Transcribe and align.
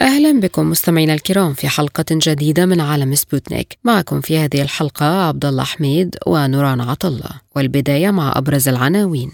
أهلا 0.00 0.40
بكم 0.40 0.70
مستمعينا 0.70 1.14
الكرام 1.14 1.52
في 1.54 1.68
حلقة 1.68 2.04
جديدة 2.10 2.66
من 2.66 2.80
عالم 2.80 3.14
سبوتنيك. 3.14 3.78
معكم 3.84 4.20
في 4.20 4.38
هذه 4.38 4.62
الحلقة 4.62 5.06
عبد 5.06 5.44
الله 5.44 5.64
حميد 5.64 6.16
ونوران 6.26 6.80
عطلة 6.80 7.30
والبداية 7.56 8.10
مع 8.10 8.32
أبرز 8.36 8.68
العناوين. 8.68 9.30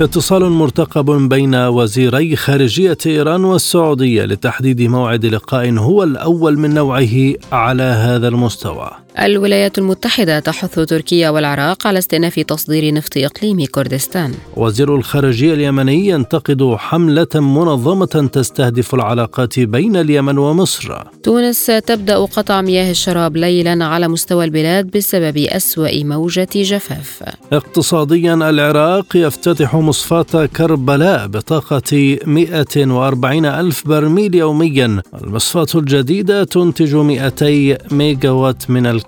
اتصال 0.00 0.50
مرتقب 0.50 1.28
بين 1.28 1.54
وزيري 1.54 2.36
خارجية 2.36 2.98
إيران 3.06 3.44
والسعودية 3.44 4.24
لتحديد 4.24 4.82
موعد 4.82 5.26
لقاء 5.26 5.70
هو 5.70 6.02
الأول 6.02 6.58
من 6.58 6.74
نوعه 6.74 7.34
على 7.52 7.82
هذا 7.82 8.28
المستوى. 8.28 9.07
الولايات 9.22 9.78
المتحدة 9.78 10.40
تحث 10.40 10.80
تركيا 10.80 11.30
والعراق 11.30 11.86
على 11.86 11.98
استئناف 11.98 12.40
تصدير 12.40 12.94
نفط 12.94 13.12
إقليم 13.16 13.64
كردستان. 13.64 14.34
وزير 14.56 14.96
الخارجية 14.96 15.54
اليمني 15.54 16.08
ينتقد 16.08 16.74
حملة 16.78 17.26
منظمة 17.34 18.28
تستهدف 18.32 18.94
العلاقات 18.94 19.60
بين 19.60 19.96
اليمن 19.96 20.38
ومصر. 20.38 21.02
تونس 21.22 21.66
تبدأ 21.66 22.16
قطع 22.16 22.60
مياه 22.60 22.90
الشرب 22.90 23.36
ليلا 23.36 23.84
على 23.84 24.08
مستوى 24.08 24.44
البلاد 24.44 24.90
بسبب 24.96 25.36
أسوأ 25.36 26.04
موجة 26.04 26.48
جفاف. 26.54 27.22
اقتصاديا 27.52 28.34
العراق 28.34 29.06
يفتتح 29.14 29.74
مصفاة 29.76 30.46
كربلاء 30.56 31.26
بطاقة 31.26 32.18
140 32.26 33.46
ألف 33.46 33.88
برميل 33.88 34.34
يوميا. 34.34 35.02
المصفاة 35.22 35.66
الجديدة 35.74 36.44
تنتج 36.44 36.94
200 36.94 37.78
ميجا 37.90 38.30
وات 38.30 38.70
من 38.70 38.86
الكهرباء 38.86 39.07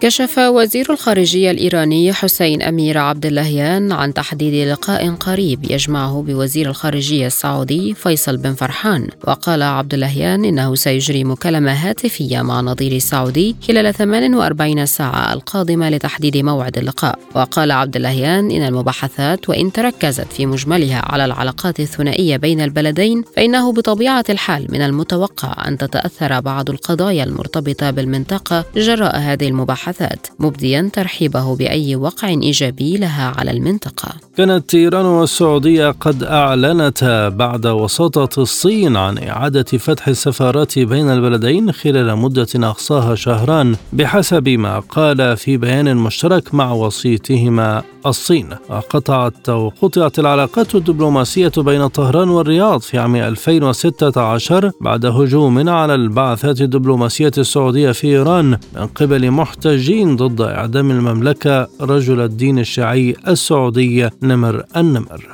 كشف 0.00 0.38
وزير 0.38 0.92
الخارجية 0.92 1.50
الإيراني 1.50 2.12
حسين 2.12 2.62
أمير 2.62 2.98
عبد 2.98 3.26
اللهيان 3.26 3.92
عن 3.92 4.14
تحديد 4.14 4.68
لقاء 4.68 5.10
قريب 5.10 5.70
يجمعه 5.70 6.22
بوزير 6.26 6.68
الخارجية 6.68 7.26
السعودي 7.26 7.94
فيصل 7.94 8.36
بن 8.36 8.54
فرحان 8.54 9.08
وقال 9.24 9.62
عبد 9.62 9.94
اللهيان 9.94 10.44
إنه 10.44 10.74
سيجري 10.74 11.24
مكالمة 11.24 11.72
هاتفية 11.72 12.42
مع 12.42 12.60
نظير 12.60 12.92
السعودي 12.92 13.56
خلال 13.68 13.94
48 13.94 14.86
ساعة 14.86 15.32
القادمة 15.32 15.90
لتحديد 15.90 16.36
موعد 16.36 16.78
اللقاء. 16.78 17.18
وقال 17.34 17.70
عبد 17.70 17.96
اللهيان 17.96 18.50
إن 18.50 18.62
المباحثات 18.62 19.48
وإن 19.48 19.72
تركزت 19.72 20.32
في 20.32 20.46
مجملها 20.46 21.02
على 21.04 21.24
العلاقات 21.24 21.80
الثنائية 21.80 22.36
بين 22.36 22.60
البلدين 22.60 23.22
فإنه 23.36 23.72
بطبيعة 23.72 24.24
الحال 24.30 24.66
من 24.68 24.82
المتوقع 24.82 25.68
أن 25.68 25.78
تتأثر 25.78 26.40
بعض 26.40 26.70
القضايا 26.70 27.24
المرتبطة 27.24 27.90
بالمنطقة 27.90 28.64
جراء 28.76 28.99
هذه 29.06 29.48
المباحثات 29.48 30.26
مبديا 30.38 30.90
ترحيبه 30.92 31.56
بأي 31.56 31.96
وقع 31.96 32.28
إيجابي 32.28 32.96
لها 32.96 33.34
على 33.38 33.50
المنطقة. 33.50 34.12
كانت 34.36 34.74
إيران 34.74 35.04
والسعودية 35.04 35.90
قد 35.90 36.22
اعلنتا 36.22 37.28
بعد 37.28 37.66
وساطة 37.66 38.42
الصين 38.42 38.96
عن 38.96 39.18
إعادة 39.18 39.62
فتح 39.62 40.08
السفارات 40.08 40.78
بين 40.78 41.10
البلدين 41.10 41.72
خلال 41.72 42.16
مدة 42.16 42.46
أقصاها 42.54 43.14
شهران 43.14 43.76
بحسب 43.92 44.48
ما 44.48 44.78
قال 44.78 45.36
في 45.36 45.56
بيان 45.56 45.96
مشترك 45.96 46.54
مع 46.54 46.72
وسيطهما 46.72 47.82
الصين 48.06 48.48
وقطعت 48.68 49.48
أو 49.48 49.72
قطعت 49.82 50.18
العلاقات 50.18 50.74
الدبلوماسية 50.74 51.52
بين 51.56 51.86
طهران 51.86 52.28
والرياض 52.28 52.80
في 52.80 52.98
عام 52.98 53.16
2016 53.16 54.70
بعد 54.80 55.06
هجوم 55.06 55.68
على 55.68 55.94
البعثات 55.94 56.60
الدبلوماسية 56.60 57.32
السعودية 57.38 57.92
في 57.92 58.06
إيران 58.06 58.58
من 58.76 58.86
قبل 58.94 59.30
محتجين 59.30 60.16
ضد 60.16 60.40
إعدام 60.40 60.90
المملكة 60.90 61.68
رجل 61.80 62.20
الدين 62.20 62.58
الشيعي 62.58 63.16
السعودي 63.28 64.08
نمر 64.22 64.64
النمر. 64.76 65.26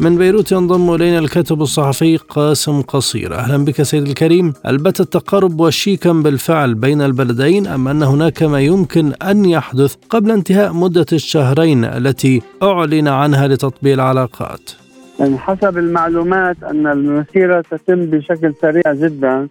من 0.00 0.18
بيروت 0.18 0.52
ينضم 0.52 0.94
إلينا 0.94 1.18
الكاتب 1.18 1.62
الصحفي 1.62 2.16
قاسم 2.16 2.82
قصير. 2.82 3.34
أهلا 3.34 3.64
بك 3.64 3.82
سيد 3.82 4.06
الكريم. 4.06 4.52
ألبت 4.66 5.00
التقارب 5.00 5.60
وشيكا 5.60 6.12
بالفعل 6.12 6.74
بين 6.74 7.02
البلدين 7.02 7.66
أم 7.66 7.88
أن 7.88 8.02
هناك 8.02 8.42
ما 8.42 8.60
يمكن 8.60 9.12
أن 9.12 9.44
يحدث 9.44 9.94
قبل 10.10 10.30
انتهاء 10.30 10.72
مدة 10.72 11.06
الشهرين 11.12 11.84
التي 11.84 12.42
أعلن 12.62 13.08
عنها 13.08 13.48
لتطبيع 13.48 13.94
العلاقات؟ 13.94 14.70
يعني 15.20 15.38
حسب 15.38 15.78
المعلومات 15.78 16.56
أن 16.62 16.86
المسيرة 16.86 17.64
تتم 17.70 18.06
بشكل 18.06 18.54
سريع 18.62 18.94
جدا 18.94 19.48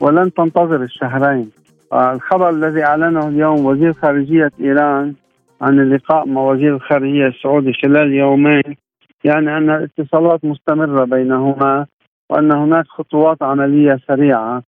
ولن 0.00 0.32
تنتظر 0.34 0.82
الشهرين. 0.82 1.61
الخبر 1.92 2.50
الذي 2.50 2.84
أعلنه 2.84 3.28
اليوم 3.28 3.66
وزير 3.66 3.92
خارجية 3.92 4.50
إيران 4.60 5.14
عن 5.62 5.80
اللقاء 5.80 6.26
مع 6.26 6.40
وزير 6.40 6.74
الخارجية 6.74 7.26
السعودي 7.26 7.72
خلال 7.72 8.12
يومين 8.12 8.76
يعني 9.24 9.56
أن 9.56 9.70
الاتصالات 9.70 10.44
مستمرة 10.44 11.04
بينهما 11.04 11.86
وأن 12.30 12.52
هناك 12.52 12.86
خطوات 12.88 13.42
عملية 13.42 13.98
سريعة. 14.08 14.62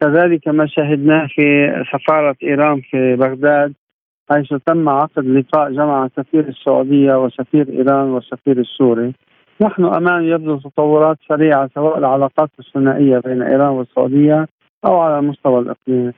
كذلك 0.00 0.48
ما 0.48 0.66
شاهدناه 0.66 1.26
في 1.26 1.72
سفارة 1.92 2.36
إيران 2.42 2.80
في 2.80 3.16
بغداد 3.16 3.72
حيث 4.30 4.54
تم 4.66 4.88
عقد 4.88 5.24
لقاء 5.24 5.72
جمع 5.72 6.08
سفير 6.16 6.48
السعودية 6.48 7.24
وسفير 7.24 7.68
إيران 7.68 8.08
والسفير 8.08 8.58
السوري. 8.58 9.12
نحن 9.60 9.84
امام 9.84 10.22
يبدو 10.22 10.56
تطورات 10.58 11.16
سريعة 11.28 11.70
سواء 11.74 11.98
العلاقات 11.98 12.50
الثنائية 12.58 13.18
بين 13.18 13.42
إيران 13.42 13.68
والسعودية 13.68 14.46
أو 14.86 14.98
على 14.98 15.18
المستوى 15.18 15.58
الاقليمي 15.60 16.12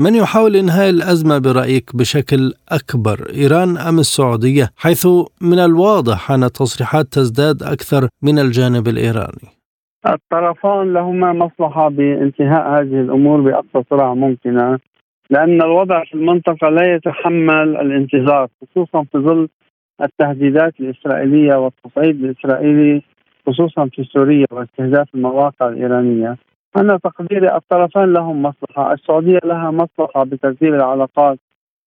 من 0.00 0.14
يحاول 0.14 0.56
إنهاء 0.56 0.90
الأزمة 0.90 1.38
برأيك 1.38 1.96
بشكل 1.96 2.52
أكبر 2.68 3.16
إيران 3.34 3.76
أم 3.88 3.98
السعودية؟ 3.98 4.66
حيث 4.76 5.06
من 5.40 5.58
الواضح 5.58 6.30
أن 6.30 6.44
التصريحات 6.44 7.06
تزداد 7.06 7.62
أكثر 7.62 8.08
من 8.22 8.38
الجانب 8.38 8.88
الإيراني. 8.88 9.48
الطرفان 10.06 10.92
لهما 10.92 11.32
مصلحة 11.32 11.88
بانتهاء 11.88 12.68
هذه 12.68 13.00
الأمور 13.00 13.40
بأقصى 13.40 13.88
سرعة 13.90 14.14
ممكنة 14.14 14.78
لأن 15.30 15.62
الوضع 15.62 16.04
في 16.04 16.14
المنطقة 16.14 16.68
لا 16.68 16.94
يتحمل 16.94 17.76
الانتظار 17.76 18.48
خصوصا 18.62 19.04
في 19.12 19.18
ظل 19.18 19.48
التهديدات 20.02 20.74
الإسرائيلية 20.80 21.54
والتصعيد 21.54 22.24
الإسرائيلي 22.24 23.02
خصوصا 23.46 23.88
في 23.92 24.04
سوريا 24.04 24.46
واستهداف 24.50 25.14
المواقع 25.14 25.68
الإيرانية. 25.68 26.36
أنا 26.76 26.96
تقديري 26.96 27.56
الطرفان 27.56 28.12
لهم 28.12 28.42
مصلحة 28.42 28.92
السعودية 28.92 29.38
لها 29.44 29.70
مصلحة 29.70 30.24
بترتيب 30.24 30.74
العلاقات 30.74 31.38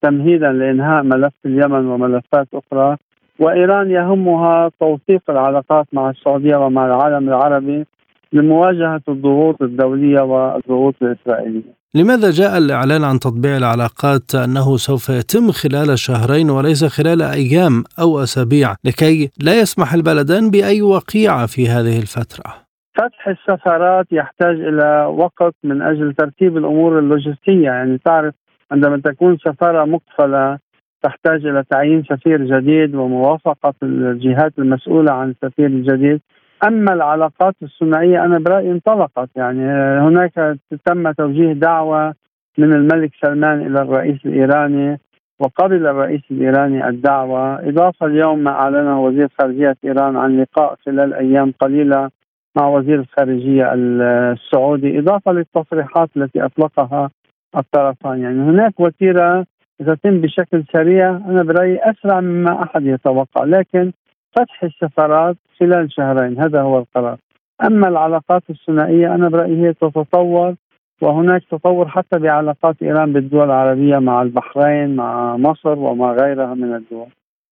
تمهيدا 0.02 0.52
لإنهاء 0.52 1.04
ملف 1.04 1.34
اليمن 1.46 1.86
وملفات 1.86 2.48
أخرى 2.54 2.98
وإيران 3.40 3.92
يهمها 3.92 4.72
توثيق 4.80 5.22
العلاقات 5.30 5.86
مع 5.94 6.10
السعودية 6.10 6.56
ومع 6.56 6.86
العالم 6.86 7.30
العربي 7.30 7.86
لمواجهة 8.34 9.02
الضغوط 9.10 9.62
الدولية 9.62 10.22
والضغوط 10.22 10.96
الإسرائيلية 11.02 11.86
لماذا 11.96 12.32
جاء 12.32 12.58
الإعلان 12.58 13.04
عن 13.04 13.20
تطبيع 13.20 13.58
العلاقات 13.58 14.36
أنه 14.36 14.78
سوف 14.78 15.10
يتم 15.10 15.52
خلال 15.52 16.00
شهرين 16.00 16.50
وليس 16.50 16.86
خلال 16.86 17.22
أيام 17.22 17.84
أو 18.00 18.24
أسابيع 18.24 18.76
لكي 18.84 19.30
لا 19.40 19.60
يسمح 19.60 19.94
البلدان 19.94 20.50
بأي 20.50 20.82
وقيعة 20.82 21.46
في 21.46 21.68
هذه 21.68 22.00
الفترة؟ 22.00 22.65
فتح 22.96 23.28
السفارات 23.28 24.06
يحتاج 24.12 24.60
إلى 24.60 25.06
وقت 25.06 25.56
من 25.64 25.82
أجل 25.82 26.14
ترتيب 26.14 26.58
الأمور 26.58 27.00
اللوجستية. 27.00 27.64
يعني 27.64 27.98
تعرف 27.98 28.34
عندما 28.72 28.98
تكون 28.98 29.38
سفارة 29.38 29.86
مقفلة 29.86 30.58
تحتاج 31.02 31.46
إلى 31.46 31.64
تعيين 31.70 32.04
سفير 32.04 32.42
جديد 32.44 32.96
وموافقة 32.96 33.74
الجهات 33.84 34.54
المسؤولة 34.60 35.12
عن 35.14 35.30
السفير 35.30 35.66
الجديد. 35.66 36.22
أما 36.68 36.94
العلاقات 36.94 37.56
الثنائيه 37.64 38.26
أنا 38.26 38.40
برأيي 38.40 38.72
انطلقت. 38.72 39.30
يعني 39.36 39.66
هناك 40.00 40.58
تم 40.86 41.12
توجيه 41.12 41.54
دعوة 41.54 42.14
من 42.58 42.74
الملك 42.74 43.12
سلمان 43.26 43.62
إلى 43.68 43.82
الرئيس 43.82 44.26
الإيراني 44.26 45.00
وقبل 45.40 45.88
الرئيس 45.88 46.22
الإيراني 46.32 46.88
الدعوة. 46.88 47.70
إضافة 47.70 48.06
اليوم 48.06 48.40
ما 48.40 48.52
أعلنه 48.52 49.02
وزير 49.02 49.28
خارجية 49.40 49.78
إيران 49.86 50.18
عن 50.18 50.42
لقاء 50.42 50.76
خلال 50.86 51.14
أيام 51.14 51.54
قليلة 51.60 52.10
مع 52.58 52.68
وزير 52.68 53.00
الخارجية 53.00 53.74
السعودي 53.74 55.00
إضافة 55.00 55.32
للتصريحات 55.32 56.10
التي 56.18 56.46
أطلقها 56.46 57.10
الطرفان 57.58 58.22
يعني 58.22 58.42
هناك 58.42 58.80
وتيرة 58.80 59.46
تتم 59.80 60.22
بشكل 60.22 60.64
سريع 60.74 61.10
أنا 61.10 61.44
برأيي 61.44 61.80
أسرع 61.84 62.22
مما 62.22 62.64
أحد 62.64 62.86
يتوقع 62.86 63.44
لكن 63.44 63.92
فتح 64.36 64.64
السفارات 64.64 65.36
خلال 65.60 65.94
شهرين 65.94 66.40
هذا 66.40 66.62
هو 66.62 66.80
القرار 66.80 67.18
أما 67.64 67.88
العلاقات 67.88 68.44
الثنائية 68.50 69.16
أنا 69.16 69.30
برأيي 69.30 69.68
هي 69.68 69.74
تتطور 69.74 70.56
وهناك 71.02 71.44
تطور 71.52 71.88
حتى 71.88 72.20
بعلاقات 72.20 72.76
إيران 72.84 73.14
بالدول 73.14 73.46
العربية 73.46 73.98
مع 73.98 74.22
البحرين 74.22 74.96
مع 74.96 75.38
مصر 75.38 75.80
ومع 75.80 76.12
غيرها 76.12 76.54
من 76.54 76.76
الدول. 76.76 77.08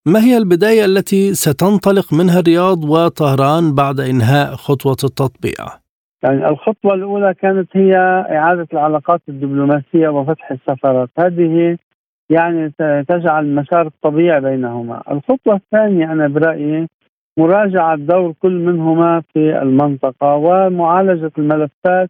ما 0.06 0.20
هي 0.20 0.38
البداية 0.38 0.86
التي 0.86 1.34
ستنطلق 1.34 2.14
منها 2.14 2.40
الرياض 2.40 2.84
وطهران 2.84 3.76
بعد 3.76 4.00
إنهاء 4.00 4.56
خطوة 4.56 4.98
التطبيع؟ 5.04 5.66
يعني 6.24 6.48
الخطوة 6.48 6.94
الأولى 6.94 7.34
كانت 7.34 7.70
هي 7.74 7.96
إعادة 8.32 8.68
العلاقات 8.74 9.22
الدبلوماسية 9.30 10.08
وفتح 10.08 10.52
السفارات، 10.52 11.10
هذه 11.20 11.78
يعني 12.30 12.74
تجعل 13.08 13.46
المسار 13.46 13.88
الطبيعي 13.88 14.42
بينهما، 14.42 15.04
الخطوة 15.12 15.56
الثانية 15.56 16.12
أنا 16.12 16.28
برأيي 16.28 16.88
مراجعة 17.38 17.96
دور 17.96 18.34
كل 18.42 18.52
منهما 18.52 19.24
في 19.34 19.62
المنطقة 19.62 20.36
ومعالجة 20.36 21.32
الملفات 21.38 22.10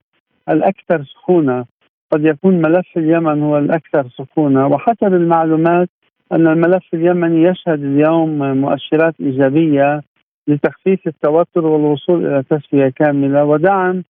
الأكثر 0.49 1.03
سخونة. 1.03 1.65
قد 2.11 2.25
يكون 2.25 2.61
ملف 2.61 2.87
اليمن 2.97 3.43
هو 3.43 3.57
الأكثر 3.57 4.09
سخونة 4.17 4.67
وحسب 4.67 5.13
المعلومات 5.13 5.89
أن 6.35 6.47
الملف 6.47 6.83
اليمني 6.93 7.43
يشهد 7.43 7.83
اليوم 7.83 8.57
مؤشرات 8.61 9.15
إيجابية 9.21 10.01
لتخفيف 10.47 11.07
التوتر 11.07 11.65
والوصول 11.65 12.25
إلى 12.25 12.43
تسوية 12.49 12.89
كاملة. 12.89 13.45
ودعم 13.45 14.03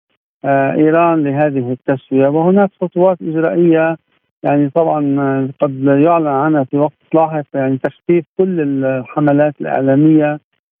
آه، 0.44 0.72
إيران 0.72 1.24
لهذه 1.24 1.72
التسوية. 1.72 2.28
وهناك 2.28 2.70
خطوات 2.80 3.18
إجرائية 3.22 3.96
يعني 4.42 4.70
طبعا 4.70 5.20
آه، 5.20 5.48
قد 5.60 5.84
يعلن 5.84 6.26
عنها 6.26 6.64
في 6.64 6.76
وقت 6.76 6.92
لاحق 7.14 7.44
يعني 7.54 7.78
تخفيف 7.78 8.24
كل 8.38 8.84
الحملات 8.84 9.54
الإعلامية. 9.60 10.38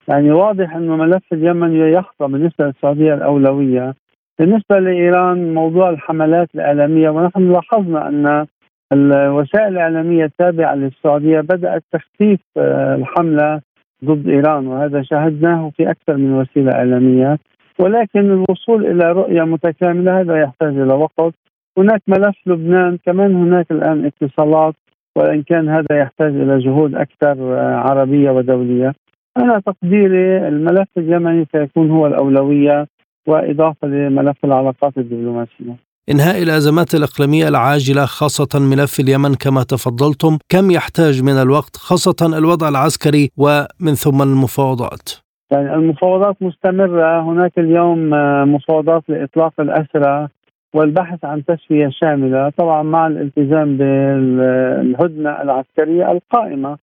يعني 0.08 0.30
واضح 0.30 0.76
انه 0.76 0.96
ملف 0.96 1.32
اليمن 1.32 1.76
يحظى 1.92 2.32
بالنسبة 2.32 2.66
للسعودية 2.66 3.14
الأولوية. 3.14 3.94
بالنسبة 4.38 4.78
لإيران 4.78 5.54
موضوع 5.54 5.90
الحملات 5.90 6.48
الإعلامية 6.54 7.10
ونحن 7.10 7.52
لاحظنا 7.52 8.08
أن 8.08 8.46
الوسائل 8.94 9.68
الإعلامية 9.68 10.24
التابعة 10.24 10.74
للسعودية 10.74 11.40
بدأت 11.40 11.82
تخفيف 11.92 12.40
آه، 12.56 12.94
الحملة 12.94 13.60
ضد 14.04 14.28
إيران 14.28 14.66
وهذا 14.66 15.02
شاهدناه 15.02 15.70
في 15.76 15.90
أكثر 15.90 16.16
من 16.16 16.32
وسيلة 16.32 16.72
إعلامية. 16.72 17.38
ولكن 17.78 18.20
الوصول 18.20 18.86
إلى 18.86 19.12
رؤية 19.12 19.42
متكاملة 19.42 20.20
هذا 20.20 20.42
يحتاج 20.42 20.78
إلى 20.78 20.94
وقت. 20.94 21.34
هناك 21.78 22.02
ملف 22.08 22.36
لبنان 22.46 22.98
كمان 23.06 23.34
هناك 23.34 23.70
الآن 23.70 24.04
اتصالات 24.04 24.74
وإن 25.16 25.42
كان 25.42 25.68
هذا 25.68 25.98
يحتاج 26.00 26.34
إلى 26.34 26.58
جهود 26.58 26.94
أكثر 26.94 27.58
آه، 27.58 27.76
عربية 27.76 28.30
ودولية. 28.30 28.94
أنا 29.36 29.60
تقديري 29.60 30.48
الملف 30.48 30.88
اليمني 30.96 31.46
سيكون 31.52 31.90
هو 31.90 32.06
الأولوية 32.06 32.86
وإضافة 33.26 33.88
لملف 33.88 34.44
العلاقات 34.44 34.98
الدبلوماسية. 34.98 35.93
إنهاء 36.10 36.42
الأزمات 36.42 36.94
الإقليمية 36.94 37.48
العاجلة 37.48 38.04
خاصة 38.04 38.60
ملف 38.60 39.00
اليمن 39.00 39.34
كما 39.34 39.62
تفضلتم 39.62 40.38
كم 40.48 40.70
يحتاج 40.70 41.22
من 41.22 41.32
الوقت 41.32 41.76
خاصة 41.76 42.38
الوضع 42.38 42.68
العسكري 42.68 43.30
ومن 43.36 43.94
ثم 43.94 44.22
المفاوضات؟ 44.22 45.08
يعني 45.50 45.74
المفاوضات 45.74 46.36
مستمرة. 46.40 47.22
هناك 47.22 47.58
اليوم 47.58 48.14
آه، 48.14 48.44
مفاوضات 48.44 49.02
لإطلاق 49.08 49.52
الأسرى 49.60 50.28
والبحث 50.74 51.24
عن 51.24 51.44
تسوية 51.44 51.88
شاملة 51.90 52.50
طبعا 52.58 52.82
مع 52.82 53.06
الالتزام 53.06 53.76
بالهدنة 53.76 55.42
العسكرية 55.42 56.12
القائمة 56.12 56.78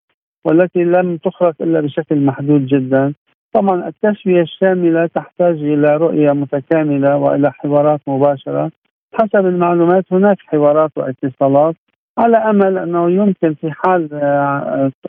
والتي 0.46 0.84
لم 0.84 1.18
تخرج 1.18 1.54
إلا 1.62 1.82
بشكل 1.82 2.26
محدود 2.26 2.66
جدا. 2.66 3.14
طبعا 3.54 3.88
التسوية 3.88 4.42
الشاملة 4.42 5.08
تحتاج 5.08 5.56
إلى 5.56 5.98
رؤية 5.98 6.32
متكاملة 6.32 7.18
وإلى 7.18 7.52
حوارات 7.52 8.02
مباشرة. 8.08 8.72
حسب 9.14 9.46
المعلومات 9.46 10.06
هناك 10.12 10.38
حوارات 10.48 10.92
واتصالات 10.98 11.76
على 12.18 12.38
أمل 12.38 12.78
أنه 12.78 13.12
يمكن 13.12 13.54
في 13.54 13.72
حال 13.72 14.10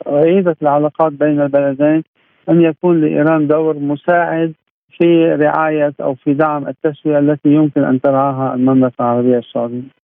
عيدة 0.07 0.51
آه، 0.51 0.55
العلاقات 0.61 1.11
بين 1.13 1.41
البلدين 1.41 2.03
أن 2.49 2.61
يكون 2.61 3.01
لإيران 3.01 3.47
دور 3.47 3.79
مساعد 3.79 4.53
في 4.97 5.25
رعاية 5.25 5.93
أو 6.01 6.15
في 6.15 6.33
دعم 6.33 6.67
التسوية 6.67 7.19
التي 7.19 7.49
يمكن 7.49 7.83
أن 7.83 8.01
ترعاها 8.01 8.53
المملكة 8.55 8.95
العربية 8.99 9.37
السعودية. 9.37 10.02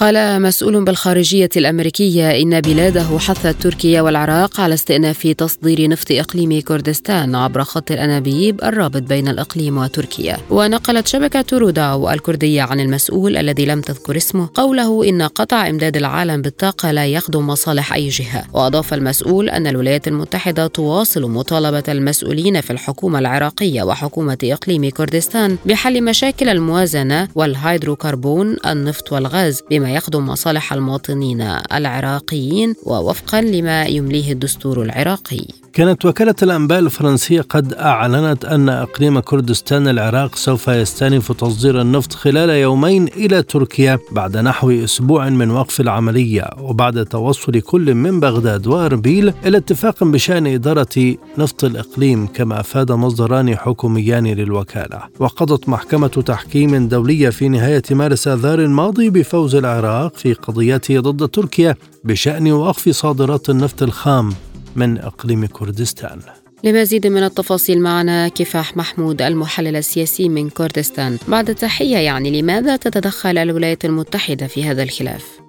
قال 0.00 0.42
مسؤول 0.42 0.84
بالخارجية 0.84 1.48
الأمريكية 1.56 2.42
إن 2.42 2.60
بلاده 2.60 3.18
حثت 3.18 3.62
تركيا 3.62 4.00
والعراق 4.00 4.60
على 4.60 4.74
استئناف 4.74 5.26
تصدير 5.26 5.88
نفط 5.88 6.06
إقليم 6.10 6.60
كردستان 6.60 7.34
عبر 7.34 7.62
خط 7.62 7.90
الأنابيب 7.90 8.64
الرابط 8.64 9.02
بين 9.02 9.28
الإقليم 9.28 9.78
وتركيا. 9.78 10.36
ونقلت 10.50 11.06
شبكة 11.06 11.58
روداو 11.58 12.10
الكردية 12.10 12.62
عن 12.62 12.80
المسؤول 12.80 13.36
الذي 13.36 13.66
لم 13.66 13.80
تذكر 13.80 14.16
اسمه 14.16 14.48
قوله 14.54 15.08
إن 15.08 15.22
قطع 15.22 15.68
إمداد 15.68 15.96
العالم 15.96 16.42
بالطاقة 16.42 16.90
لا 16.90 17.06
يخدم 17.06 17.46
مصالح 17.46 17.92
أي 17.92 18.08
جهة. 18.08 18.44
وأضاف 18.52 18.94
المسؤول 18.94 19.50
أن 19.50 19.66
الولايات 19.66 20.08
المتحدة 20.08 20.66
تواصل 20.66 21.30
مطالبة 21.30 21.84
المسؤولين 21.88 22.60
في 22.60 22.70
الحكومة 22.70 23.18
العراقية 23.18 23.82
وحكومة 23.82 24.38
إقليم 24.44 24.90
كردستان 24.90 25.56
بحل 25.66 26.04
مشاكل 26.04 26.48
الموازنة 26.48 27.28
والهيدروكربون 27.34 28.56
النفط 28.66 29.12
والغاز 29.12 29.62
بما 29.70 29.89
يخدم 29.94 30.26
مصالح 30.26 30.72
المواطنين 30.72 31.40
العراقيين 31.72 32.74
ووفقا 32.82 33.40
لما 33.40 33.84
يمليه 33.84 34.32
الدستور 34.32 34.82
العراقي. 34.82 35.46
كانت 35.72 36.04
وكالة 36.04 36.34
الأنباء 36.42 36.78
الفرنسية 36.78 37.40
قد 37.40 37.74
أعلنت 37.74 38.44
أن 38.44 38.68
إقليم 38.68 39.20
كردستان 39.20 39.88
العراق 39.88 40.36
سوف 40.36 40.68
يستأنف 40.68 41.32
تصدير 41.32 41.80
النفط 41.80 42.12
خلال 42.12 42.50
يومين 42.50 43.08
إلى 43.08 43.42
تركيا 43.42 43.98
بعد 44.12 44.36
نحو 44.36 44.70
أسبوع 44.70 45.28
من 45.28 45.50
وقف 45.50 45.80
العملية 45.80 46.50
وبعد 46.58 47.06
توصل 47.06 47.60
كل 47.60 47.94
من 47.94 48.20
بغداد 48.20 48.66
وأربيل 48.66 49.32
إلى 49.46 49.56
اتفاق 49.58 50.04
بشأن 50.04 50.46
إدارة 50.46 51.16
نفط 51.38 51.64
الإقليم 51.64 52.26
كما 52.26 52.60
أفاد 52.60 52.92
مصدران 52.92 53.56
حكوميان 53.56 54.26
للوكالة. 54.26 55.00
وقضت 55.18 55.68
محكمة 55.68 56.06
تحكيم 56.08 56.88
دولية 56.88 57.30
في 57.30 57.48
نهاية 57.48 57.82
مارس 57.90 58.28
آذار 58.28 58.58
الماضي 58.58 59.10
بفوز 59.10 59.54
العراق 59.54 60.16
في 60.16 60.32
قضيته 60.32 61.00
ضد 61.00 61.28
تركيا 61.28 61.74
بشأن 62.04 62.52
وقف 62.52 62.88
صادرات 62.88 63.50
النفط 63.50 63.82
الخام. 63.82 64.32
من 64.76 64.98
إقليم 64.98 65.46
كردستان 65.46 66.20
لمزيد 66.64 67.06
من 67.06 67.22
التفاصيل 67.22 67.80
معنا 67.80 68.28
كفاح 68.28 68.76
محمود 68.76 69.22
المحلل 69.22 69.76
السياسي 69.76 70.28
من 70.28 70.50
كردستان 70.50 71.18
بعد 71.28 71.54
تحية 71.54 71.96
يعني 71.96 72.42
لماذا 72.42 72.76
تتدخل 72.76 73.38
الولايات 73.38 73.84
المتحدة 73.84 74.46
في 74.46 74.64
هذا 74.64 74.82
الخلاف؟ 74.82 75.39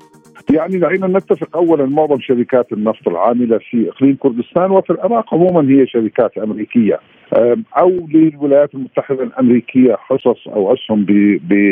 يعني 0.53 0.77
دعينا 0.77 1.07
نتفق 1.07 1.57
اولا 1.57 1.85
معظم 1.85 2.19
شركات 2.19 2.73
النفط 2.73 3.07
العاملة 3.07 3.57
في 3.57 3.89
إقليم 3.89 4.15
كردستان 4.19 4.71
وفي 4.71 4.89
العراق 4.89 5.33
عموما 5.33 5.71
هي 5.71 5.87
شركات 5.87 6.37
أمريكية. 6.37 6.99
أو 7.77 8.07
للولايات 8.13 8.73
المتحدة 8.73 9.23
الأمريكية 9.23 9.95
حصص 9.95 10.47
أو 10.47 10.73
اسهم 10.73 11.05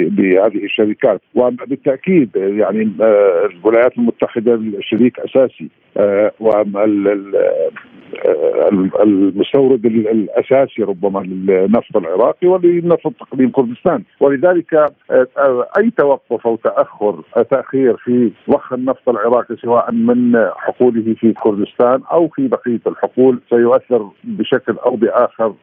بهذه 0.10 0.64
الشركات. 0.64 1.22
وبالتأكيد 1.36 2.30
يعني 2.36 2.92
آه، 3.02 3.46
الولايات 3.46 3.98
المتحدة 3.98 4.62
شريك 4.82 5.20
أساسي. 5.20 5.70
آه، 5.98 6.32
المستورد 9.04 9.86
الأساسي 9.86 10.84
ربما 10.84 11.20
للنفط 11.20 11.98
العراقي 11.98 12.48
ولنفط 12.48 13.14
تقديم 13.20 13.50
كردستان. 13.50 14.04
ولذلك 14.20 14.74
آه، 14.74 15.68
أي 15.78 15.92
توقف 15.98 16.48
أو 16.48 16.56
تأخر 16.56 17.22
تأخير 17.52 17.98
في 17.98 18.32
ضخ 18.50 18.74
النفط 18.74 19.10
العراقي 19.10 19.56
سواء 19.56 19.92
من 19.92 20.50
حقوله 20.58 21.14
في 21.14 21.34
كردستان 21.34 22.02
أو 22.12 22.28
في 22.28 22.48
بقية 22.48 22.82
الحقول 22.88 23.40
سيؤثر 23.50 24.10
بشكل 24.24 24.76
أو 24.86 24.96
بآخر 24.96 25.54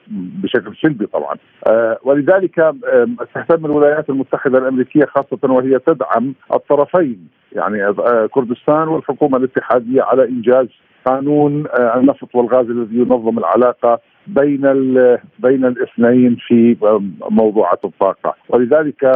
بشكل 0.43 0.77
سلبي 0.83 1.07
طبعا. 1.07 1.37
آه، 1.67 1.99
ولذلك 2.05 2.55
تهتم 3.35 3.67
الولايات 3.67 4.11
المتحدة 4.11 4.59
الأمريكية 4.59 5.05
خاصة 5.05 5.53
وهي 5.53 5.79
تدعم 5.79 6.35
الطرفين 6.55 7.29
يعني 7.53 7.85
آه، 7.85 8.29
كردستان 8.31 8.89
والحكومة 8.89 9.37
الاتحادية 9.39 10.03
على 10.03 10.29
إنجاز 10.29 10.67
قانون 11.07 11.65
آه، 11.67 11.99
النفط 11.99 12.35
والغاز 12.35 12.71
الذي 12.71 12.97
ينظم 12.97 13.39
العلاقة 13.39 14.01
بين 14.27 14.63
بين 15.39 15.65
الاثنين 15.65 16.37
في 16.47 16.77
موضوعات 17.31 17.85
الطاقة. 17.85 18.35
ولذلك 18.49 19.13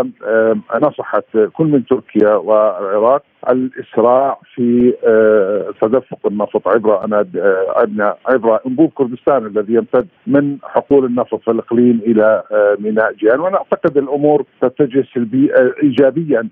نصحت 0.82 1.24
كل 1.52 1.64
من 1.64 1.86
تركيا 1.86 2.34
والعراق 2.34 3.22
الإسراع 3.50 4.38
في 4.54 4.94
آه، 5.06 5.74
تدفق 5.80 6.26
النفط 6.26 6.68
عبر 6.68 6.94
آه، 6.94 8.16
عبر 8.26 8.58
إنبوب 8.66 8.90
كردستان 8.94 9.46
الذي 9.46 9.74
يمتد 9.74 10.08
من 10.26 10.58
حقول 10.62 11.04
النفط 11.04 11.40
في 11.44 11.50
الاقليم 11.50 12.00
إلى 12.06 12.42
ميناء 12.78 13.12
جيان 13.12 13.40
وأنا 13.40 13.56
أعتقد 13.56 13.96
الأمور 13.96 14.44
تتجه 14.60 15.04
سلبي 15.14 15.50
ايجابيا 15.82 16.48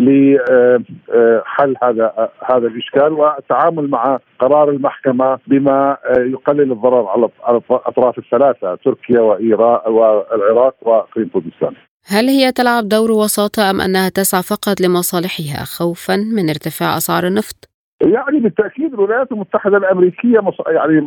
لحل 0.00 1.74
هذا 1.82 2.28
هذا 2.50 2.66
الإشكال 2.66 3.12
والتعامل 3.12 3.90
مع 3.90 4.18
قرار 4.38 4.70
المحكمة 4.70 5.38
بما 5.46 5.96
يقلل 6.18 6.72
الضرر 6.72 7.06
على 7.06 7.28
الاطراف 7.70 8.18
الثلاثة 8.18 8.74
تركيا 8.84 9.20
وايران 9.20 9.92
والعراق 9.92 10.74
واقليم 10.82 11.28
كردستان. 11.28 11.74
هل 12.06 12.28
هي 12.28 12.52
تلعب 12.52 12.88
دور 12.88 13.10
وساطة 13.12 13.70
أم 13.70 13.80
أنها 13.80 14.08
تسعى 14.08 14.42
فقط 14.42 14.80
لمصالحها 14.80 15.64
خوفا 15.64 16.16
من 16.16 16.48
ارتفاع 16.48 16.96
أسعار 16.96 17.26
النفط؟ 17.26 17.69
يعني 18.02 18.40
بالتأكيد 18.40 18.94
الولايات 18.94 19.32
المتحدة 19.32 19.76
الأمريكية. 19.76 20.40
يعني 20.66 21.00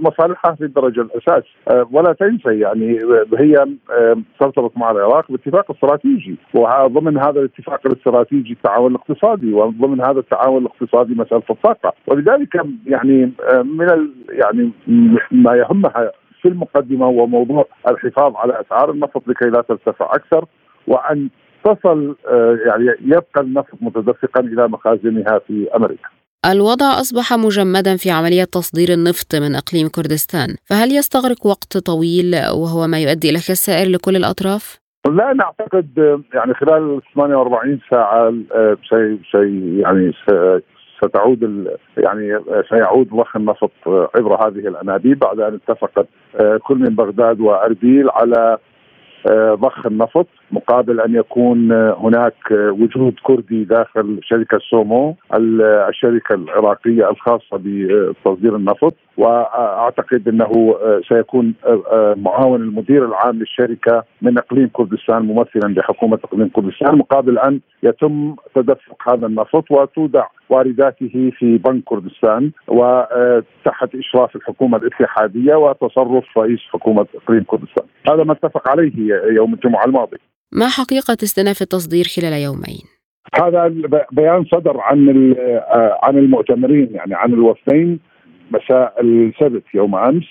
مصالحها 0.00 0.54
في 0.54 0.64
الدرجة 0.64 1.00
الأساس 1.00 1.44
أه، 1.68 1.88
ولا 1.92 2.12
تنسى 2.12 2.60
يعني 2.60 2.98
هي 3.38 3.54
أه، 3.90 4.16
ترتبط 4.40 4.72
مع 4.76 4.90
العراق 4.90 5.32
باتفاق 5.32 5.70
استراتيجي 5.70 6.36
وضمن 6.54 7.18
هذا 7.18 7.40
الاتفاق 7.40 7.80
الاستراتيجي 7.86 8.52
التعاون 8.52 8.90
الاقتصادي 8.90 9.52
وضمن 9.52 10.00
هذا 10.00 10.18
التعاون 10.18 10.62
الاقتصادي 10.62 11.14
مسألة 11.14 11.42
الطاقه 11.50 11.92
ولذلك 12.06 12.54
يعني 12.86 13.32
من. 13.64 14.08
يعني 14.28 14.70
ما 15.30 15.56
يهمها 15.56 16.12
في 16.42 16.48
المقدمة 16.48 17.06
هو 17.06 17.26
موضوع 17.26 17.66
الحفاظ 17.88 18.36
على 18.36 18.60
أسعار 18.60 18.90
النفط 18.90 19.28
لكي 19.28 19.44
لا 19.44 19.60
ترتفع 19.60 20.14
أكثر 20.14 20.44
وأن 20.86 21.28
تصل 21.64 22.16
يعني 22.66 22.94
يبقى 23.00 23.40
النفط 23.40 23.74
متدفقا 23.80 24.40
إلى 24.40 24.68
مخازنها 24.68 25.38
في 25.38 25.68
أمريكا. 25.76 26.15
الوضع 26.52 26.86
أصبح 27.00 27.32
مجمدا 27.32 27.96
في 27.96 28.10
عملية 28.10 28.44
تصدير 28.44 28.88
النفط 28.88 29.34
من 29.34 29.54
إقليم 29.54 29.88
كردستان 29.88 30.48
فهل 30.68 30.92
يستغرق 30.92 31.46
وقت 31.46 31.76
طويل 31.78 32.34
وهو 32.34 32.86
ما 32.86 32.98
يؤدي 33.00 33.30
إلى 33.30 33.38
خسائر 33.38 33.88
لكل 33.88 34.16
الأطراف؟ 34.16 34.78
لا 35.06 35.32
نعتقد 35.32 35.88
يعني 36.34 36.54
خلال 36.54 37.00
48 37.14 37.80
ساعة 37.90 38.34
شيء 38.82 39.18
شيء 39.22 39.80
يعني 39.80 40.12
ستعود 41.02 41.68
يعني 41.96 42.38
سيعود 42.68 43.08
ضخ 43.08 43.36
النفط 43.36 43.70
عبر 43.86 44.48
هذه 44.48 44.68
الأنابيب 44.68 45.18
بعد 45.18 45.40
أن 45.40 45.54
اتفقت 45.68 46.06
كل 46.62 46.76
من 46.78 46.94
بغداد 46.94 47.40
وأربيل 47.40 48.10
على 48.10 48.58
ضخ 49.54 49.86
النفط 49.86 50.26
مقابل 50.50 51.00
أن 51.00 51.14
يكون 51.14 51.72
هناك 51.72 52.50
وجود 52.50 53.14
كردي 53.22 53.64
داخل 53.64 54.20
شركة 54.22 54.58
سومو 54.70 55.16
الشركة 55.34 56.34
العراقية 56.34 57.10
الخاصة 57.10 57.60
بتصدير 57.64 58.56
النفط. 58.56 58.94
وأعتقد 59.16 60.28
أنه 60.28 60.76
سيكون 61.08 61.54
معاون 62.16 62.62
المدير 62.62 63.04
العام 63.04 63.38
للشركة 63.38 64.04
من 64.22 64.38
إقليم 64.38 64.70
كردستان 64.72 65.22
ممثلا 65.22 65.72
لحكومة 65.72 66.18
إقليم 66.24 66.48
كردستان 66.48 66.98
مقابل 66.98 67.38
أن 67.38 67.60
يتم 67.82 68.36
تدفق 68.54 69.08
هذا 69.08 69.26
النفط 69.26 69.70
وتودع 69.70 70.26
وارداته 70.48 71.32
في 71.38 71.58
بنك 71.58 71.84
كردستان 71.84 72.50
وتحت 72.68 73.94
إشراف 73.94 74.36
الحكومة 74.36 74.78
الاتحادية 74.78 75.54
وتصرف 75.54 76.38
رئيس 76.38 76.60
حكومة 76.72 77.06
إقليم 77.14 77.44
كردستان 77.44 77.86
هذا 78.08 78.24
ما 78.24 78.32
اتفق 78.32 78.68
عليه 78.68 78.92
يوم 79.36 79.54
الجمعة 79.54 79.84
الماضي 79.84 80.16
ما 80.52 80.68
حقيقة 80.68 81.16
استئناف 81.22 81.62
التصدير 81.62 82.04
خلال 82.16 82.32
يومين؟ 82.32 82.96
هذا 83.34 83.72
بيان 84.12 84.44
صدر 84.44 84.80
عن 84.80 85.34
عن 86.02 86.18
المؤتمرين 86.18 86.88
يعني 86.94 87.14
عن 87.14 87.32
الوفدين 87.32 88.00
مساء 88.50 89.00
السبت 89.00 89.62
يوم 89.74 89.94
أمس 89.94 90.24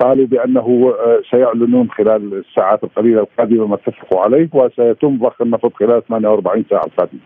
قالوا 0.00 0.26
بأنه 0.26 0.94
سيعلنون 1.30 1.90
خلال 1.90 2.34
الساعات 2.34 2.84
القليلة 2.84 3.20
القادمة 3.20 3.66
ما 3.66 3.74
اتفقوا 3.74 4.20
عليه 4.20 4.48
وسيتم 4.52 5.18
ضخ 5.18 5.42
النفط 5.42 5.74
خلال 5.74 6.06
48 6.06 6.64
ساعة 6.70 6.84
القادمة. 6.84 7.20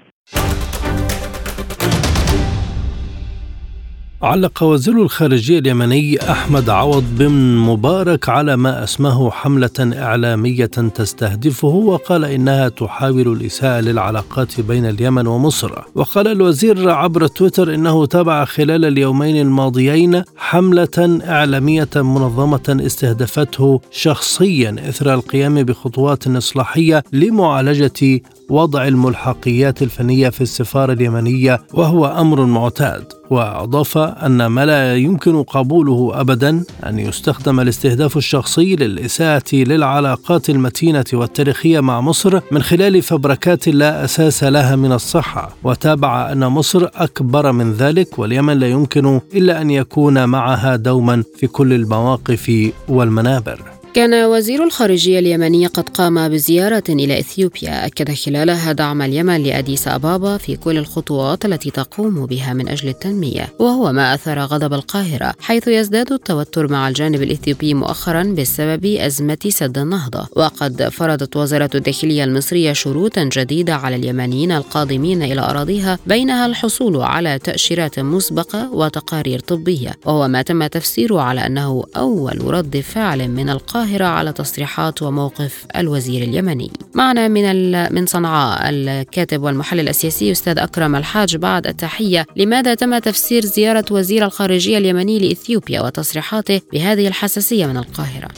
علق 4.23 4.62
وزير 4.62 5.02
الخارجية 5.02 5.59
اليمني 5.59 6.30
أحمد 6.30 6.71
عوض 6.71 7.04
بن 7.18 7.33
مبارك 7.56 8.28
على 8.28 8.56
ما 8.56 8.85
أسماه 8.85 9.30
حملة 9.30 9.71
إعلامية 9.80 10.66
تستهدفه 10.66 11.68
وقال 11.68 12.25
إنها 12.25 12.68
تحاول 12.68 13.33
الإساءة 13.33 13.80
للعلاقات 13.80 14.61
بين 14.61 14.87
اليمن 14.87 15.26
ومصر. 15.26 15.73
وقال 15.94 16.28
الوزير 16.28 16.90
عبر 16.90 17.26
تويتر 17.26 17.75
إنه 17.75 18.06
تابع 18.06 18.44
خلال 18.44 18.85
اليومين 18.85 19.40
الماضيين 19.40 20.23
حملة 20.37 21.21
إعلامية 21.28 21.88
منظمة 21.97 22.76
استهدفته 22.87 23.80
شخصيا 23.90 24.76
إثر 24.88 25.14
القيام 25.14 25.62
بخطوات 25.62 26.26
إصلاحية 26.26 27.04
لمعالجة 27.12 28.21
وضع 28.49 28.89
الملحقيات 28.89 29.83
الفنية 29.83 30.29
في 30.29 30.41
السفارة 30.41 30.93
اليمنية 30.93 31.63
وهو 31.73 32.07
أمر 32.07 32.45
معتاد 32.45 33.05
وأضاف 33.31 33.99
أن 33.99 34.47
ما 34.47 34.67
لا 34.67 34.97
يمكن 34.97 35.43
قبوله 35.43 36.21
أبدا 36.21 36.65
أن 36.87 36.99
يستخدم 36.99 37.61
الاستهداف 37.61 38.17
الشخصي 38.17 38.77
للإساءة 38.77 39.55
للعلاقات 39.55 40.51
المتينة 40.51 41.05
والتاريخية 41.13 41.81
مع 41.81 42.01
مصر 42.01 42.41
من 42.51 42.63
خلال 42.63 43.03
فبركات 43.03 43.69
لا 43.69 44.05
أساس 44.05 44.45
لها 44.45 44.77
من 44.77 44.93
الصحة 44.93 45.57
وتابع 45.65 46.33
أن 46.33 46.47
مصر 46.47 46.89
أكبر 46.95 47.53
من 47.53 47.73
ذلك 47.73 48.19
واليمن 48.19 48.59
لا 48.59 48.69
يمكن 48.69 49.21
إلا 49.35 49.61
أن 49.61 49.71
يكون 49.71 50.25
معها 50.25 50.77
دوما 50.77 51.25
في 51.37 51.47
كل 51.47 51.73
المواقف 51.73 52.73
والمنابر. 52.89 53.74
كان 53.95 54.25
وزير 54.25 54.65
الخارجية 54.65 55.19
اليمني 55.19 55.67
قد 55.67 55.89
قام 55.89 56.29
بزيارة 56.29 56.83
إلى 56.89 57.19
إثيوبيا. 57.19 57.87
أكد 57.87 58.15
خلالها 58.15 58.73
دعم 58.73 59.03
اليمن 59.03 59.43
لأديس 59.43 59.89
أبابا 59.89 60.37
في 60.37 60.57
كل 60.57 60.79
الخطوات 60.79 61.45
التي 61.45 61.71
تقوم 61.71 62.27
بها 62.27 62.53
من 62.53 62.69
أجل 62.69 62.89
التنمية 62.89 63.49
وهو 63.59 63.93
ما 63.93 64.15
أثار 64.15 64.39
غضب 64.39 64.75
القاهرة 64.75 65.35
حيث 65.41 65.69
يزداد 65.69 66.13
التوتر 66.13 66.73
مع 66.73 66.89
الجانب 66.89 67.23
الإثيوبي 67.23 67.75
مؤخرا 67.75 68.23
بسبب 68.23 68.85
أزمة 68.85 69.39
سد 69.49 69.79
النهضة. 69.79 70.29
وقد 70.37 70.89
فرضت 70.89 71.37
وزارة 71.37 71.71
الداخلية 71.75 72.25
المصرية 72.25 72.73
شروطا 72.73 73.25
جديدة 73.33 73.75
على 73.75 73.97
اليمنيين 73.97 74.53
القادمين 74.53 75.23
إلى 75.23 75.41
أراضيها 75.41 75.99
بينها 76.07 76.47
الحصول 76.47 76.97
على 76.97 77.39
تأشيرات 77.39 77.99
مسبقة 77.99 78.73
وتقارير 78.73 79.39
طبية. 79.39 79.93
وهو 80.05 80.29
ما 80.29 80.43
تم 80.43 80.67
تفسيره 80.67 81.21
على 81.21 81.47
أنه 81.47 81.85
أول 81.97 82.45
رد 82.45 82.81
فعل 82.81 83.29
من 83.29 83.51
القاهرة. 83.51 83.84
القاهرة 83.85 84.05
على 84.05 84.33
تصريحات 84.33 85.03
وموقف 85.03 85.67
الوزير 85.76 86.23
اليمني. 86.23 86.71
معنا 86.95 87.29
من 87.29 87.95
من 87.95 88.07
صنعاء 88.07 88.61
الكاتب 88.64 89.43
والمحلل 89.43 89.88
السياسي 89.88 90.33
أستاذ 90.33 90.59
أكرم 90.59 90.97
الحاج 90.97 91.37
بعد 91.37 91.67
التحية، 91.67 92.26
لماذا 92.37 92.75
تم 92.75 92.99
تفسير 92.99 93.45
زيارة 93.45 93.85
وزير 93.91 94.25
الخارجية 94.25 94.79
اليمني 94.79 95.19
لإثيوبيا 95.19 95.81
وتصريحاته 95.81 96.61
بهذه 96.73 97.09
الحساسية 97.09 97.67
من 97.67 97.76
القاهرة؟ 97.76 98.29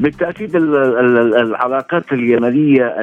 بالتأكيد 0.00 0.56
العلاقات 0.56 2.12
اليمنية 2.12 2.94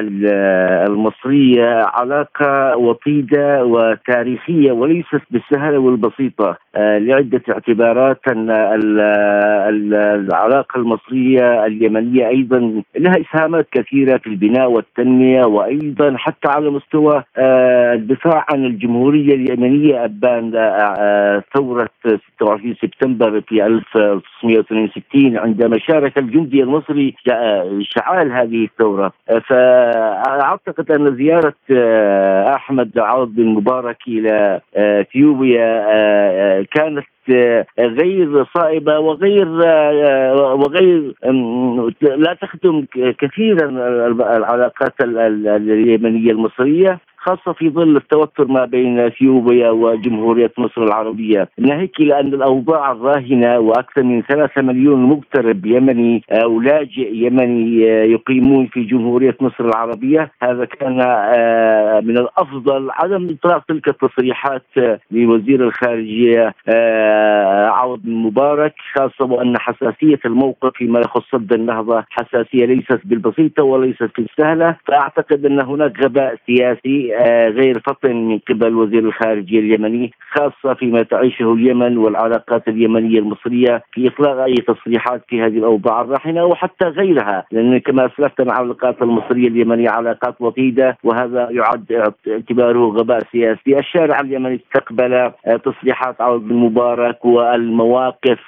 المصرية 0.86 1.82
علاقة 1.84 2.76
وطيدة 2.76 3.64
وتاريخية 3.64 4.72
وليست 4.72 5.22
بالسهله 5.30 5.78
والبسيطة. 5.78 6.56
آه، 6.76 6.98
لعدة 6.98 7.42
اعتبارات 7.50 8.20
أن 8.28 8.50
العلاقة 9.94 10.80
المصرية 10.80 11.66
اليمنية 11.66 12.28
أيضا 12.28 12.82
لها 12.98 13.14
إسهامات 13.20 13.66
كثيرة 13.72 14.16
في 14.16 14.26
البناء 14.26 14.70
والتنمية 14.70 15.44
وأيضا 15.44 16.16
حتى 16.16 16.48
على 16.48 16.70
مستوى 16.70 17.24
آه، 17.36 17.94
الدفاع 17.94 18.46
عن 18.48 18.64
الجمهورية 18.64 19.34
اليمنية. 19.34 20.04
أبان 20.04 20.52
آه، 20.56 21.42
ثورة 21.54 21.88
26 22.36 22.74
سبتمبر 22.82 23.40
في 23.40 23.66
1962 23.66 25.38
عندما 25.38 25.78
شارك 25.78 26.18
الجندي 26.18 26.62
المصري 26.62 26.87
المصري 26.90 27.14
شعال 27.82 28.32
هذه 28.32 28.64
الثورة. 28.64 29.12
فأعتقد 29.48 30.90
أن 30.90 31.16
زيارة 31.16 31.54
آه، 31.70 32.54
أحمد 32.54 32.98
عوض 32.98 33.34
بن 33.34 33.46
مبارك 33.46 33.96
إلى 34.08 34.60
آه، 34.76 35.00
إثيوبيا 35.00 35.84
آه، 35.88 36.66
كانت 36.74 37.06
غير 37.78 38.44
صائبة 38.56 38.98
وغير 38.98 39.48
وغير 40.54 41.14
لا 42.00 42.36
تخدم 42.42 42.86
كثيرا 43.18 43.68
العلاقات 44.36 44.94
اليمنية 45.00 46.30
المصرية. 46.30 47.00
خاصة 47.20 47.52
في 47.52 47.70
ظل 47.70 47.96
التوتر 47.96 48.44
ما 48.44 48.64
بين 48.64 49.00
إثيوبيا 49.00 49.70
وجمهورية 49.70 50.52
مصر 50.58 50.82
العربية. 50.82 51.48
ناهيك 51.58 52.00
إلى 52.00 52.20
أن 52.20 52.34
الأوضاع 52.34 52.92
الراهنة 52.92 53.58
وأكثر 53.58 54.02
من 54.02 54.22
ثلاثة 54.22 54.62
مليون 54.62 55.02
مغترب 55.02 55.66
يمني 55.66 56.22
أو 56.30 56.60
لاجئ 56.60 57.14
يمني 57.14 57.82
يقيمون 58.12 58.66
في 58.66 58.82
جمهورية 58.82 59.36
مصر 59.40 59.64
العربية. 59.64 60.32
هذا 60.42 60.64
كان 60.64 61.00
آه، 61.00 62.00
من 62.00 62.18
الأفضل 62.18 62.90
عدم 62.90 63.28
إطلاق 63.30 63.64
تلك 63.68 63.88
التصريحات 63.88 64.66
لوزير 65.10 65.64
الخارجية 65.64 66.54
آه، 66.68 67.66
عوض 67.66 68.00
مبارك 68.04 68.74
خاصة 68.94 69.32
وأن 69.32 69.58
حساسية 69.58 70.20
الموقف 70.24 70.70
فيما 70.74 71.00
يخص 71.00 71.22
سد 71.32 71.52
النهضة 71.52 72.04
حساسية 72.10 72.64
ليست 72.64 73.00
بالبسيطة 73.04 73.62
وليست 73.62 74.10
بالسهلة. 74.18 74.76
فأعتقد 74.86 75.46
أن 75.46 75.60
هناك 75.60 76.04
غباء 76.04 76.36
سياسي 76.46 77.07
غير 77.48 77.80
فطن 77.86 78.16
من 78.16 78.38
قبل 78.38 78.74
وزير 78.74 78.98
الخارجية 78.98 79.58
اليمني 79.58 80.12
خاصة 80.30 80.74
فيما 80.74 81.02
تعيشه 81.02 81.52
اليمن 81.52 81.98
والعلاقات 81.98 82.68
اليمنية 82.68 83.18
المصرية 83.18 83.82
في 83.92 84.08
اطلاق 84.08 84.42
أي 84.42 84.54
تصريحات 84.54 85.22
في 85.28 85.42
هذه 85.42 85.58
الأوضاع 85.58 86.00
الراهنه 86.00 86.44
وحتى 86.44 86.86
غيرها 86.86 87.44
لأن 87.52 87.78
كما 87.78 88.06
أسلفت 88.06 88.40
العلاقات 88.40 89.02
المصرية 89.02 89.48
اليمنية 89.48 89.90
علاقات 89.90 90.34
وطيدة 90.40 90.96
وهذا 91.04 91.48
يعد 91.50 92.12
اعتباره 92.28 92.88
غباء 92.88 93.20
سياسي، 93.32 93.78
الشارع 93.78 94.20
اليمني 94.20 94.54
استقبل 94.54 95.30
تصريحات 95.64 96.20
عوض 96.20 96.48
بن 96.48 96.54
مبارك 96.54 97.24
والمواقف 97.24 98.40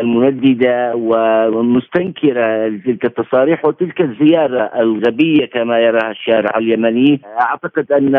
المنددة 0.00 0.94
والمستنكرة 0.94 2.66
لتلك 2.66 3.04
التصاريح 3.04 3.64
وتلك 3.64 4.00
الزيارة 4.00 4.70
الغبية 4.80 5.46
كما 5.46 5.78
يراها 5.78 6.10
الشارع 6.10 6.58
اليمني، 6.58 7.20
أعتقد 7.40 7.92
ان 7.96 8.16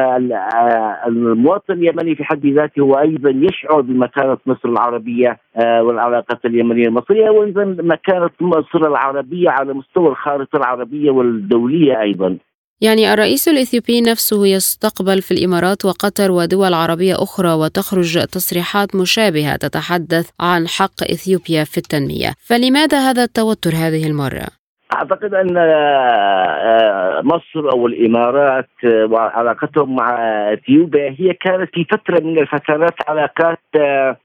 المواطن 1.07 1.73
اليمني 1.73 2.15
في 2.15 2.23
حد 2.23 2.45
ذاته 2.45 2.79
هو 2.79 2.93
أيضا 2.93 3.29
يشعر 3.29 3.81
بمكانة 3.81 4.37
مصر 4.45 4.69
العربية 4.69 5.39
آه، 5.57 5.83
والعلاقات 5.83 6.45
اليمنية 6.45 6.87
المصرية 6.87 7.29
وأيضا 7.29 7.63
مكانة 7.79 8.29
مصر 8.41 8.87
العربية 8.87 9.49
على 9.49 9.73
مستوى 9.73 10.07
الخارطة 10.07 10.57
العربية 10.57 11.11
والدولية 11.11 12.01
أيضا. 12.01 12.37
يعني 12.81 13.13
الرئيس 13.13 13.47
الإثيوبي 13.47 14.01
نفسه 14.01 14.47
يستقبل 14.47 15.21
في 15.21 15.31
الإمارات 15.31 15.85
وقطر 15.85 16.31
ودول 16.31 16.73
عربية 16.73 17.15
أخرى 17.15 17.53
وتخرج 17.53 18.25
تصريحات 18.25 18.95
مشابهة 18.95 19.55
تتحدث 19.55 20.29
عن 20.39 20.67
حق 20.67 21.03
إثيوبيا 21.03 21.63
في 21.63 21.77
التنمية، 21.77 22.33
فلماذا 22.39 23.09
هذا 23.09 23.23
التوتر 23.23 23.71
هذه 23.75 24.07
المرة؟ 24.07 24.56
أعتقد 24.97 25.33
أن 25.33 25.57
آه، 25.57 27.21
مصر 27.21 27.71
أو 27.73 27.87
الإمارات 27.87 28.69
آه، 28.85 29.05
وعلاقتهم 29.05 29.95
مع 29.95 30.17
إثيوبيا 30.53 31.15
هي 31.19 31.33
كانت 31.33 31.69
في 31.73 31.85
فترة 31.91 32.19
من 32.23 32.39
الفترات 32.39 32.95
علاقات 33.07 33.59
آه، 33.79 34.17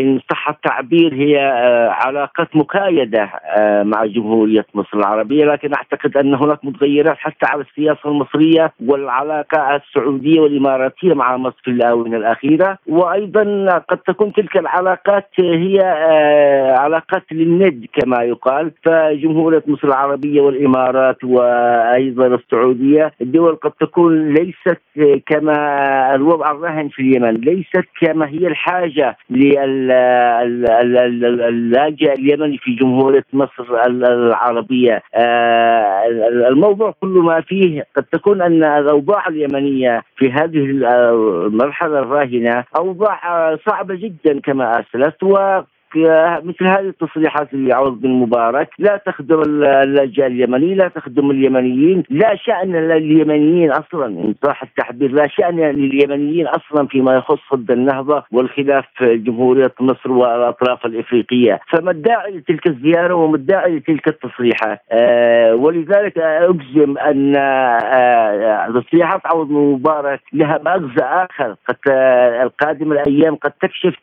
إن 0.00 0.20
صح 0.30 0.48
التعبير 0.48 1.14
هي 1.14 1.38
علاقات 2.04 2.56
مكايدة 2.56 3.30
مع 3.82 4.04
جمهورية 4.04 4.66
مصر 4.74 4.98
العربية 4.98 5.44
لكن 5.44 5.74
أعتقد 5.74 6.16
أن 6.16 6.34
هناك 6.34 6.64
متغيرات 6.64 7.16
حتى 7.16 7.46
على 7.46 7.62
السياسة 7.62 8.10
المصرية 8.10 8.72
والعلاقة 8.86 9.76
السعودية 9.76 10.40
والإماراتية 10.40 11.14
مع 11.14 11.36
مصر 11.36 11.56
في 11.64 11.70
الآونة 11.70 12.16
الأخيرة. 12.16 12.78
وأيضا 12.86 13.68
قد 13.88 13.98
تكون 13.98 14.32
تلك 14.32 14.56
العلاقات 14.56 15.28
هي 15.38 15.78
علاقات 16.78 17.22
للند 17.32 17.86
كما 17.92 18.22
يقال 18.22 18.72
فجمهورية 18.84 19.62
مصر 19.66 19.92
العربية 20.04 20.40
والإمارات 20.40 21.24
وأيضا 21.24 22.26
السعودية. 22.26 23.12
الدول 23.20 23.56
قد 23.56 23.72
تكون 23.80 24.34
ليست 24.34 24.78
كما 25.26 26.14
الوضع 26.14 26.50
الراهن 26.50 26.88
في 26.88 27.02
اليمن 27.02 27.34
ليست 27.34 27.84
كما 28.00 28.28
هي 28.28 28.46
الحاجة 28.46 29.16
للاجئ 31.30 32.12
اليمني 32.12 32.58
في 32.58 32.74
جمهورية 32.74 33.24
مصر 33.32 33.84
العربية. 33.86 35.02
آه، 35.14 36.06
الموضوع 36.48 36.94
كل 37.00 37.08
ما 37.08 37.40
فيه 37.40 37.86
قد 37.96 38.04
تكون 38.12 38.42
أن 38.42 38.64
الأوضاع 38.64 39.28
اليمنية 39.28 40.02
في 40.16 40.32
هذه 40.32 40.64
المرحلة 41.46 41.98
الراهنة 41.98 42.64
أوضاع 42.76 43.56
صعبة 43.66 43.94
جدا 43.94 44.40
كما 44.40 44.80
اسلفت 44.80 45.24
مثل 46.44 46.66
هذه 46.66 46.88
التصريحات 46.88 47.54
اللي 47.54 47.74
عوض 47.74 48.00
بن 48.00 48.10
مبارك 48.10 48.70
لا 48.78 48.96
تخدم 49.06 49.42
اللاجئ 49.42 50.26
اليمني 50.26 50.74
لا 50.74 50.88
تخدم 50.88 51.30
اليمنيين 51.30 52.02
لا 52.10 52.36
شأن 52.36 52.72
لليمنيين 52.72 53.70
أصلا. 53.70 54.06
إن 54.06 54.34
صح 54.44 54.62
التعبير 54.62 55.10
لا 55.12 55.28
شأن 55.28 55.60
لليمنيين 55.60 56.46
أصلا 56.46 56.86
فيما 56.86 57.14
يخص 57.14 57.54
ضد 57.54 57.70
النهضة 57.70 58.24
والخلاف 58.32 58.84
في 58.96 59.16
جمهورية 59.16 59.72
مصر 59.80 60.12
والأطراف 60.12 60.86
الإفريقية. 60.86 61.60
فما 61.72 61.90
الداعي 61.90 62.30
لتلك 62.36 62.66
الزيارة 62.66 63.14
وما 63.14 63.36
الداعي 63.36 63.76
لتلك 63.76 64.08
التصريحات 64.08 64.80
آه 64.92 65.54
ولذلك 65.54 66.18
أجزم 66.18 66.98
أن 66.98 67.36
آه 67.36 68.80
تصريحات 68.80 69.20
عوض 69.24 69.48
بن 69.48 69.54
مبارك 69.54 70.20
لها 70.32 70.60
مغزى 70.64 71.04
آخر. 71.04 71.56
قد 71.68 71.76
آه 71.90 72.42
القادم 72.42 72.92
الأيام 72.92 73.34
قد 73.34 73.50
تكشف 73.50 73.94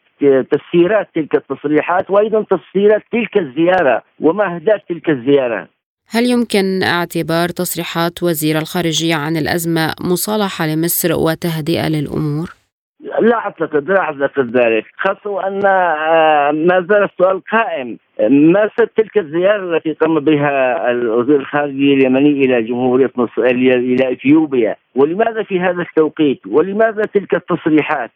تفسيرات 0.52 1.10
تلك 1.16 1.36
التصريحات 1.36 2.10
وأيضا 2.10 2.44
تفسيرات 2.44 3.04
تلك 3.12 3.38
الزيارة 3.38 4.02
وما 4.20 4.56
اهداف 4.56 4.82
تلك 4.90 5.10
الزيارة. 5.10 5.68
هل 6.10 6.26
يمكن 6.26 6.84
اعتبار 6.84 7.50
تصريحات 7.50 8.24
وزير 8.24 8.58
الخارجية 8.58 9.16
عن 9.16 9.38
الأزمة 9.38 9.94
مصالحة 10.02 10.68
لمصر 10.68 11.10
وتهدئة 11.14 11.90
للأمور؟ 11.90 12.50
لا 13.22 13.36
أعتقد 13.36 13.90
لا 13.90 14.00
أعتقد 14.00 14.58
ذلك. 14.58 14.86
خاصة 14.98 15.30
وان 15.30 15.66
آه، 15.66 16.52
ما 16.52 16.86
زال 16.90 17.04
السؤال 17.04 17.42
قائم. 17.52 17.98
ما 18.19 18.69
تلك 18.97 19.17
الزيارة 19.17 19.76
التي 19.76 19.93
قام 19.93 20.19
بها 20.19 20.91
الوزير 20.91 21.36
الخارجية 21.36 21.93
اليمني 21.93 22.30
إلى 22.30 22.62
جمهورية 22.62 23.12
مصر 23.15 23.41
إلى 23.41 24.12
إثيوبيا؟ 24.12 24.76
ولماذا 24.95 25.43
في 25.43 25.60
هذا 25.60 25.82
التوقيت؟ 25.82 26.39
ولماذا 26.47 27.02
تلك 27.02 27.36
التصريحات؟ 27.36 28.12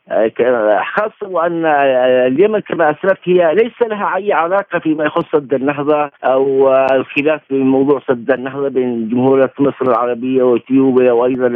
خاصة 0.96 1.28
وأن 1.28 1.66
اليمن 1.66 2.60
كما 2.60 2.92
أسلفت 2.92 3.20
هي 3.24 3.56
ليس 3.56 3.82
لها 3.82 4.16
أي 4.16 4.34
علاقة 4.34 4.80
فيما 4.80 5.06
يخص 5.06 5.26
سد 5.32 5.54
النهضة 5.54 6.12
أو 6.24 6.74
الخلاف 6.74 7.42
في 7.48 7.56
موضوع 7.56 8.02
سد 8.08 8.32
النهضة 8.32 8.68
بين 8.68 9.10
جمهورية 9.10 9.52
مصر 9.60 9.86
العربية 9.88 10.44
وإثيوبيا 10.44 11.12
وأيضا 11.12 11.48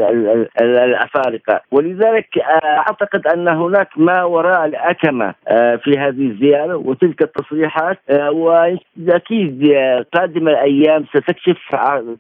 الأفارقة. 0.62 1.62
ولذلك 1.72 2.28
أعتقد 2.64 3.28
أن 3.28 3.48
هناك 3.48 3.90
ما 3.98 4.24
وراء 4.24 4.66
الأكمة 4.66 5.34
في 5.84 5.98
هذه 5.98 6.28
الزيارة 6.28 6.76
وتلك 6.76 7.22
التصريحات 7.22 7.98
واكيد 8.30 9.74
قادم 10.14 10.48
الأيام 10.48 11.06
ستكشف 11.06 11.58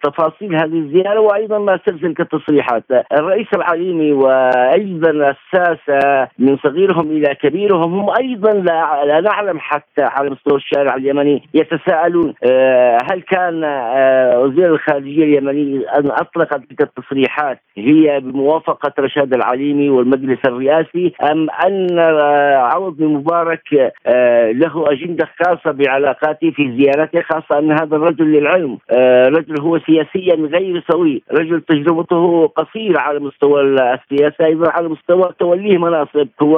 تفاصيل 0.03 0.55
هذه 0.55 0.79
الزيارة 0.79 1.19
وأيضا 1.19 1.59
ما 1.59 1.77
تلك 1.77 2.19
التصريحات 2.19 2.83
الرئيس 3.11 3.47
العليمي 3.55 4.11
وأيضا 4.11 5.09
الساسه 5.09 6.27
من 6.39 6.57
صغيرهم 6.57 7.11
إلى 7.11 7.35
كبيرهم 7.35 7.93
هم 7.93 8.09
أيضا 8.19 8.53
لا 8.53 9.21
نعلم 9.21 9.59
حتى 9.59 10.01
على 10.01 10.29
مستوى 10.29 10.57
الشارع 10.57 10.95
اليمني 10.95 11.43
يتساءلون 11.53 12.33
آه، 12.43 12.97
هل 13.11 13.21
كان 13.21 13.63
آه، 13.63 14.39
وزير 14.39 14.73
الخارجية 14.73 15.23
اليمني 15.23 15.85
أن 15.97 16.11
أطلق 16.11 16.49
تلك 16.49 16.81
التصريحات 16.81 17.59
هي 17.77 18.19
بموافقة 18.19 18.93
رشاد 18.99 19.33
العليمي 19.33 19.89
والمجلس 19.89 20.39
الرئاسي 20.45 21.13
أم 21.31 21.47
أن 21.65 21.99
آه، 21.99 22.55
عوض 22.55 23.01
مبارك 23.01 23.93
له 24.51 24.91
أجندة 24.91 25.27
خاصة 25.45 25.71
بعلاقاته 25.99 26.51
في 26.51 26.77
زيارته 26.77 27.21
خاصة 27.21 27.59
أن 27.59 27.71
هذا 27.71 27.95
الرجل 27.95 28.25
للعلم. 28.25 28.77
رجل 29.37 29.61
هو 29.61 29.79
سياسيا 29.79 30.35
غير 30.35 30.83
سوي. 30.91 31.21
رجل 31.31 31.61
تجربته 31.61 32.47
قصيرة 32.47 32.99
على 32.99 33.19
مستوى 33.19 33.61
السياسة 33.61 34.45
أيضا 34.45 34.71
على 34.71 34.89
مستوى 34.89 35.31
توليه 35.39 35.77
مناصب. 35.77 36.27
هو 36.41 36.55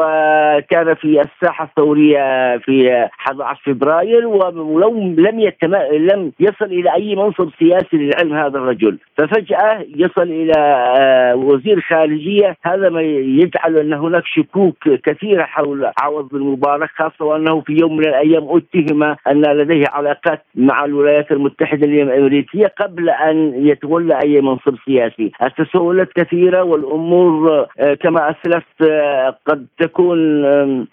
كان 0.69 0.93
في 0.93 1.21
الساحة 1.21 1.65
الثورية 1.65 2.57
في 2.57 3.07
11 3.19 3.61
فبراير 3.65 4.27
ولو 4.27 4.91
لم 5.17 5.39
يتم 5.39 5.75
لم 5.91 6.31
يصل 6.39 6.65
إلى 6.65 6.93
أي 6.93 7.15
منصب 7.15 7.49
سياسي 7.59 7.97
للعلم 7.97 8.33
هذا 8.33 8.57
الرجل. 8.57 8.97
ففجأة 9.17 9.85
يصل 9.95 10.21
إلى 10.21 10.53
آه، 10.99 11.35
وزير 11.35 11.81
خارجية. 11.81 12.57
هذا 12.63 12.89
ما 12.89 13.01
يجعل 13.01 13.77
أن 13.77 13.93
هناك 13.93 14.23
شكوك 14.25 14.89
كثيرة 14.89 15.43
حول 15.43 15.91
عوض 16.03 16.29
بن 16.29 16.39
مبارك 16.39 16.89
خاصة 16.95 17.25
وأنه 17.25 17.61
في 17.61 17.77
يوم 17.81 17.97
من 17.97 18.07
الأيام 18.07 18.47
أتهم 18.49 19.15
أن 19.31 19.41
لديه 19.41 19.85
علاقات 19.89 20.43
مع 20.55 20.85
الولايات 20.85 21.31
المتحدة 21.31 21.87
الأمريكية 21.87 22.67
قبل 22.67 23.09
أن 23.09 23.65
يتولى 23.67 24.19
أي 24.23 24.41
منصب 24.41 24.75
سياسي. 24.85 25.31
التساؤلات 25.43 26.13
كثيرة 26.15 26.63
والأمور 26.63 27.65
آه، 27.79 27.93
كما 27.93 28.29
أسلفت 28.29 28.81
آه، 28.91 29.37
قد 29.45 29.65
تكون 29.79 30.41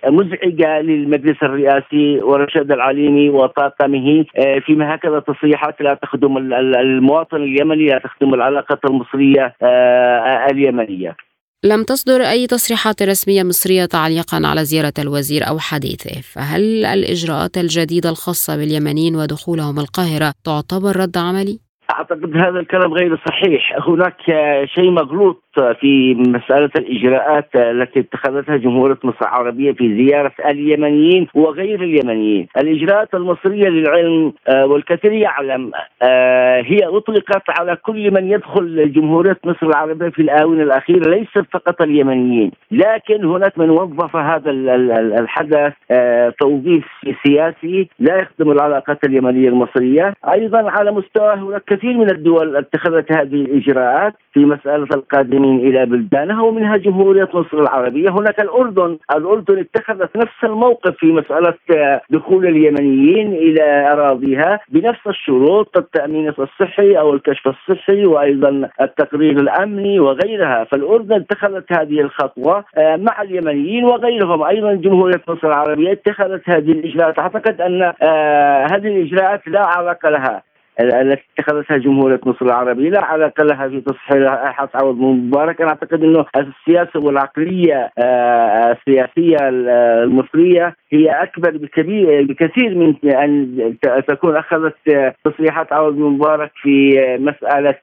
مزعجة 0.07 0.81
للمجلس 0.81 1.43
الرئاسي 1.43 2.21
ورشاد 2.23 2.73
العليمي 2.73 3.29
وطاقمه 3.29 4.25
آه، 4.39 4.59
فيما 4.59 4.95
هكذا 4.95 5.19
تصريحات 5.19 5.81
لا 5.81 5.95
تخدم 5.95 6.37
المواطن 6.37 7.37
اليمني 7.37 7.87
لا 7.87 7.99
تخدم 7.99 8.35
العلاقات 8.35 8.85
المصرية 8.85 9.55
اليمنية. 10.51 11.28
لم 11.65 11.83
تصدر 11.83 12.21
أي 12.21 12.47
تصريحات 12.47 13.03
رسمية 13.03 13.43
مصرية 13.43 13.85
تعليقا 13.85 14.43
على 14.45 14.65
زيارة 14.65 14.93
الوزير 14.99 15.49
أو 15.49 15.59
حديثه 15.59 16.21
فهل 16.21 16.85
الإجراءات 16.85 17.57
الجديدة 17.57 18.11
الخاصة 18.11 18.57
باليمنيين 18.57 19.17
ودخولهم 19.17 19.79
القاهرة 19.79 20.33
تعتبر 20.45 20.97
رد 20.97 21.17
عملي؟ 21.17 21.59
أعتقد 21.91 22.37
هذا 22.37 22.61
الكلام 22.61 22.93
غير 22.95 23.17
صحيح، 23.29 23.63
هناك 23.89 24.17
شيء 24.75 24.91
مغلوط 24.91 25.43
في 25.81 26.15
مسألة 26.15 26.71
الإجراءات 26.79 27.49
التي 27.57 28.01
اتخذتها 28.01 28.57
جمهورية 28.57 28.99
مصر 29.05 29.19
العربية 29.23 29.73
في 29.73 29.97
زيارة 29.97 30.33
اليمنيين 30.47 31.27
وغير 31.35 31.83
اليمنيين، 31.83 32.47
الإجراءات 32.57 33.15
المصرية 33.15 33.69
للعلم 33.69 34.33
آه، 34.49 34.67
والكثير 34.67 35.13
يعلم 35.13 35.71
آه، 36.03 36.61
هي 36.61 36.79
أطلقت 36.83 37.43
على 37.59 37.77
كل 37.77 38.11
من 38.11 38.31
يدخل 38.31 38.93
جمهورية 38.93 39.39
مصر 39.45 39.67
العربية 39.67 40.09
في 40.09 40.23
الآونة 40.23 40.63
الأخيرة 40.63 41.11
ليس 41.11 41.29
فقط 41.53 41.83
اليمنيين، 41.83 42.51
لكن 42.71 43.25
هناك 43.25 43.59
من 43.59 43.71
وظف 43.71 44.17
هذا 44.17 44.51
الحدث 45.21 45.73
آه، 45.91 46.35
توظيف 46.41 46.85
سياسي 47.27 47.89
لا 47.99 48.17
يخدم 48.17 48.51
العلاقات 48.51 49.05
اليمنية 49.05 49.49
المصرية، 49.49 50.15
أيضا 50.33 50.71
على 50.71 50.93
مستوى 50.93 51.35
هناك 51.35 51.63
كثير 51.67 51.97
من 51.97 52.11
الدول 52.11 52.57
اتخذت 52.57 53.13
هذه 53.13 53.35
الإجراءات 53.35 54.15
في 54.33 54.45
مسألة 54.45 54.89
القادمين. 54.95 55.48
إلى 55.57 55.87
بلدانها 55.87 56.43
ومنها 56.43 56.77
جمهورية 56.77 57.29
مصر 57.35 57.59
العربية، 57.59 58.11
هناك 58.11 58.41
الأردن، 58.41 58.99
الأردن 59.17 59.59
اتخذت 59.59 60.17
نفس 60.17 60.45
الموقف 60.45 60.97
في 60.97 61.13
مسألة 61.13 61.55
دخول 62.11 62.47
اليمنيين 62.47 63.33
إلى 63.33 63.93
أراضيها 63.93 64.61
بنفس 64.69 65.07
الشروط 65.07 65.77
التأمين 65.77 66.29
الصحي 66.29 66.99
أو 66.99 67.15
الكشف 67.15 67.49
الصحي 67.49 68.07
وأيضا 68.07 68.69
التقرير 68.81 69.41
الأمني 69.41 70.01
وغيرها، 70.01 70.65
فالأردن 70.65 71.15
اتخذت 71.17 71.73
هذه 71.73 72.01
الخطوة 72.01 72.65
آه، 72.79 72.97
مع 72.97 73.23
اليمنيين 73.23 73.85
وغيرهم، 73.85 74.43
أيضا 74.43 74.75
جمهورية 74.75 75.23
مصر 75.29 75.49
العربية 75.49 75.93
اتخذت 75.93 76.43
هذه 76.51 76.73
الإجراءات، 76.73 77.19
أعتقد 77.19 77.61
أن 77.61 77.93
آه، 78.03 78.67
هذه 78.73 78.89
الإجراءات 78.89 79.49
لا 79.49 79.67
علاقه 79.67 80.11
لها. 80.11 80.43
التي 80.81 81.23
اتخذتها 81.39 81.77
جمهورية 81.77 82.21
مصر 82.27 82.47
العربيه 82.47 82.91
لا 82.91 83.05
علاقه 83.05 83.45
لها 83.45 83.69
في 83.69 83.81
تصحيح 83.81 84.53
حس 84.53 84.69
عوض 84.75 84.97
مبارك. 84.97 85.61
أنا 85.61 85.71
أعتقد 85.71 86.03
إنه 86.05 86.25
السياسة 86.37 87.01
والعقلية 87.01 87.91
آه، 87.99 88.73
السياسية 88.73 89.37
المصرية 89.49 90.77
هي 90.93 91.11
أكبر 91.11 91.57
بكبير 91.57 92.23
بكثير 92.23 92.75
من 92.75 92.95
أن 93.11 93.59
تكون 94.09 94.37
أخذت 94.37 94.75
تصريحات 95.25 95.73
عوض 95.73 95.99
مبارك 95.99 96.51
في 96.63 96.91
مسألة 97.21 97.75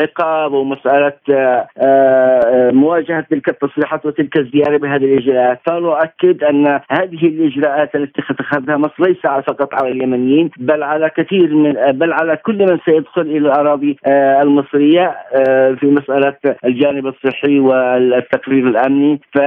عقاب 0.00 0.52
ومسألة 0.52 1.12
آه، 1.30 2.70
مواجهة 2.70 3.26
تلك 3.30 3.48
التصريحات 3.48 4.06
وتلك 4.06 4.38
الزيارة 4.38 4.76
بهذه 4.76 5.04
الإجراءات. 5.04 5.60
فنؤكد 5.66 6.44
أن 6.44 6.66
هذه 6.90 7.26
الإجراءات 7.26 7.94
التي 7.94 8.22
اتخذها 8.22 8.76
مصر 8.76 9.02
ليس 9.06 9.16
فقط 9.22 9.74
على 9.74 9.92
اليمنيين 9.92 10.50
بل 10.58 10.82
على 10.82 11.10
كثير 11.16 11.54
من 11.54 11.75
بل 11.92 12.12
على 12.12 12.36
كل 12.36 12.58
من 12.58 12.78
سيدخل 12.84 13.22
إلى 13.22 13.38
الأراضي 13.38 13.96
آه، 14.06 14.42
المصرية 14.42 15.16
آه، 15.34 15.72
في 15.72 15.86
مسألة 15.86 16.36
الجانب 16.64 17.06
الصحي 17.06 17.58
والتقرير 17.58 18.68
الأمني. 18.68 19.20
ف 19.34 19.38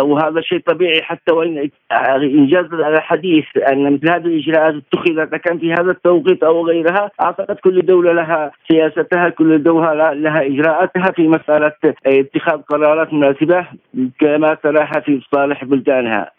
وهذا 0.00 0.40
شيء 0.40 0.60
طبيعي 0.60 1.02
حتى 1.02 1.32
وإن 1.32 1.70
إنجاز 2.22 2.64
الحديث 2.72 3.44
أن 3.72 3.92
مثل 3.92 4.10
هذه 4.10 4.26
الإجراءات 4.26 4.74
اتخذت 4.74 5.34
كان 5.34 5.58
في 5.58 5.72
هذا 5.72 5.90
التوقيت 5.90 6.42
أو 6.42 6.66
غيرها 6.66 7.10
أعتقد 7.20 7.56
كل 7.56 7.80
دولة 7.80 8.12
لها 8.12 8.50
سياستها 8.70 9.28
كل 9.28 9.62
دولة 9.62 10.12
لها 10.12 10.46
إجراءاتها 10.46 11.10
في 11.16 11.28
مسألة 11.28 11.72
اتخاذ 12.06 12.62
قرارات 12.62 13.12
مناسبة 13.12 13.66
كما 14.20 14.54
تراها 14.54 15.00
في 15.00 15.20
صالح 15.34 15.64
بلدانها. 15.64 16.30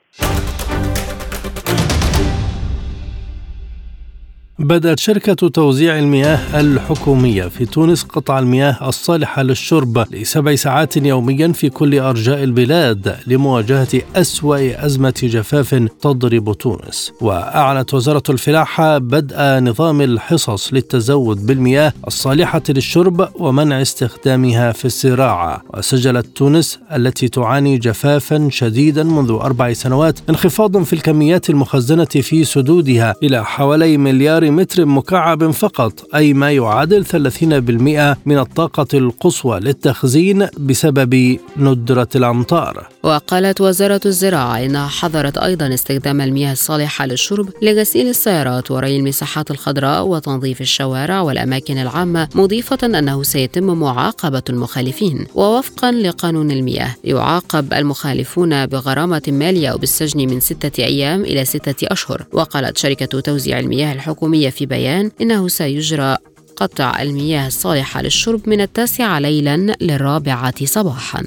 بدأت 4.64 5.00
شركة 5.00 5.34
توزيع 5.34 6.00
المياه 6.00 6.60
الحكومية 6.60 7.48
في 7.48 7.66
تونس 7.66 8.04
قطع 8.04 8.40
المياه 8.40 8.90
الصالحة 8.90 9.44
للشرب 9.44 10.06
لسبع 10.12 10.56
ساعات 10.56 10.98
يوميا 10.98 11.48
في 11.48 11.70
كل 11.70 12.00
أرجاء 12.00 12.44
البلاد 12.44 13.16
لمواجهة 13.28 13.88
أسوأ 14.16 14.86
أزمة 14.86 15.14
جفاف 15.24 15.88
تضرب 16.02 16.54
تونس. 16.54 17.12
وأعلنت 17.22 17.94
وزارة 17.94 18.24
الفلاحة 18.30 18.98
بدء 18.98 19.36
نظام 19.60 20.02
الحصص 20.02 20.74
للتزود 20.74 21.46
بالمياه 21.46 21.94
الصالحة 22.08 22.64
للشرب 22.70 23.30
ومنع 23.36 23.82
استخدامها 23.82 24.72
في 24.72 24.86
الزراعة 24.86 25.62
وسجلت 25.74 26.26
تونس 26.36 26.80
التي 26.96 27.28
تعاني 27.28 27.78
جفافا 27.78 28.48
شديدا 28.52 29.04
منذ 29.04 29.30
أربع 29.32 29.74
سنوات 29.74 30.20
انخفاض 30.30 30.84
في 30.84 30.94
الكميات 30.94 31.50
المخزنة 31.50 32.06
في 32.06 32.44
سدودها 32.44 33.16
إلى 33.24 33.46
حوالي 33.46 33.98
مليار 33.98 34.53
متر 34.56 34.86
مكعب 34.86 35.52
فقط 35.52 36.16
أي 36.16 36.34
ما 36.34 36.52
يعادل 36.52 37.06
30% 37.06 38.18
من 38.26 38.38
الطاقة 38.38 38.88
القصوى 38.94 39.60
للتخزين 39.60 40.48
بسبب 40.58 41.38
ندرة 41.58 42.08
الأمطار. 42.16 42.93
وقالت 43.04 43.62
وزارة 43.62 44.02
الزراعة 44.06 44.66
إنها 44.66 44.88
حظرت 44.88 45.38
أيضا 45.38 45.74
استخدام 45.74 46.22
المياه 46.22 46.52
الصالحة 46.52 47.06
للشرب 47.06 47.50
لغسيل 47.62 48.08
السيارات 48.08 48.72
وري 48.72 48.98
المساحات 48.98 49.52
الخضراء 49.52 50.08
وتنظيف 50.08 50.62
الشوارع 50.62 51.22
والأماكن 51.22 51.78
العامة 51.78 52.30
مضيفة 52.36 52.78
أنه 52.84 53.24
سيتم 53.24 53.64
معاقبة 53.64 54.44
المخالفين. 54.50 55.26
ووفقا 55.36 55.92
لقانون 55.92 56.52
المياه 56.52 56.96
يعاقب 57.04 57.74
المخالفون 57.74 58.66
بغرامة 58.66 59.22
مالية 59.28 59.68
أو 59.68 59.78
بالسجن 59.78 60.20
من 60.20 60.40
ستة 60.40 60.84
أيام 60.84 61.22
إلى 61.22 61.46
ستة 61.46 61.88
أشهر. 61.92 62.26
وقالت 62.32 62.78
شركة 62.78 63.20
توزيع 63.20 63.60
المياه 63.60 63.94
الحكومية 63.94 64.50
في 64.50 64.66
بيان 64.66 65.12
إنه 65.22 65.48
سيجرى 65.48 66.18
قطع 66.56 67.02
المياه 67.02 67.48
الصالحة 67.48 68.02
للشرب 68.02 68.50
من 68.50 68.62
التاسعة 68.62 69.20
ليلا 69.20 69.76
للرابعة 69.82 70.66
صباحا. 70.66 71.24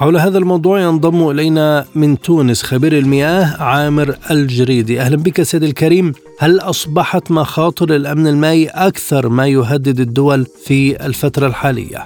حول 0.00 0.16
هذا 0.16 0.38
الموضوع 0.38 0.80
ينضم 0.80 1.30
إلينا 1.30 1.84
من 1.94 2.18
تونس 2.18 2.62
خبير 2.62 2.92
المياه 2.92 3.44
عامر 3.60 4.08
الجريدي. 4.30 5.00
أهلا 5.00 5.16
بك 5.16 5.42
سيد 5.42 5.62
الكريم. 5.62 6.12
هل 6.40 6.60
أصبحت 6.60 7.32
مخاطر 7.32 7.96
الأمن 7.96 8.26
المائي 8.26 8.66
أكثر 8.68 9.28
ما 9.28 9.46
يهدد 9.46 10.00
الدول 10.00 10.44
في 10.66 11.06
الفترة 11.06 11.46
الحالية؟ 11.46 11.98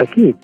أكيد. 0.00 0.36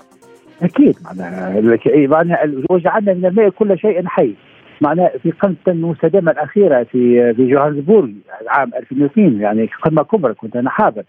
أكيد. 0.62 0.94
معناها 1.04 1.78
معناها 2.06 2.38
وجعلنا 2.70 3.14
من 3.14 3.26
الماء 3.26 3.48
كل 3.48 3.78
شيء 3.78 4.06
حي. 4.06 4.34
معناها 4.80 5.10
في 5.22 5.30
قمة 5.30 5.54
المستدامة 5.68 6.32
الأخيرة 6.32 6.82
في 6.82 7.34
في 7.34 7.50
جوهانسبورغ 7.50 8.08
عام 8.48 8.70
2002 8.74 9.40
يعني 9.40 9.68
قمة 9.82 10.02
كبرى 10.02 10.34
كنت 10.34 10.56
أنا 10.56 10.70
حاضر 10.70 11.02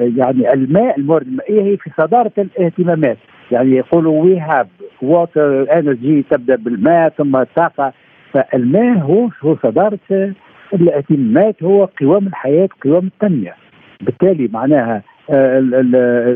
يعني 0.00 0.52
الماء 0.52 0.98
الموارد 0.98 1.26
المائية 1.26 1.62
هي 1.62 1.76
في 1.76 1.90
صدارة 1.98 2.32
الاهتمامات. 2.38 3.18
يعني 3.50 3.76
يقولوا 3.76 4.22
we 4.22 4.40
have 4.40 4.66
water 5.02 5.78
energy 5.78 6.24
تبدأ 6.30 6.56
بالماء 6.56 7.08
ثم 7.08 7.36
الطاقه 7.36 7.92
فالماء 8.32 8.98
هو 8.98 9.28
هو 9.42 9.56
صدارة 9.62 10.34
الاهتمامات 10.74 11.62
هو 11.62 11.88
قوام 12.00 12.26
الحياة 12.26 12.68
قوام 12.84 13.06
التنمية. 13.06 13.56
بالتالي 14.00 14.48
معناها 14.52 15.02
آه، 15.30 15.60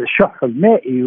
الشح 0.03 0.39
المائي 0.43 1.05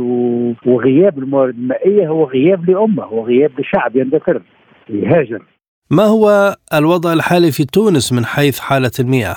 وغياب 0.65 1.19
الموارد 1.19 1.55
المائية 1.55 2.07
هو 2.07 2.23
غياب 2.23 2.69
لأمة 2.69 3.03
هو 3.03 3.25
غياب 3.25 3.51
لشعب 3.59 3.95
يندثر 3.95 4.41
يهاجر. 4.89 5.43
ما 5.91 6.03
هو 6.03 6.55
الوضع 6.73 7.13
الحالي 7.13 7.51
في 7.51 7.65
تونس 7.65 8.13
من 8.13 8.25
حيث 8.25 8.59
حالة 8.59 8.91
المياه؟ 8.99 9.35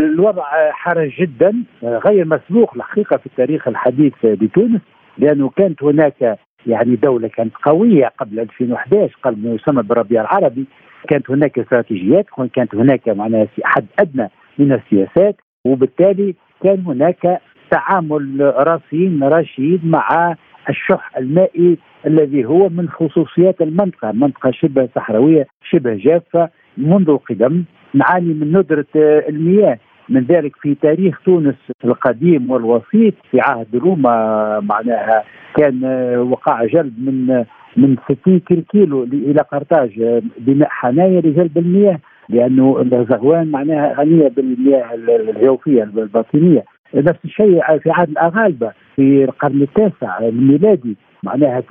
الوضع 0.00 0.42
حرج 0.72 1.10
جدا 1.20 1.54
غير 1.82 2.24
مسبوق 2.24 2.74
الحقيقة 2.76 3.16
في 3.16 3.26
التاريخ 3.26 3.68
الحديث 3.68 4.12
بتونس 4.24 4.80
لأنه 5.18 5.48
كانت 5.48 5.82
هناك 5.82 6.38
يعني 6.66 6.96
دولة 6.96 7.28
كانت 7.28 7.54
قوية 7.62 8.12
قبل 8.18 8.40
2011 8.40 9.16
قبل 9.22 9.48
ما 9.48 9.54
يسمى 9.54 9.82
بالربيع 9.82 10.20
العربي. 10.20 10.64
كانت 11.08 11.30
هناك 11.30 11.58
استراتيجيات 11.58 12.26
كانت 12.54 12.74
هناك 12.74 13.08
معناها 13.08 13.48
حد 13.64 13.86
أدنى 13.98 14.30
من 14.58 14.72
السياسات 14.72 15.36
وبالتالي 15.64 16.34
كان 16.62 16.84
هناك 16.86 17.40
تعامل 17.70 18.52
رصين 18.66 19.24
رشيد 19.24 19.86
مع 19.86 20.36
الشح 20.68 21.16
المائي 21.16 21.78
الذي 22.06 22.44
هو 22.44 22.68
من 22.68 22.88
خصوصيات 22.88 23.62
المنطقة، 23.62 24.12
منطقة 24.12 24.50
شبه 24.50 24.88
صحراوية 24.96 25.46
شبه 25.70 25.94
جافة 25.94 26.48
منذ 26.78 27.10
القدم 27.10 27.64
نعاني 27.94 28.34
من 28.34 28.56
ندرة 28.58 28.86
المياه. 29.28 29.78
من 30.08 30.24
ذلك 30.24 30.56
في 30.56 30.74
تاريخ 30.74 31.20
تونس 31.24 31.54
القديم 31.84 32.50
والوسيط 32.50 33.14
في 33.30 33.40
عهد 33.40 33.76
روما 33.76 34.60
معناها 34.60 35.24
كان 35.56 35.84
وقع 36.30 36.64
جلب 36.64 36.92
من 36.98 37.44
من 37.76 37.96
60 38.22 38.40
كيلو 38.72 39.02
إلى 39.02 39.40
قرطاج 39.52 40.20
بناء 40.38 40.68
حنايا 40.68 41.20
لجلب 41.20 41.58
المياه 41.58 41.98
لأنه 42.28 42.80
الزغوان 42.92 43.50
معناها 43.50 43.94
غنية 44.00 44.28
بالمياه 44.28 44.94
الجوفية 44.94 45.82
الباطنية. 45.82 46.64
نفس 46.94 47.18
الشيء 47.24 47.78
في 47.78 47.90
عهد 47.90 48.08
الأغالبة 48.08 48.72
في 48.96 49.24
القرن 49.24 49.62
التاسع 49.62 50.18
الميلادي. 50.18 50.96
معناها 51.24 51.62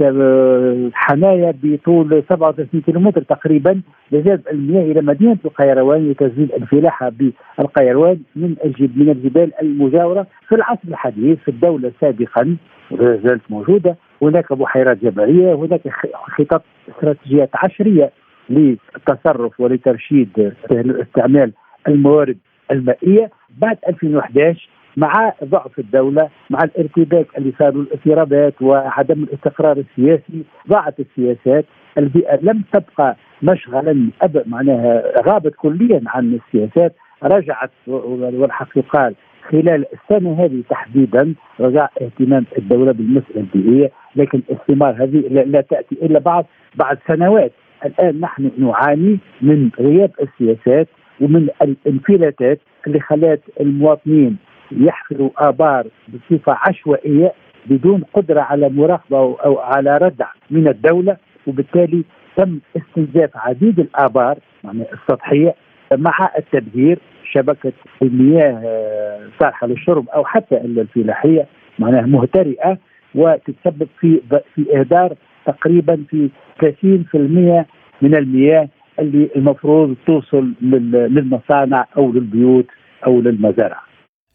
حنايا 0.93 1.53
بطول 1.63 2.23
37 2.29 2.81
كيلومتر 2.81 3.21
تقريبا 3.21 3.81
لجذب 4.11 4.41
المياه 4.51 4.91
إلى 4.91 5.01
مدينة 5.01 5.37
القيروان 5.45 6.11
لتسجيل 6.11 6.49
الفلاحة 6.53 7.11
بالقيروان 7.57 8.19
من 8.35 8.55
من 8.95 9.09
الجبال 9.09 9.51
المجاورة 9.61 10.27
في 10.47 10.55
العصر 10.55 10.87
الحديث 10.87 11.39
في 11.39 11.51
الدولة 11.51 11.91
سابقا. 12.01 12.57
زالت 12.91 13.41
موجودة. 13.49 13.95
هناك 14.21 14.53
بحيرات 14.53 14.97
جبليه 14.97 15.53
هناك 15.53 15.81
خطط 16.13 16.63
استراتيجيات 16.89 17.49
عشرية 17.55 18.11
للتصرف 18.49 19.59
ولترشيد 19.59 20.53
استعمال 20.71 21.51
الموارد 21.87 22.37
المائية. 22.71 23.29
بعد 23.57 23.77
2011 23.87 24.69
مع 24.97 25.33
ضعف 25.43 25.79
الدولة 25.79 26.29
مع 26.49 26.59
الارتباك 26.63 27.27
اللي 27.37 27.53
صار 27.59 27.69
الاضطرابات 27.69 28.61
وعدم 28.61 29.23
الاستقرار 29.23 29.77
السياسي 29.77 30.43
ضاعت 30.69 30.99
السياسات 30.99 31.65
البيئة 31.97 32.39
لم 32.41 32.63
تبقى 32.73 33.15
مشغلا 33.43 34.09
أب 34.21 34.43
معناها 34.45 35.03
غابت 35.27 35.55
كليا 35.55 36.01
عن 36.07 36.39
السياسات. 36.47 36.95
رجعت 37.23 37.71
والحقيقة 37.87 39.13
خلال 39.49 39.85
السنة 39.93 40.43
هذه 40.45 40.63
تحديدا 40.69 41.33
رجع 41.59 41.89
اهتمام 42.01 42.45
الدولة 42.57 42.91
بالمسألة 42.91 43.39
البيئية 43.55 43.91
لكن 44.15 44.41
الثمار 44.51 45.03
هذه 45.03 45.19
لا 45.29 45.61
تأتي 45.61 45.95
إلا 46.01 46.19
بعد 46.19 46.45
بعد 46.75 46.97
سنوات. 47.07 47.51
الآن 47.85 48.19
نحن 48.19 48.51
نعاني 48.57 49.19
من 49.41 49.69
غياب 49.79 50.11
السياسات 50.21 50.87
ومن 51.21 51.47
الانفلاتات 51.61 52.59
اللي 52.87 52.99
خلات 52.99 53.41
المواطنين 53.61 54.37
يحفروا 54.79 55.29
آبار 55.37 55.87
بصفة 56.07 56.57
عشوائية 56.67 57.33
بدون 57.65 58.03
قدرة 58.13 58.41
على 58.41 58.69
مراقبة 58.69 59.17
أو 59.17 59.59
على 59.59 59.97
ردع 59.97 60.27
من 60.51 60.67
الدولة 60.67 61.17
وبالتالي 61.47 62.03
تم 62.37 62.59
استنزاف 62.77 63.29
عديد 63.35 63.79
الآبار 63.79 64.37
يعني 64.63 64.83
السطحية 64.93 65.55
مع 65.97 66.31
التبذير 66.37 66.99
شبكة 67.31 67.73
المياه 68.01 68.61
آه، 68.65 69.29
صالحة 69.41 69.67
للشرب 69.67 70.09
أو 70.09 70.25
حتى 70.25 70.57
الفلاحية 70.57 71.47
معناها 71.79 72.05
مهترئة 72.05 72.77
وتتسبب 73.15 73.87
في 73.99 74.21
في 74.55 74.79
إهدار 74.79 75.15
تقريبا 75.45 76.03
في 76.09 76.29
30% 76.61 77.65
من 78.01 78.15
المياه 78.15 78.69
اللي 78.99 79.29
المفروض 79.35 79.95
توصل 80.07 80.53
للمصانع 80.61 81.85
أو 81.97 82.11
للبيوت 82.11 82.65
أو 83.05 83.21
للمزارع. 83.21 83.81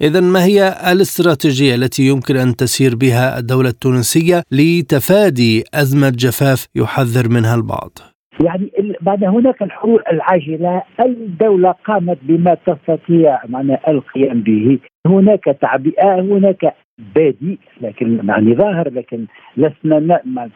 إذا 0.03 0.21
ما 0.21 0.45
هي 0.45 0.75
الاستراتيجية 0.93 1.75
التي 1.75 2.03
يمكن 2.03 2.37
أن 2.37 2.57
تسير 2.57 2.97
بها 2.97 3.39
الدولة 3.39 3.69
التونسية 3.69 4.43
لتفادي 4.53 5.65
أزمة 5.75 6.13
جفاف 6.19 6.67
يحذر 6.75 7.29
منها 7.29 7.55
البعض؟ 7.55 7.99
يعني 8.45 8.71
بعد 9.01 9.25
هناك 9.25 9.63
الحلول 9.63 10.03
العاجلة 10.13 10.83
الدولة 11.01 11.75
قامت 11.85 12.19
بما 12.23 12.57
تستطيع 12.67 13.41
معنى 13.49 13.79
القيام 13.89 14.43
به. 14.43 14.79
هناك 15.07 15.45
تعبئة 15.45 16.21
هناك 16.21 16.75
بادئ 17.15 17.57
لكن 17.81 18.21
يعني 18.29 18.55
ظاهر 18.55 18.91
لكن 18.91 19.27
لسنا 19.57 20.21
ما, 20.25 20.51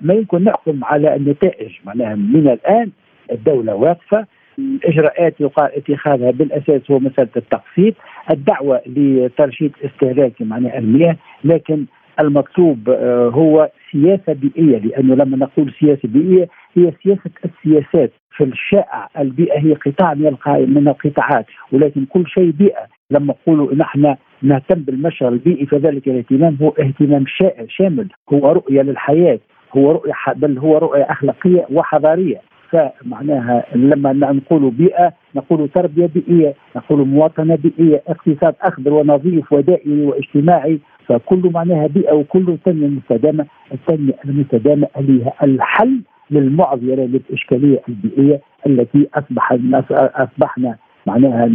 ما 0.00 0.14
يمكن 0.14 0.44
نحكم 0.44 0.84
على 0.84 1.16
النتائج. 1.16 1.70
معناها 1.84 2.14
من 2.14 2.48
الآن 2.48 2.90
الدولة 3.32 3.74
واقفة 3.74 4.26
الاجراءات 4.58 5.34
يقال 5.40 5.70
اتخاذها 5.76 6.30
بالأساس 6.30 6.90
هو 6.90 6.98
مسألة 6.98 7.28
التقسيط، 7.36 7.94
الدعوة 8.30 8.80
لترشيد 8.86 9.72
استهلاك 9.84 10.42
معناها 10.42 10.78
المياه، 10.78 11.16
لكن 11.44 11.84
المطلوب 12.20 12.88
آه، 12.88 13.28
هو 13.28 13.70
سياسة 13.92 14.32
بيئية 14.32 14.78
لأنه 14.78 15.14
لما 15.14 15.36
نقول 15.36 15.72
سياسة 15.80 16.08
بيئية 16.08 16.48
هي 16.76 16.92
سياسة 17.02 17.30
السياسات 17.44 18.12
في 18.36 18.44
الشائع 18.44 19.08
البيئة 19.18 19.58
هي 19.58 19.72
قطاع 19.74 20.14
من 20.48 20.88
القطاعات 20.88 21.46
ولكن 21.72 22.04
كل 22.04 22.26
شيء 22.26 22.50
بيئة. 22.50 22.86
لما 23.10 23.34
نقولوا 23.34 23.74
نحن 23.74 24.16
نهتم 24.42 24.80
بالمشهر 24.80 25.28
البيئي 25.28 25.66
فذلك 25.66 26.08
الاهتمام 26.08 26.56
هو 26.62 26.68
اهتمام 26.68 27.24
شامل 27.68 28.08
هو 28.32 28.52
رؤية 28.52 28.82
للحياة 28.82 29.38
هو 29.76 29.90
رؤية 29.92 30.12
بل 30.36 30.58
هو 30.58 30.78
رؤية 30.78 31.02
أخلاقية 31.02 31.66
وحضارية. 31.70 32.40
فمعناها 32.70 33.64
لما 33.74 34.12
نقول 34.12 34.70
بيئة 34.70 35.12
نقول 35.34 35.68
تربية 35.68 36.06
بيئية، 36.06 36.54
نقول 36.76 37.08
مواطنة 37.08 37.54
بيئية، 37.56 38.02
اقتصاد 38.08 38.54
أخضر 38.62 38.92
ونظيف 38.92 39.52
ودائري 39.52 40.06
واجتماعي، 40.06 40.78
فكل 41.06 41.50
معناها 41.54 41.86
بيئة 41.86 42.12
وكل 42.12 42.58
تنمية 42.64 42.88
مستدامه، 42.88 43.46
التنمية 43.72 44.14
المستدامة 44.24 44.88
هي 44.96 45.32
الحل 45.42 46.00
للمعضلة 46.30 46.94
للاشكاليه 47.04 47.80
البيئية 47.88 48.40
التي 48.66 49.08
اصبح 49.14 49.52
أصبحنا 49.92 50.76
معناها 51.06 51.46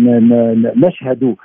نشهد 0.76 1.36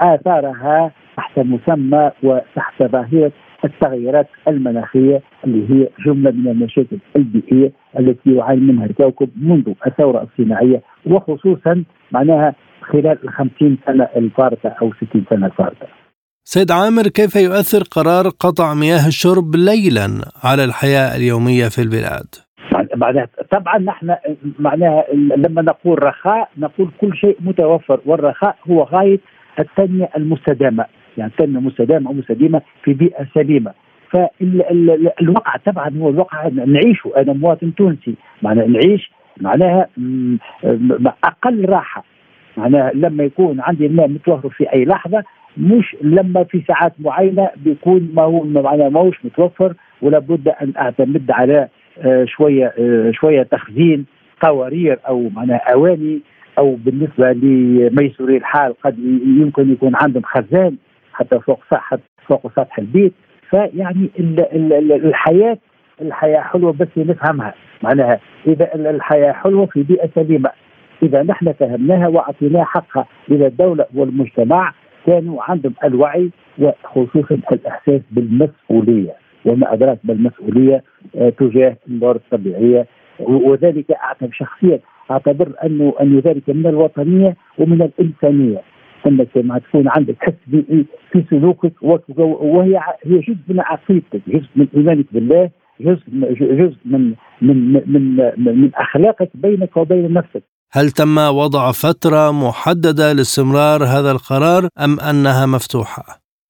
آثارها 0.00 0.90
تحت 1.16 1.38
مسمى 1.38 2.10
وتحت 2.22 2.82
ظاهرة 2.82 3.32
التغيرات 3.64 4.28
المناخية 4.48 5.22
اللي 5.44 5.74
هي 5.74 5.88
جملة 6.06 6.30
من 6.30 6.48
المشاكل 6.48 6.98
البيئية 7.16 7.72
التي 7.98 8.34
يعاني 8.34 8.60
منها 8.60 8.86
الكوكب 8.86 9.28
منذ 9.36 9.72
الثورة 9.86 10.22
الصناعية 10.22 10.82
وخصوصا 11.06 11.84
معناها 12.12 12.54
خلال 12.82 13.18
الخمسين 13.24 13.78
سنة 13.86 14.08
الفارطة 14.16 14.68
أو 14.82 14.92
60 14.92 15.24
سنة 15.30 15.46
الفارطة. 15.46 15.86
سيد 16.44 16.70
عامر 16.70 17.02
كيف 17.02 17.36
يؤثر 17.36 17.82
قرار 17.82 18.28
قطع 18.28 18.74
مياه 18.74 19.06
الشرب 19.08 19.56
ليلا 19.56 20.08
على 20.44 20.64
الحياة 20.64 21.16
اليومية 21.16 21.68
في 21.68 21.82
البلاد؟ 21.82 22.26
معناها 22.96 23.28
طبعا 23.50 23.78
نحن 23.78 24.16
معناها 24.58 25.04
لما 25.14 25.62
نقول 25.62 26.02
رخاء 26.02 26.48
نقول 26.58 26.90
كل 27.00 27.16
شيء 27.16 27.36
متوفر 27.40 28.00
والرخاء 28.06 28.56
هو 28.70 28.82
غاية 28.82 29.20
التنمية 29.58 30.08
المستدامة 30.16 30.84
يعني 31.18 31.32
تنميه 31.38 31.60
مستدامة 31.60 32.10
ومستديمه 32.10 32.62
في 32.84 32.92
بيئة 32.92 33.26
سليمة. 33.34 33.72
فالواقع 34.10 35.56
طبعا 35.66 35.90
هو 35.98 36.10
الواقع 36.10 36.48
نعيشه 36.48 37.10
أنا 37.16 37.32
مواطن 37.32 37.74
تونسي. 37.74 38.14
معناها 38.42 38.66
نعيش 38.66 39.10
معناها 39.40 39.88
أقل 41.24 41.68
راحة. 41.68 42.04
معناها 42.56 42.90
لما 42.94 43.24
يكون 43.24 43.60
عندي 43.60 43.86
الماء 43.86 44.08
متوفر 44.08 44.48
في 44.48 44.72
أي 44.72 44.84
لحظة 44.84 45.24
مش 45.56 45.96
لما 46.02 46.44
في 46.44 46.62
ساعات 46.68 46.92
معينة 46.98 47.48
بيكون 47.56 48.10
ما 48.14 48.22
هو 48.22 48.44
معناها 48.44 48.88
ماهوش 48.88 49.24
متوفر 49.24 49.74
ولا 50.02 50.18
بد 50.18 50.48
أن 50.48 50.72
أعتمد 50.78 51.30
على 51.30 51.68
آه، 51.98 52.24
شوية 52.24 52.72
آه، 52.78 53.10
شوية 53.10 53.42
تخزين 53.42 54.06
قوارير 54.40 54.98
أو 55.08 55.28
معناها 55.28 55.72
أواني 55.72 56.20
أو 56.58 56.74
بالنسبة 56.74 57.32
لميسوري 57.32 58.36
الحال 58.36 58.74
قد 58.80 58.98
يمكن 59.26 59.72
يكون 59.72 59.92
عندهم 59.94 60.22
خزان. 60.22 60.76
حتى 61.14 61.40
فوق 61.40 61.60
سطح 61.70 61.94
فوق 62.26 62.52
سطح 62.56 62.78
البيت. 62.78 63.12
فيعني 63.50 64.10
الحياة 64.80 65.58
الحياة 66.00 66.40
حلوة 66.40 66.72
بس 66.72 66.88
نفهمها. 66.96 67.54
معناها 67.82 68.20
إذا 68.46 68.74
الحياة 68.74 69.32
حلوة 69.32 69.66
في 69.66 69.82
بيئة 69.82 70.08
سليمة. 70.14 70.50
إذا 71.02 71.22
نحن 71.22 71.52
فهمناها 71.52 72.08
وأعطيناها 72.08 72.64
حقها 72.64 73.06
إلى 73.30 73.46
الدولة 73.46 73.86
والمجتمع 73.94 74.72
كانوا 75.06 75.42
عندهم 75.42 75.74
الوعي 75.84 76.30
وخصوصا 76.58 77.38
الإحساس 77.52 78.00
بالمسؤولية. 78.10 79.14
وما 79.44 79.72
أدراك 79.72 79.98
بالمسؤوليه 80.04 80.82
آه، 81.16 81.28
تجاه 81.28 81.76
الموارد 81.88 82.20
الطبيعيه 82.24 82.86
وذلك 83.20 83.90
أعتبر 83.90 84.30
شخصيا 84.32 84.80
أعتبر 85.10 85.52
أنه 85.64 85.94
أن 86.00 86.18
ذلك 86.18 86.48
من 86.50 86.66
الوطنية 86.66 87.36
ومن 87.58 87.82
الإنسانية. 87.82 88.60
انك 89.06 89.28
ما 89.36 89.58
تكون 89.58 89.88
عندك 89.88 90.16
حس 90.20 90.32
بيئي 90.46 90.84
في 91.12 91.24
سلوكك 91.30 91.72
وهي 91.82 92.80
هي 93.04 93.18
جزء 93.18 93.36
من 93.48 93.60
عقيدتك 93.60 94.20
جزء 94.28 94.48
من 94.56 94.66
إيمانك 94.76 95.06
بالله 95.12 95.50
جزء 95.80 96.02
جزء 96.40 96.76
من 96.84 97.14
من 97.42 97.72
من 97.72 98.16
من, 98.16 98.60
من 98.60 98.70
أخلاقك 98.74 99.30
بينك 99.34 99.76
وبين 99.76 100.12
نفسك. 100.12 100.42
هل 100.72 100.90
تم 100.90 101.18
وضع 101.18 101.72
فترة 101.72 102.32
محددة 102.32 103.12
لاستمرار 103.12 103.84
هذا 103.84 104.10
القرار 104.10 104.68
أم 104.84 105.00
أنها 105.00 105.46
مفتوحة؟ 105.46 106.02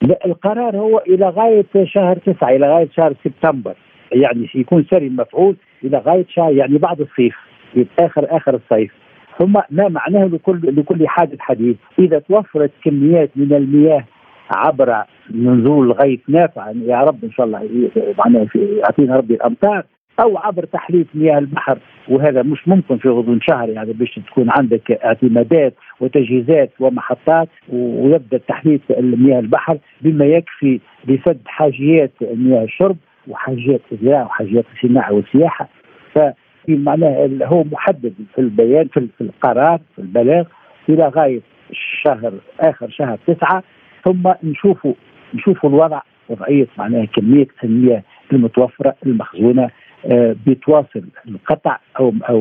لا 0.03 0.19
القرار 0.27 0.77
هو 0.77 0.99
إلى 0.99 1.29
غاية 1.29 1.67
شهر 1.85 2.17
تسعة 2.17 2.49
إلى 2.49 2.75
غاية 2.75 2.89
شهر 2.97 3.15
سبتمبر. 3.25 3.75
يعني 4.13 4.49
يكون 4.55 4.87
سري 4.91 5.09
مفعول 5.09 5.57
إلى 5.85 5.99
غاية 5.99 6.27
شهر 6.29 6.53
يعني 6.53 6.79
بعد 6.79 7.01
الصيف 7.01 7.35
في 7.73 7.87
آخر 7.99 8.37
آخر 8.37 8.55
الصيف. 8.55 8.93
ثم 9.39 9.53
ما 9.71 9.89
معناه 9.89 10.25
لكل 10.25 10.61
لكل 10.63 11.09
حادث 11.09 11.39
حديث. 11.41 11.77
إذا 11.99 12.19
توفرت 12.19 12.71
كميات 12.85 13.31
من 13.37 13.53
المياه 13.53 14.05
عبر 14.51 15.05
نزول 15.35 15.93
غيث 15.93 16.21
نافع 16.29 16.71
يا 16.71 17.01
رب 17.01 17.25
إن 17.25 17.31
شاء 17.31 17.47
الله 17.47 17.91
معناه 18.19 18.47
يعطينا 18.55 19.17
ربي 19.17 19.35
الأمطار 19.35 19.85
أو 20.21 20.39
عبر 20.39 20.65
تحليف 20.65 21.07
مياه 21.15 21.39
البحر 21.39 21.79
وهذا 22.09 22.43
مش 22.43 22.69
ممكن 22.69 22.99
في 22.99 23.09
غضون 23.09 23.41
شهر 23.41 23.69
يعني 23.69 23.93
باش 23.93 24.21
تكون 24.27 24.51
عندك 24.51 24.93
اعتمادات 24.93 25.75
وتجهيزات 26.01 26.71
ومحطات 26.81 27.49
ويبدأ 27.73 28.39
تحليف 28.39 28.81
مياه 28.99 29.41
البحر 29.41 29.79
بما 30.03 30.25
يكفي 30.25 30.81
لسد 31.09 31.41
حاجيات 31.47 32.11
مياه 32.21 32.65
الشرب 32.65 32.97
وحاجيات 33.29 33.81
الزراعه 33.93 34.25
وحاجيات 34.25 34.65
الصناعه 34.75 35.13
والسياحه 35.13 35.69
ف 36.15 36.19
في 36.67 36.77
معناه 36.77 37.29
هو 37.43 37.65
محدد 37.65 38.15
في 38.35 38.41
البيان 38.41 38.89
في 38.89 39.21
القرار 39.21 39.81
في 39.97 40.03
البلاغ 40.03 40.45
إلى 40.89 41.09
غاية 41.09 41.41
الشهر 41.71 42.33
آخر 42.61 42.91
شهر 42.91 43.19
تسعة 43.27 43.63
ثم 44.05 44.33
نشوفوا 44.43 44.95
نشوفوا 45.35 45.71
الوضع 45.71 46.01
وضعية 46.29 46.67
معناها 46.79 47.05
كمية 47.05 47.47
المياه 47.65 48.03
المتوفرة 48.33 48.95
المخزونة 49.07 49.71
آه، 50.13 50.37
بتواصل 50.47 51.05
القطع 51.29 51.79
أو 52.01 52.13
أو 52.29 52.41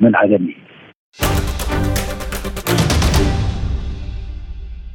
من 0.00 0.16
عدمه. 0.16 0.54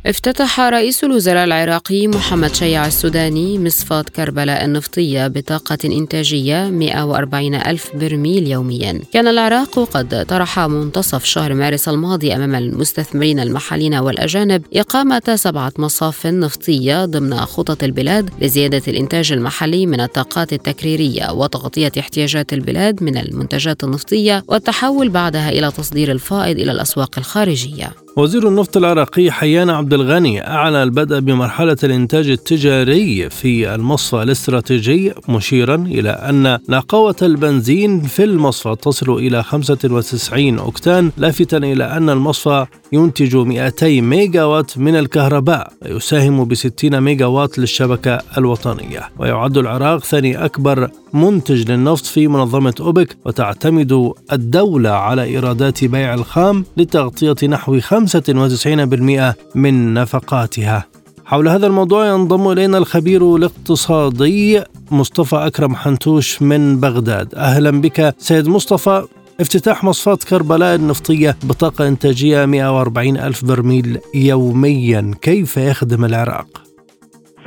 افتتح 0.06 0.60
رئيس 0.60 1.04
الوزراء 1.04 1.44
العراقي 1.44 2.08
محمد 2.08 2.56
شيع 2.56 2.88
السوداني 2.88 3.60
مصفاة 3.60 4.06
كربلاء 4.15 4.65
النفطية 4.65 5.28
بطاقة 5.28 5.78
إنتاجية 5.86 6.70
140 6.70 7.56
ألف 7.56 7.96
برميل 7.96 8.48
يوميا. 8.48 9.02
كان 9.13 9.28
العراق 9.28 9.80
قد 9.80 10.26
طرح 10.26 10.60
منتصف 10.60 11.26
شهر 11.26 11.54
مارس 11.54 11.89
الماضي 11.89 12.36
أمام 12.36 12.56
المستثمرين 12.56 13.39
المحليين 13.39 13.96
والأجانب 13.96 14.63
إقامة 14.74 15.36
سبعة 15.36 15.74
مصاف 15.78 16.28
نفطية 16.28 17.06
ضمن 17.06 17.36
خطط 17.36 17.84
البلاد 17.84 18.30
لزيادة 18.41 18.82
الإنتاج 18.88 19.32
المحلي 19.32 19.86
من 19.86 20.02
الطاقات 20.02 20.54
التكريرية 20.54 21.32
وتغطية 21.32 21.91
احتياجات 22.00 22.54
البلاد 22.54 23.04
من 23.04 23.18
المنتجات 23.18 23.84
النفطية 23.84 24.44
والتحول 24.48 25.10
بعدها 25.10 25.50
إلى 25.50 25.72
تصدير 25.72 26.12
الفائض 26.12 26.60
إلى 26.60 26.72
الأسواق 26.72 27.12
الخارجية. 27.18 28.05
وزير 28.17 28.47
النفط 28.47 28.78
العراقي 28.78 29.32
حيان 29.32 29.69
عبد 29.69 29.93
الغني 29.93 30.47
أعلن 30.47 30.75
البدء 30.75 31.19
بمرحلة 31.19 31.78
الإنتاج 31.84 32.30
التجاري 32.30 33.30
في 33.30 33.75
المصفى 33.75 34.23
الاستراتيجي 34.23 35.13
مشيرا 35.30 35.75
إلى 35.75 36.10
أن 36.10 36.60
نقاوة 36.69 37.15
البنزين 37.21 38.01
في 38.01 38.23
المصفى 38.23 38.75
تصل 38.82 39.12
إلى 39.12 39.43
95 39.43 40.60
أكتان 40.60 41.12
لافتا 41.17 41.58
إلى 41.58 41.84
أن 41.84 42.10
المصفى 42.10 42.65
ينتج 42.93 43.36
200 43.36 44.01
ميجا 44.01 44.43
وات 44.43 44.78
من 44.78 44.95
الكهرباء 44.95 45.73
ويساهم 45.86 46.45
ب 46.45 46.54
60 46.54 47.01
ميجا 47.01 47.25
وات 47.25 47.60
للشبكة 47.60 48.19
الوطنية. 48.38 49.10
ويعد 49.19 49.58
العراق 49.58 50.04
ثاني 50.04 50.45
أكبر 50.45 50.89
منتج 51.13 51.71
للنفط 51.71 52.06
في 52.06 52.28
منظمة 52.28 52.73
أوبك 52.80 53.17
وتعتمد 53.25 54.12
الدولة 54.32 54.89
على 54.89 55.23
إيرادات 55.23 55.86
بيع 55.86 56.13
الخام 56.13 56.65
لتغطية 56.78 57.47
نحو 57.47 57.75
95% 58.08 59.36
من 59.56 59.94
نفقاتها. 59.94 60.86
حول 61.26 61.48
هذا 61.48 61.68
الموضوع 61.68 62.08
ينضم 62.08 62.52
إلينا 62.52 62.78
الخبير 62.78 63.36
الاقتصادي 63.36 64.62
مصطفى 64.91 65.36
أكرم 65.36 65.76
حنتوش 65.76 66.41
من 66.41 66.80
بغداد. 66.80 67.36
أهلا 67.36 67.82
بك 67.82 68.13
سيد 68.18 68.48
مصطفى. 68.48 69.04
افتتاح 69.39 69.84
مصفاة 69.84 70.18
كربلاء 70.30 70.76
النفطية 70.76 71.36
بطاقة 71.44 71.88
إنتاجية 71.88 72.46
140 72.46 73.18
ألف 73.18 73.46
برميل 73.46 74.00
يوميا. 74.15 75.12
كيف 75.22 75.58
يخدم 75.58 76.06
العراق؟ 76.06 76.48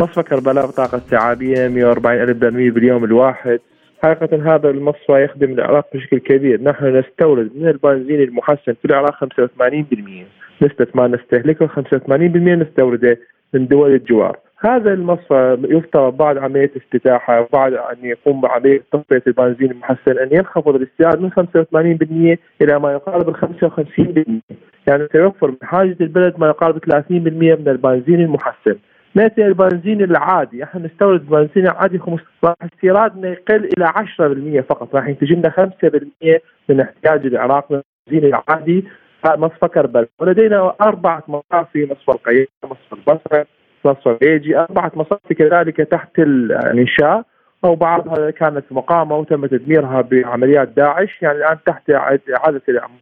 مصفى 0.01 0.23
كربلاء 0.23 0.67
بطاقة 0.67 0.99
استيعابية 0.99 1.69
140 1.69 2.23
ألف 2.23 2.37
برميل 2.37 2.71
باليوم 2.71 3.05
الواحد. 3.05 3.59
حقيقة 4.03 4.55
هذا 4.55 4.71
المصفى 4.71 5.25
يخدم 5.25 5.53
العراق 5.53 5.87
بشكل 5.95 6.19
كبير. 6.19 6.63
نحن 6.63 6.97
نستورد 6.97 7.51
من 7.57 7.69
البنزين 7.69 8.23
المحسن 8.23 8.75
في 8.83 8.85
العراق 8.85 9.25
85% 9.25 10.38
نسبة 10.63 10.87
ما 10.95 11.07
نستهلكه 11.07 11.67
85% 11.67 12.09
نستورده 12.11 13.19
من 13.55 13.67
دول 13.67 13.95
الجوار. 13.95 14.39
هذا 14.61 14.93
المصفى 14.93 15.59
يفترض 15.69 16.17
بعد 16.17 16.39
عملية 16.39 16.71
افتتاحه 16.77 17.41
وبعد 17.41 17.73
أن 17.73 17.97
يقوم 18.03 18.41
بعملية 18.41 18.83
تصفية 18.93 19.23
البنزين 19.27 19.71
المحسن 19.71 20.19
أن 20.19 20.29
ينخفض 20.33 20.75
الاستيراد 20.75 21.21
من 21.21 21.31
85% 21.31 22.39
إلى 22.63 22.79
ما 22.79 22.93
يقارب 22.93 23.29
ال 23.29 23.37
55% 23.37 24.55
يعني 24.87 25.09
سيوفر 25.13 25.51
من 25.51 25.57
حاجة 25.63 25.97
البلد 26.01 26.35
ما 26.39 26.47
يقارب 26.47 26.79
30% 26.79 27.11
من 27.11 27.69
البنزين 27.69 28.21
المحسن. 28.21 28.77
ناتي 29.15 29.47
البنزين 29.47 30.03
العادي 30.03 30.65
إحنا 30.65 30.81
نستورد 30.87 31.21
البنزين 31.21 31.67
العادي 31.67 31.99
15 31.99 32.25
راح 32.45 32.55
استيرادنا 32.63 33.29
يقل 33.29 33.69
إلى 33.79 33.87
10% 33.87 34.61
فقط 34.61 34.95
راح 34.95 35.09
ينتج 35.09 35.33
لنا 35.33 35.51
5% 35.51 36.41
من 36.69 36.81
احتياج 36.81 37.27
العراق 37.27 37.73
من 37.73 37.81
البنزين 38.09 38.35
العادي. 38.35 38.85
مصفى 39.27 39.69
كربلاء. 39.69 40.09
ولدينا 40.19 40.75
أربعة 40.81 41.23
مصافي 41.29 41.85
مصفى 41.85 42.09
القيام 42.09 42.47
مصفى 42.65 42.93
البصرة 42.93 43.47
مصفى 43.85 44.17
بيجي 44.21 44.59
أربعة 44.59 44.93
مصافي 44.95 45.35
كذلك 45.35 45.77
تحت 45.77 46.19
الإنشاء. 46.19 47.23
أو 47.65 47.75
بعضها 47.75 48.31
كانت 48.31 48.65
مقامة 48.71 49.17
وتم 49.17 49.47
تدميرها 49.47 50.01
بعمليات 50.01 50.69
داعش 50.69 51.23
يعني 51.23 51.39
الآن 51.39 51.59
تحت 51.67 51.91
إعادة 51.91 52.63
الإعمار 52.69 53.01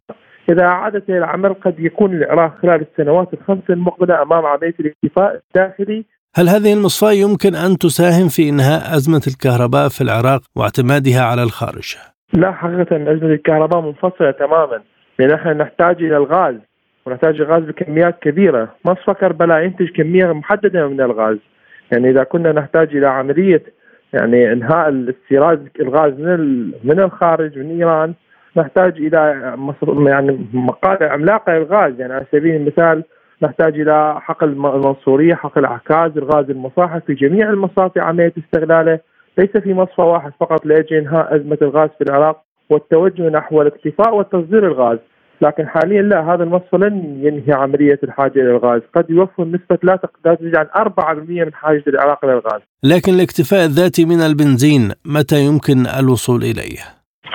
إذا 0.49 0.65
أعادت 0.65 1.09
إلى 1.09 1.17
العمل 1.17 1.53
قد 1.53 1.79
يكون 1.79 2.13
العراق 2.13 2.57
خلال 2.61 2.85
السنوات 2.91 3.33
الخمس 3.33 3.63
المقبلة 3.69 4.21
أمام 4.21 4.45
عملية 4.45 4.75
الاكتفاء 4.79 5.41
الداخلي. 5.47 6.05
هل 6.35 6.49
هذه 6.49 6.73
المصفاة 6.73 7.11
يمكن 7.11 7.55
أن 7.55 7.77
تساهم 7.77 8.27
في 8.27 8.49
إنهاء 8.49 8.95
أزمة 8.95 9.21
الكهرباء 9.27 9.89
في 9.89 10.01
العراق 10.01 10.41
واعتمادها 10.55 11.21
على 11.21 11.43
الخارج؟ 11.43 11.97
لا 12.33 12.51
حقيقة 12.51 13.13
أزمة 13.13 13.33
الكهرباء 13.33 13.81
منفصلة 13.81 14.31
تماما. 14.31 14.81
لأن 15.19 15.31
إحنا 15.31 15.53
نحتاج 15.53 16.03
إلى 16.03 16.17
الغاز 16.17 16.55
ونحتاج 17.05 17.41
الغاز 17.41 17.63
بكميات 17.63 18.19
كبيرة. 18.19 18.75
مصفى 18.85 19.13
كربلاء 19.13 19.63
ينتج 19.63 19.89
كمية 19.89 20.31
محددة 20.31 20.87
من 20.87 21.01
الغاز. 21.01 21.37
يعني 21.91 22.09
إذا 22.09 22.23
كنا 22.23 22.51
نحتاج 22.51 22.95
إلى 22.95 23.07
عملية 23.07 23.63
يعني 24.13 24.51
إنهاء 24.53 24.89
الاستيراد 24.89 25.69
الغاز 25.79 26.13
من 26.13 26.71
من 26.83 26.99
الخارج 26.99 27.59
من 27.59 27.77
إيران 27.77 28.13
نحتاج 28.57 28.97
إلى 28.97 29.53
يعني 30.07 30.47
مقاطع 30.53 31.11
عملاقه 31.11 31.53
للغاز 31.53 31.99
يعني 31.99 32.13
على 32.13 32.25
سبيل 32.31 32.55
المثال 32.55 33.03
نحتاج 33.41 33.79
إلى 33.79 34.15
حقل 34.21 34.47
المنصورية، 34.49 35.35
حقل 35.35 35.65
عكاز، 35.65 36.17
الغاز 36.17 36.49
المصاحب 36.49 37.01
في 37.07 37.13
جميع 37.13 37.49
المصافي 37.49 37.99
عملية 37.99 38.33
استغلاله. 38.37 38.99
ليس 39.37 39.57
في 39.57 39.73
مصفى 39.73 40.01
واحد 40.01 40.31
فقط 40.39 40.65
لأجل 40.65 40.95
إنهاء 40.95 41.35
أزمة 41.35 41.57
الغاز 41.61 41.89
في 41.97 42.03
العراق. 42.03 42.46
والتوجه 42.69 43.29
نحو 43.29 43.61
الاكتفاء 43.61 44.15
وتصدير 44.15 44.67
الغاز، 44.67 44.97
لكن 45.41 45.67
حاليا 45.67 46.01
لا 46.01 46.33
هذا 46.33 46.43
المصفى 46.43 46.77
لن 46.77 47.19
ينهي 47.25 47.53
عملية 47.53 47.99
الحاجة 48.03 48.39
إلى 48.39 48.51
الغاز، 48.51 48.81
قد 48.95 49.09
يوفر 49.09 49.43
نسبة 49.43 49.79
لا 49.83 49.99
تزيد 50.35 50.57
عن 50.57 50.65
4% 50.75 51.43
من 51.45 51.53
حاجة 51.53 51.83
العراق 51.87 52.25
إلى 52.25 52.33
الغاز. 52.33 52.61
لكن 52.83 53.13
الاكتفاء 53.13 53.65
الذاتي 53.65 54.05
من 54.05 54.21
البنزين 54.21 54.91
متى 55.05 55.39
يمكن 55.45 55.77
الوصول 55.99 56.41
إليه؟ 56.41 56.79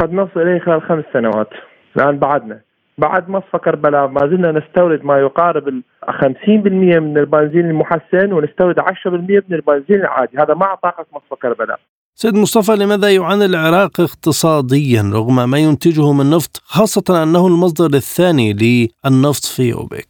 قد 0.01 0.13
نصل 0.13 0.41
إليه 0.41 0.61
خلال 0.61 0.83
خمس 0.83 1.05
سنوات. 1.13 1.49
الآن 1.97 2.19
بعدنا. 2.19 2.61
بعد 2.99 3.29
مصفى 3.29 3.59
كربلاء 3.59 4.07
ما 4.07 4.21
زلنا 4.21 4.53
نستورد 4.53 5.05
ما 5.05 5.19
يقارب 5.19 5.69
ال 5.69 5.83
50% 6.09 7.01
من 7.01 7.19
البنزين 7.19 7.71
المحسن 7.71 8.33
ونستورد 8.33 8.81
10% 8.81 9.43
من 9.49 9.55
البنزين 9.57 10.01
العادي. 10.01 10.39
هذا 10.39 10.55
مع 10.55 10.75
طاقة 10.75 11.07
مصفى 11.13 11.37
كربلاء. 11.43 11.81
سيد 12.15 12.35
مصطفى 12.35 12.85
لماذا 12.85 13.15
يعاني 13.15 13.45
العراق 13.45 14.01
اقتصاديا 14.01 15.03
رغم 15.15 15.51
ما 15.51 15.59
ينتجه 15.59 16.13
من 16.13 16.31
نفط 16.31 16.57
خاصة 16.65 17.23
أنه 17.23 17.47
المصدر 17.47 17.97
الثاني 17.97 18.53
للنفط 18.53 19.45
في 19.45 19.73
أوبك؟ 19.73 20.09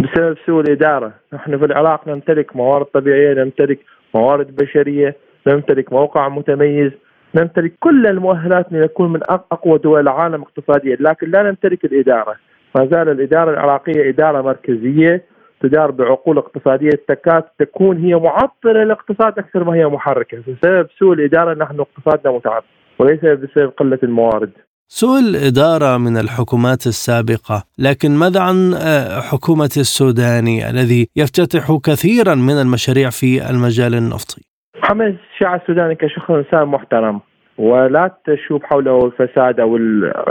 بسبب 0.00 0.36
سوء 0.46 0.60
الإدارة. 0.60 1.14
نحن 1.32 1.58
في 1.58 1.64
العراق 1.64 2.08
نمتلك 2.08 2.56
موارد 2.56 2.86
طبيعية 2.86 3.34
نمتلك 3.34 3.78
موارد 4.14 4.56
بشرية 4.56 5.16
نمتلك 5.46 5.92
موقع 5.92 6.28
متميز 6.28 6.92
نمتلك 7.34 7.72
كل 7.80 8.06
المؤهلات 8.06 8.66
لنكون 8.72 9.12
من 9.12 9.20
أقوى 9.28 9.78
دول 9.78 10.00
العالم 10.00 10.42
اقتصاديا 10.42 10.96
لكن 11.00 11.30
لا 11.30 11.42
نمتلك 11.42 11.84
الإدارة. 11.84 12.34
ما 12.76 12.86
زال 12.86 13.08
الإدارة 13.08 13.50
العراقية 13.50 14.08
إدارة 14.08 14.42
مركزية 14.42 15.24
تدار 15.68 15.90
بعقول 15.90 16.38
اقتصادية 16.38 16.90
تكاد 17.08 17.42
تكون 17.58 18.04
هي 18.04 18.14
معطلة 18.14 18.72
للاقتصاد 18.72 19.38
أكثر 19.38 19.64
ما 19.64 19.74
هي 19.74 19.86
محركة. 19.86 20.38
بسبب 20.38 20.86
سوء 20.98 21.12
الإدارة 21.12 21.54
نحن 21.54 21.80
اقتصادنا 21.80 22.32
متعب 22.32 22.62
وليس 22.98 23.20
بسبب 23.20 23.72
قلة 23.78 23.98
الموارد. 24.02 24.50
سوء 24.88 25.18
الإدارة 25.20 25.96
من 25.96 26.16
الحكومات 26.16 26.86
السابقة 26.86 27.64
لكن 27.78 28.10
ماذا 28.10 28.40
عن 28.40 28.74
آه، 28.74 29.20
حكومة 29.20 29.70
السوداني 29.76 30.70
الذي 30.70 31.08
يفتتح 31.16 31.78
كثيرا 31.84 32.34
من 32.34 32.60
المشاريع 32.64 33.10
في 33.10 33.50
المجال 33.50 33.94
النفطي؟ 33.94 34.42
محمد 34.82 35.16
الشيعة 35.32 35.56
السوداني 35.56 35.94
كشخص 35.94 36.30
إنسان 36.30 36.64
محترم 36.68 37.20
ولا 37.58 38.10
تشوف 38.26 38.62
حوله 38.64 39.06
الفساد 39.06 39.60
أو 39.60 39.76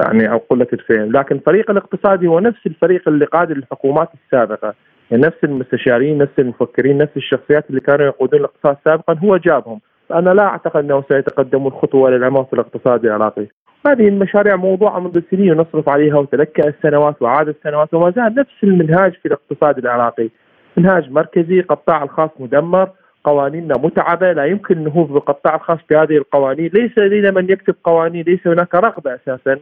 يعني 0.04 0.32
أو 0.32 0.38
قلة 0.50 0.68
الفهم، 0.74 1.12
لكن 1.12 1.36
الفريق 1.36 1.72
الاقتصادي 1.72 2.28
هو 2.28 2.40
نفس 2.40 2.66
الفريق 2.66 3.08
اللي 3.08 3.26
قاد 3.26 3.52
الحكومات 3.52 4.10
السابقة، 4.14 4.74
نفس 5.12 5.44
المستشارين، 5.44 6.18
نفس 6.18 6.40
المفكرين، 6.40 6.98
نفس 6.98 7.18
الشخصيات 7.18 7.70
اللي 7.70 7.82
كانوا 7.82 8.06
يقودون 8.06 8.40
الاقتصاد 8.40 8.78
سابقا 8.86 9.14
هو 9.14 9.38
جابهم، 9.38 9.82
أنا 10.14 10.30
لا 10.30 10.44
أعتقد 10.44 10.84
أنه 10.84 11.04
سيتقدمون 11.10 11.72
خطوه 11.72 12.10
للامام 12.10 12.44
في 12.44 12.54
الاقتصاد 12.54 13.06
العراقي. 13.06 13.48
هذه 13.88 14.08
المشاريع 14.08 14.56
موضوعة 14.56 15.00
منذ 15.00 15.22
سنين 15.32 15.52
ونصرف 15.52 15.90
عليها 15.90 16.18
وتلكأ 16.18 16.68
السنوات 16.68 17.22
وعاد 17.22 17.48
السنوات 17.48 17.94
وما 17.94 18.12
زال 18.12 18.36
نفس 18.36 18.64
المنهاج 18.64 19.14
في 19.14 19.26
الاقتصاد 19.26 19.78
العراقي. 19.78 20.30
منهاج 20.78 21.12
مركزي، 21.12 21.62
قطاع 21.62 22.04
الخاص 22.04 22.30
مدمر، 22.40 22.90
قوانيننا 23.24 23.74
متعبة 23.78 24.32
لا 24.32 24.46
يمكن 24.46 24.78
النهوض 24.78 25.14
بالقطاع 25.14 25.56
الخاص 25.56 25.80
بهذه 25.90 26.18
القوانين، 26.18 26.72
ليس 26.74 26.98
لدينا 26.98 27.32
من 27.32 27.50
يكتب 27.50 27.76
قوانين، 27.84 28.24
ليس 28.28 28.48
هناك 28.48 28.76
رغبة 28.76 29.16
أساسا، 29.16 29.60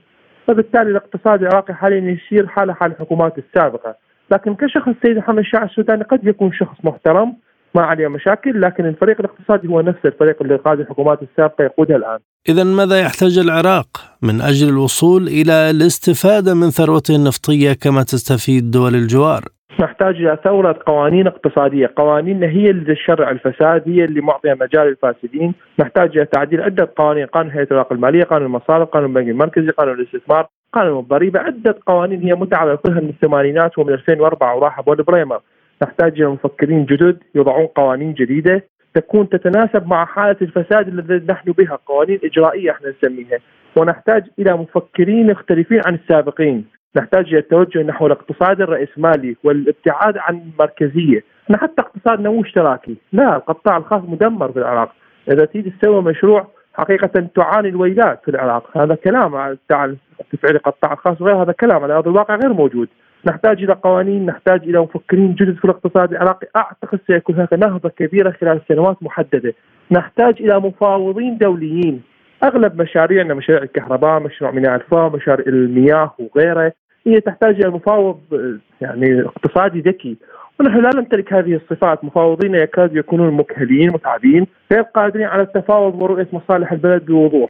فبالتالي 0.47 0.89
الاقتصاد 0.89 1.41
العراقي 1.41 1.73
حاليا 1.73 2.11
يسير 2.11 2.47
حال 2.47 2.71
حال 2.71 2.91
الحكومات 2.91 3.37
السابقة، 3.37 3.95
لكن 4.31 4.55
كشخص 4.55 4.87
السيد 4.87 5.17
محمد 5.17 5.39
الشاعر 5.39 5.65
السوداني 5.65 6.03
قد 6.03 6.27
يكون 6.27 6.51
شخص 6.53 6.75
محترم 6.83 7.33
ما 7.75 7.81
عليه 7.81 8.07
مشاكل 8.07 8.61
لكن 8.61 8.85
الفريق 8.85 9.19
الاقتصادي 9.19 9.67
هو 9.67 9.81
نفس 9.81 9.99
الفريق 10.05 10.41
اللي 10.41 10.55
قاد 10.55 10.79
الحكومات 10.79 11.19
السابقة 11.21 11.63
يقودها 11.63 11.97
الآن. 11.97 12.19
اذا 12.49 12.63
ماذا 12.63 12.99
يحتاج 12.99 13.37
العراق 13.37 13.87
من 14.21 14.41
أجل 14.41 14.69
الوصول 14.69 15.27
إلى 15.27 15.69
الاستفادة 15.69 16.53
من 16.53 16.69
ثروته 16.69 17.15
النفطية 17.15 17.73
كما 17.73 18.03
تستفيد 18.03 18.71
دول 18.71 18.95
الجوار؟ 18.95 19.43
نحتاج 19.79 20.15
إلى 20.15 20.37
ثورة 20.43 20.79
قوانين 20.85 21.27
اقتصادية، 21.27 21.91
قوانيننا 21.95 22.47
هي 22.47 22.69
اللي 22.69 22.95
تشرع 22.95 23.31
الفساد، 23.31 23.89
هي 23.89 24.03
اللي 24.03 24.21
معطيه 24.21 24.53
مجال 24.53 24.87
للفاسدين، 24.87 25.53
نحتاج 25.79 26.17
إلى 26.17 26.25
تعديل 26.25 26.61
عدة 26.61 26.91
قوانين، 26.95 27.25
قانون 27.25 27.51
هيئه 27.51 27.63
الاوراق 27.63 27.93
المالية، 27.93 28.23
قانون 28.23 28.45
المصارف، 28.45 28.87
قانون 28.87 29.09
البنك 29.09 29.27
المركزي، 29.27 29.67
قانون 29.67 29.95
الاستثمار، 29.95 30.47
قانون 30.73 30.99
الضريبة، 30.99 31.39
عدة 31.39 31.75
قوانين 31.85 32.21
هي 32.21 32.33
متعبه 32.33 32.75
كلها 32.75 32.99
من 32.99 33.09
الثمانينات 33.09 33.77
ومن 33.77 33.93
2004 33.93 34.55
وراح 34.55 34.81
بول 34.81 35.03
بريمر، 35.03 35.41
نحتاج 35.83 36.21
إلى 36.21 36.29
مفكرين 36.29 36.85
جدد 36.85 37.17
يضعون 37.35 37.65
قوانين 37.65 38.13
جديدة 38.13 38.63
تكون 38.93 39.29
تتناسب 39.29 39.87
مع 39.87 40.05
حالة 40.05 40.37
الفساد 40.41 40.87
الذي 40.87 41.25
نحن 41.29 41.51
بها، 41.51 41.79
قوانين 41.85 42.19
إجرائية 42.23 42.71
إحنا 42.71 42.89
نسميها، 42.89 43.39
ونحتاج 43.77 44.23
إلى 44.39 44.53
مفكرين 44.53 45.31
مختلفين 45.31 45.81
عن 45.85 45.95
السابقين، 45.95 46.65
نحتاج 46.95 47.27
إلى 47.27 47.37
التوجه 47.37 47.83
نحو 47.83 48.07
الاقتصاد 48.07 48.61
الراسمالي 48.61 49.35
والابتعاد 49.43 50.17
عن 50.17 50.41
المركزية، 50.41 51.23
إحنا 51.45 51.57
حتى 51.57 51.81
اقتصادنا 51.81 52.29
مو 52.29 52.41
اشتراكي، 52.41 52.95
لا 53.13 53.35
القطاع 53.35 53.77
الخاص 53.77 54.01
مدمر 54.03 54.51
في 54.51 54.59
العراق، 54.59 54.91
إذا 55.31 55.45
تريد 55.45 55.73
تسوي 55.79 56.01
مشروع 56.01 56.47
حقيقة 56.73 57.29
تعاني 57.35 57.69
الويلات 57.69 58.21
في 58.25 58.31
العراق، 58.31 58.77
هذا 58.77 58.95
كلام 58.95 59.57
تفعيل 60.31 60.55
القطاع 60.55 60.93
الخاص 60.93 61.21
وغير 61.21 61.35
هذا 61.43 61.51
كلام. 61.51 61.83
على 61.83 61.93
ارض 61.93 62.07
الواقع 62.07 62.35
غير 62.35 62.53
موجود. 62.53 62.87
نحتاج 63.25 63.63
إلى 63.63 63.73
قوانين، 63.73 64.25
نحتاج 64.25 64.63
إلى 64.63 64.79
مفكرين 64.79 65.35
جدد 65.35 65.55
في 65.55 65.65
الاقتصاد 65.65 66.11
العراقي، 66.11 66.47
أعتقد 66.55 66.99
سيكون 67.07 67.35
هناك 67.35 67.53
نهضة 67.53 67.89
كبيرة 67.89 68.31
خلال 68.31 68.61
سنوات 68.67 69.03
محددة. 69.03 69.53
نحتاج 69.91 70.35
إلى 70.39 70.59
مفاوضين 70.59 71.37
دوليين. 71.37 72.01
أغلب 72.43 72.81
مشاريعنا 72.81 73.33
مشاريع 73.33 73.63
الكهرباء، 73.63 74.19
مشروع 74.19 74.51
ميناء 74.51 74.75
الفا، 74.75 75.11
مشاريع 75.15 75.45
المياه 75.47 76.15
وغيره. 76.19 76.73
هي 77.07 77.21
تحتاج 77.21 77.55
إلى 77.55 77.69
مفاوض 77.69 78.19
يعني 78.81 79.21
اقتصادي 79.21 79.79
ذكي. 79.79 80.17
ونحن 80.59 80.81
لا 80.83 80.89
نمتلك 80.95 81.33
هذه 81.33 81.55
الصفات. 81.55 82.03
مفاوضين 82.03 82.55
يكاد 82.55 82.95
يكونون 82.95 83.33
مكهلين 83.33 83.89
متعبين. 83.89 84.47
غير 84.71 84.81
قادرين 84.81 85.25
على 85.25 85.41
التفاوض 85.41 86.01
ورؤية 86.01 86.27
مصالح 86.33 86.71
البلد 86.71 87.05
بوضوح. 87.05 87.49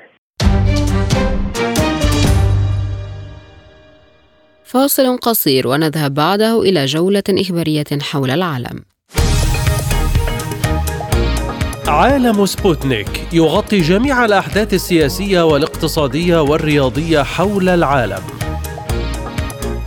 فاصل 4.64 5.18
قصير 5.18 5.68
ونذهب 5.68 6.14
بعده 6.14 6.62
إلى 6.62 6.86
جولة 6.86 7.24
إخبارية 7.30 7.99
حول 8.02 8.32
العالم. 8.32 8.84
عالم 11.88 12.45
سبوتنيك 12.45 13.34
يغطي 13.34 13.80
جميع 13.80 14.26
الأحداث 14.26 14.74
السياسية 14.74 15.41
والاقتصادية 15.41 16.41
والرياضية 16.41 17.24
حول 17.24 17.70
العالم. 17.70 18.24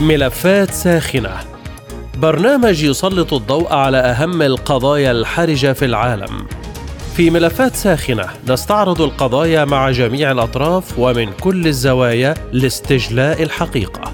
ملفات 0.00 0.70
ساخنة. 0.70 1.30
برنامج 2.16 2.82
يسلط 2.82 3.34
الضوء 3.34 3.72
على 3.72 3.96
أهم 3.96 4.42
القضايا 4.42 5.10
الحرجة 5.10 5.72
في 5.72 5.84
العالم. 5.84 6.46
في 7.16 7.30
ملفات 7.30 7.76
ساخنة 7.76 8.26
نستعرض 8.48 9.00
القضايا 9.00 9.64
مع 9.64 9.90
جميع 9.90 10.30
الأطراف 10.30 10.98
ومن 10.98 11.32
كل 11.32 11.66
الزوايا 11.66 12.34
لاستجلاء 12.52 13.42
الحقيقة. 13.42 14.12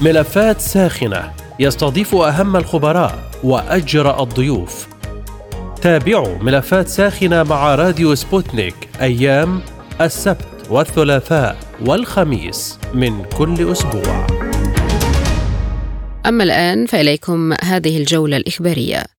ملفات 0.00 0.60
ساخنة 0.60 1.32
يستضيف 1.60 2.14
أهم 2.14 2.56
الخبراء 2.56 3.18
وأجرأ 3.44 4.22
الضيوف. 4.22 4.86
تابعوا 5.82 6.38
ملفات 6.38 6.88
ساخنة 6.88 7.42
مع 7.42 7.74
راديو 7.74 8.14
سبوتنيك 8.14 8.74
أيام 9.00 9.60
السبت 10.00 10.46
والثلاثاء 10.70 11.56
والخميس 11.86 12.78
من 12.94 13.24
كل 13.24 13.72
أسبوع. 13.72 14.33
أما 16.26 16.44
الآن 16.44 16.86
فإليكم 16.86 17.52
هذه 17.62 17.98
الجولة 17.98 18.36
الإخبارية. 18.36 19.13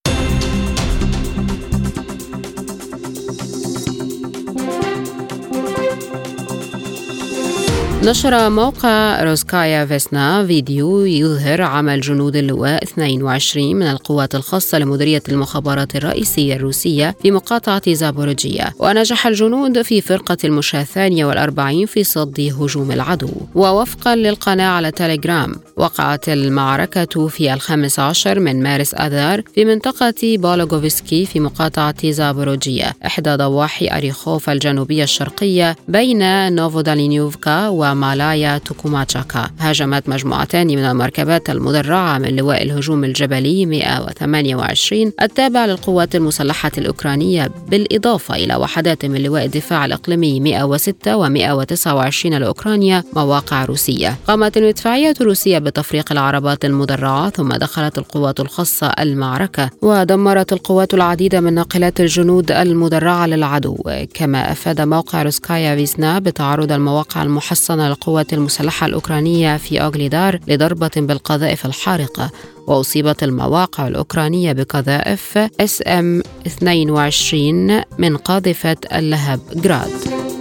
نشر 8.05 8.49
موقع 8.49 9.23
روسكايا 9.23 9.85
فيسنا 9.85 10.45
فيديو 10.47 11.05
يظهر 11.05 11.61
عمل 11.61 12.01
جنود 12.01 12.35
اللواء 12.35 12.83
22 12.83 13.75
من 13.75 13.87
القوات 13.87 14.35
الخاصة 14.35 14.79
لمديرية 14.79 15.23
المخابرات 15.29 15.95
الرئيسية 15.95 16.55
الروسية 16.55 17.15
في 17.21 17.31
مقاطعة 17.31 17.93
زابورجية 17.93 18.73
ونجح 18.79 19.27
الجنود 19.27 19.81
في 19.81 20.01
فرقة 20.01 20.37
المشاة 20.43 20.81
الثانية 20.81 21.25
والأربعين 21.25 21.85
في 21.85 22.03
صد 22.03 22.53
هجوم 22.59 22.91
العدو. 22.91 23.29
ووفقا 23.55 24.15
للقناة 24.15 24.69
على 24.69 24.91
تليجرام 24.91 25.55
وقعت 25.77 26.29
المعركة 26.29 27.27
في 27.27 27.53
الخامس 27.53 27.99
عشر 27.99 28.39
من 28.39 28.63
مارس 28.63 28.93
آذار 28.93 29.41
في 29.55 29.65
منطقة 29.65 30.13
بولوغوفسكي 30.23 31.25
في 31.25 31.39
مقاطعة 31.39 32.11
زابوروجيا 32.11 32.93
إحدى 33.05 33.35
ضواحي 33.35 33.87
أريخوف 33.87 34.49
الجنوبية 34.49 35.03
الشرقية 35.03 35.75
بين 35.87 36.53
نوفودالينيوفكا 36.55 37.69
ومالايا 37.95 38.57
توكوماتشاكا. 38.57 39.49
هاجمت 39.59 40.09
مجموعتان 40.09 40.67
من 40.67 40.85
المركبات 40.85 41.49
المدرعة 41.49 42.17
من 42.17 42.35
لواء 42.35 42.63
الهجوم 42.63 43.03
الجبلي 43.03 43.65
128 43.65 45.11
التابع 45.21 45.65
للقوات 45.65 46.15
المسلحة 46.15 46.71
الأوكرانية 46.77 47.51
بالإضافة 47.67 48.35
إلى 48.35 48.55
وحدات 48.55 49.05
من 49.05 49.23
لواء 49.23 49.45
الدفاع 49.45 49.85
الإقليمي 49.85 50.39
106 50.39 51.27
و129 51.27 52.25
لأوكرانيا 52.25 53.03
مواقع 53.15 53.65
روسية. 53.65 54.15
قامت 54.27 54.57
المدفعية 54.57 55.13
الروسية 55.21 55.59
بتفريق 55.59 56.11
العربات 56.11 56.65
المدرعة 56.65 57.29
ثم 57.29 57.53
دخلت 57.53 57.97
القوات 57.97 58.39
الخاصة 58.39 58.87
المعركة 58.87 59.69
ودمرت 59.81 60.53
القوات 60.53 60.93
العديد 60.93 61.35
من 61.35 61.53
ناقلات 61.53 62.01
الجنود 62.01 62.51
المدرعة 62.51 63.27
للعدو. 63.27 63.77
كما 64.13 64.51
أفاد 64.51 64.81
موقع 64.81 65.23
روسكايا 65.23 65.75
فيسنا 65.75 66.19
بتعرض 66.19 66.71
المواقع 66.71 67.23
المحصنة 67.23 67.84
للقوات 67.87 68.33
المسلحة 68.33 68.87
الأوكرانية 68.87 69.57
في 69.57 69.81
أوغليدار 69.81 70.39
لضربة 70.47 70.91
بالقذائف 70.95 71.65
الحارقة 71.65 72.31
وأصيبت 72.67 73.23
المواقع 73.23 73.87
الأوكرانية 73.87 74.51
بقذائف 74.51 75.37
اس 75.59 75.83
ام 75.87 76.21
22 76.47 77.81
من 77.97 78.17
قاذفة 78.17 78.77
اللهب 78.93 79.39
جراد 79.55 80.34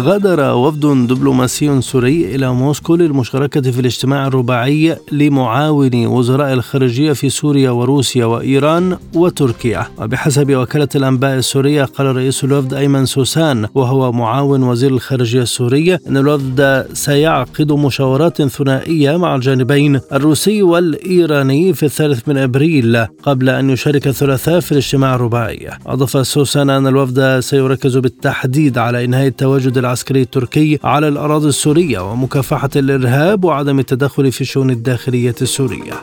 غادر 0.00 0.54
وفد 0.54 0.80
دبلوماسي 0.80 1.80
سوري 1.80 2.34
إلى 2.34 2.54
موسكو 2.54 2.96
للمشاركة 2.96 3.60
في 3.60 3.80
الاجتماع 3.80 4.26
الرباعي 4.26 4.96
لمعاون 5.12 6.06
وزراء 6.06 6.52
الخارجية 6.52 7.12
في 7.12 7.30
سوريا 7.30 7.70
وروسيا 7.70 8.24
وإيران 8.24 8.96
وتركيا. 9.14 9.86
وبحسب 9.98 10.56
وكالة 10.56 10.88
الأنباء 10.94 11.34
السورية 11.34 11.84
قال 11.84 12.16
رئيس 12.16 12.44
الوفد 12.44 12.74
أيمن 12.74 13.06
سوسان 13.06 13.66
وهو 13.74 14.12
معاون 14.12 14.62
وزير 14.62 14.90
الخارجية 14.90 15.42
السورية 15.42 16.00
أن 16.08 16.16
الوفد 16.16 16.86
سيعقد 16.92 17.72
مشاورات 17.72 18.42
ثنائية 18.42 19.16
مع 19.16 19.34
الجانبين 19.34 20.00
الروسي 20.12 20.62
والإيراني 20.62 21.74
في 21.74 21.82
الثالث 21.82 22.28
من 22.28 22.38
أبريل 22.38 23.06
قبل 23.22 23.48
أن 23.48 23.70
يشارك 23.70 24.06
الثلاثاء 24.06 24.60
في 24.60 24.72
الاجتماع 24.72 25.14
الرباعي. 25.14 25.70
أضاف 25.86 26.26
سوسان 26.26 26.70
أن 26.70 26.86
الوفد 26.86 27.40
سيركز 27.40 27.96
بالتحديد 27.96 28.78
على 28.78 29.04
إنهاء 29.04 29.26
التواجد 29.26 29.78
العسكري 29.90 30.22
التركي 30.22 30.78
على 30.84 31.08
الأراضي 31.08 31.48
السورية 31.48 32.12
ومكافحة 32.12 32.70
الإرهاب 32.76 33.44
وعدم 33.44 33.78
التدخل 33.78 34.32
في 34.32 34.40
الشؤون 34.40 34.70
الداخلية 34.70 35.34
السورية. 35.42 36.02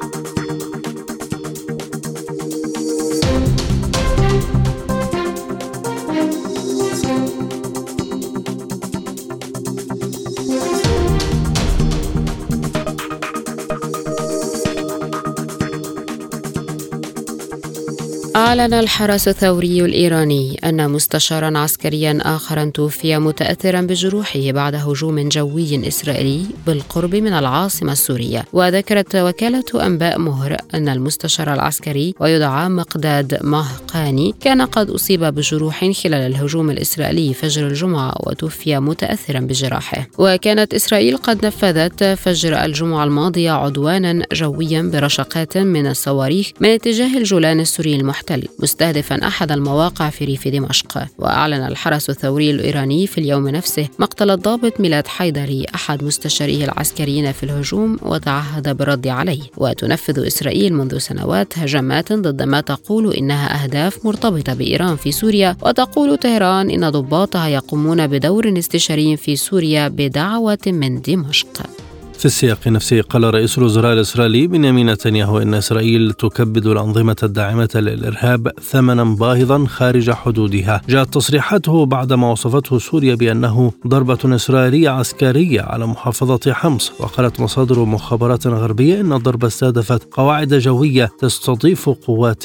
أعلن 18.59 18.73
الحرس 18.73 19.27
الثوري 19.27 19.81
الإيراني 19.81 20.59
أن 20.63 20.89
مستشارا 20.89 21.57
عسكريا 21.57 22.17
آخر 22.21 22.69
توفي 22.69 23.17
متأثرا 23.17 23.81
بجروحه 23.81 24.51
بعد 24.51 24.75
هجوم 24.75 25.29
جوي 25.29 25.87
إسرائيلي 25.87 26.45
بالقرب 26.67 27.15
من 27.15 27.33
العاصمة 27.33 27.91
السورية. 27.91 28.45
وذكرت 28.53 29.15
وكالة 29.15 29.85
أنباء 29.85 30.19
مهر 30.19 30.57
أن 30.73 30.89
المستشار 30.89 31.53
العسكري 31.53 32.13
ويدعى 32.19 32.69
مقداد 32.69 33.39
مهقاني 33.43 34.33
كان 34.41 34.61
قد 34.61 34.89
أصيب 34.89 35.23
بجروح 35.23 35.91
خلال 35.91 36.13
الهجوم 36.13 36.71
الإسرائيلي 36.71 37.33
فجر 37.33 37.67
الجمعة 37.67 38.13
وتوفي 38.19 38.79
متأثرا 38.79 39.39
بجراحه. 39.39 40.07
وكانت 40.17 40.73
إسرائيل 40.73 41.17
قد 41.17 41.45
نفذت 41.45 42.03
فجر 42.03 42.65
الجمعة 42.65 43.03
الماضية 43.03 43.51
عدوانا 43.51 44.25
جويا 44.33 44.81
برشقات 44.93 45.57
من 45.57 45.87
الصواريخ 45.87 46.51
من 46.59 46.69
اتجاه 46.69 47.17
الجولان 47.17 47.59
السوري 47.59 47.95
المحتل. 47.95 48.46
مستهدفا 48.59 49.27
أحد 49.27 49.51
المواقع 49.51 50.09
في 50.09 50.25
ريف 50.25 50.47
دمشق. 50.47 51.07
وأعلن 51.19 51.67
الحرس 51.67 52.09
الثوري 52.09 52.51
الإيراني 52.51 53.07
في 53.07 53.17
اليوم 53.17 53.49
نفسه 53.49 53.87
مقتل 53.99 54.29
الضابط 54.29 54.79
ميلاد 54.79 55.07
حيدري 55.07 55.65
أحد 55.75 56.03
مستشاريه 56.03 56.65
العسكريين 56.65 57.31
في 57.31 57.43
الهجوم 57.43 57.97
وتعهد 58.01 58.77
بالرد 58.77 59.07
عليه. 59.07 59.41
وتنفذ 59.57 60.27
إسرائيل 60.27 60.73
منذ 60.73 60.97
سنوات 60.97 61.59
هجمات 61.59 62.13
ضد 62.13 62.41
ما 62.41 62.61
تقول 62.61 63.13
إنها 63.13 63.63
أهداف 63.63 64.05
مرتبطة 64.05 64.53
بإيران 64.53 64.95
في 64.95 65.11
سوريا. 65.11 65.57
وتقول 65.61 66.17
طهران 66.17 66.69
إن 66.69 66.89
ضباطها 66.89 67.47
يقومون 67.47 68.07
بدور 68.07 68.57
استشاري 68.57 69.17
في 69.17 69.35
سوريا 69.35 69.87
بدعوة 69.87 70.57
من 70.67 71.01
دمشق. 71.01 71.86
في 72.17 72.25
السياق 72.25 72.67
نفسه 72.67 73.01
قال 73.01 73.33
رئيس 73.33 73.57
الوزراء 73.57 73.93
الإسرائيلي 73.93 74.47
بنيامين 74.47 74.89
نتنياهو 74.89 75.39
إن 75.39 75.53
إسرائيل 75.53 76.13
تكبد 76.13 76.67
الأنظمة 76.67 77.15
الداعمة 77.23 77.69
للإرهاب 77.75 78.51
ثمنا 78.61 79.03
باهظا 79.03 79.65
خارج 79.65 80.11
حدودها. 80.11 80.81
جاءت 80.89 81.13
تصريحاته 81.13 81.85
بعدما 81.85 82.31
وصفته 82.31 82.79
سوريا 82.79 83.15
بأنه 83.15 83.71
ضربة 83.87 84.35
إسرائيلية 84.35 84.89
عسكرية 84.89 85.61
على 85.61 85.87
محافظة 85.87 86.53
حمص. 86.53 86.91
وقالت 86.99 87.39
مصادر 87.39 87.85
مخابرات 87.85 88.47
غربية 88.47 89.01
إن 89.01 89.13
الضربة 89.13 89.47
استهدفت 89.47 90.13
قواعد 90.13 90.53
جوية 90.53 91.09
تستضيف 91.19 91.89
قوات 91.89 92.43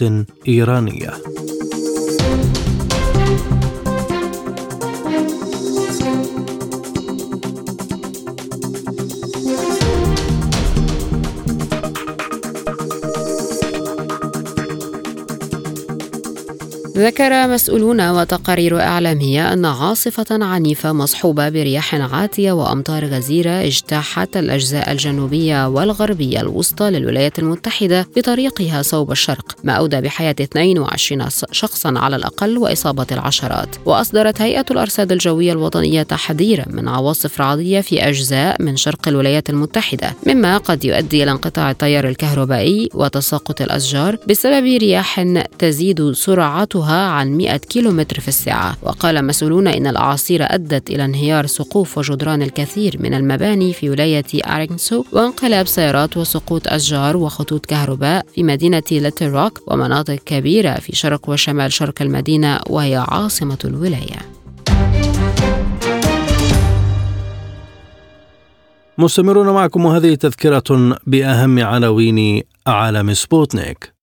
إيرانية. 0.48 1.12
ذكر 16.97 17.49
مسؤولون 17.49 18.11
وتقارير 18.11 18.80
إعلامية 18.80 19.53
أن 19.53 19.64
عاصفة 19.64 20.45
عنيفة 20.45 20.93
مصحوبة 20.93 21.49
برياح 21.49 21.95
عاتية 21.95 22.53
وأمطار 22.53 23.05
غزيرة 23.05 23.51
اجتاحت 23.51 24.36
الأجزاء 24.36 24.93
الجنوبية 24.93 25.68
والغربية 25.68 26.40
الوسطى 26.40 26.90
للولايات 26.90 27.38
المتحدة 27.38 28.07
بطريقها 28.16 28.82
صوب 28.82 29.12
الشرق 29.12 29.57
ما 29.64 29.72
أودى 29.72 30.01
بحياة 30.01 30.34
22 30.40 31.28
شخصا 31.53 31.99
على 31.99 32.16
الأقل 32.16 32.59
وإصابة 32.59 33.07
العشرات. 33.12 33.68
وأصدرت 33.86 34.40
هيئة 34.40 34.66
الأرصاد 34.70 35.12
الجوية 35.12 35.53
الوطنية 35.53 36.03
تحذيرا 36.03 36.64
من 36.70 36.88
عواصف 36.88 37.40
رعدية 37.40 37.80
في 37.80 38.09
أجزاء 38.09 38.62
من 38.62 38.76
شرق 38.76 39.09
الولايات 39.09 39.51
المتحدة 39.51 40.12
مما 40.26 40.59
قد 40.59 40.84
يؤدي 40.84 41.22
إلى 41.22 41.30
انقطاع 41.30 41.70
التيار 41.70 42.09
الكهربائي 42.09 42.88
وتساقط 42.95 43.61
الأشجار 43.61 44.16
بسبب 44.28 44.64
رياح 44.64 45.24
تزيد 45.59 46.12
سرعتها 46.12 46.82
عن 46.91 47.37
100 47.37 47.57
كيلومتر 47.57 48.20
في 48.20 48.28
الساعة. 48.28 48.76
وقال 48.83 49.26
مسؤولون 49.26 49.66
إن 49.68 49.87
الأعاصير 49.87 50.55
أدت 50.55 50.91
إلى 50.91 51.05
انهيار 51.05 51.47
سقوف 51.47 51.99
وجدران 51.99 52.43
الكثير 52.43 52.97
من 53.01 53.14
المباني 53.14 53.72
في 53.72 53.91
ولاية 53.91 54.24
أرينسو 54.47 55.05
وانقلاب 55.12 55.66
سيارات 55.66 56.16
وسقوط 56.16 56.68
أشجار 56.68 57.16
وخطوط 57.16 57.66
كهرباء 57.66 58.26
في 58.35 58.43
مدينة 58.43 58.83
ليتل 58.91 59.26
روك 59.26 59.61
ومناطق 59.66 60.14
كبيرة 60.14 60.74
في 60.74 60.97
شرق 60.97 61.28
وشمال 61.28 61.72
شرق 61.72 62.03
المدينة 62.03 62.61
وهي 62.70 62.97
عاصمة 62.97 63.59
الولاية. 63.64 64.18
مستمرون 68.99 69.49
معكم 69.49 69.85
وهذه 69.85 70.14
تذكرة 70.14 70.99
بأهم 71.07 71.59
عناوين 71.59 72.43
عالم 72.66 73.14
سبوتنيك. 73.14 74.01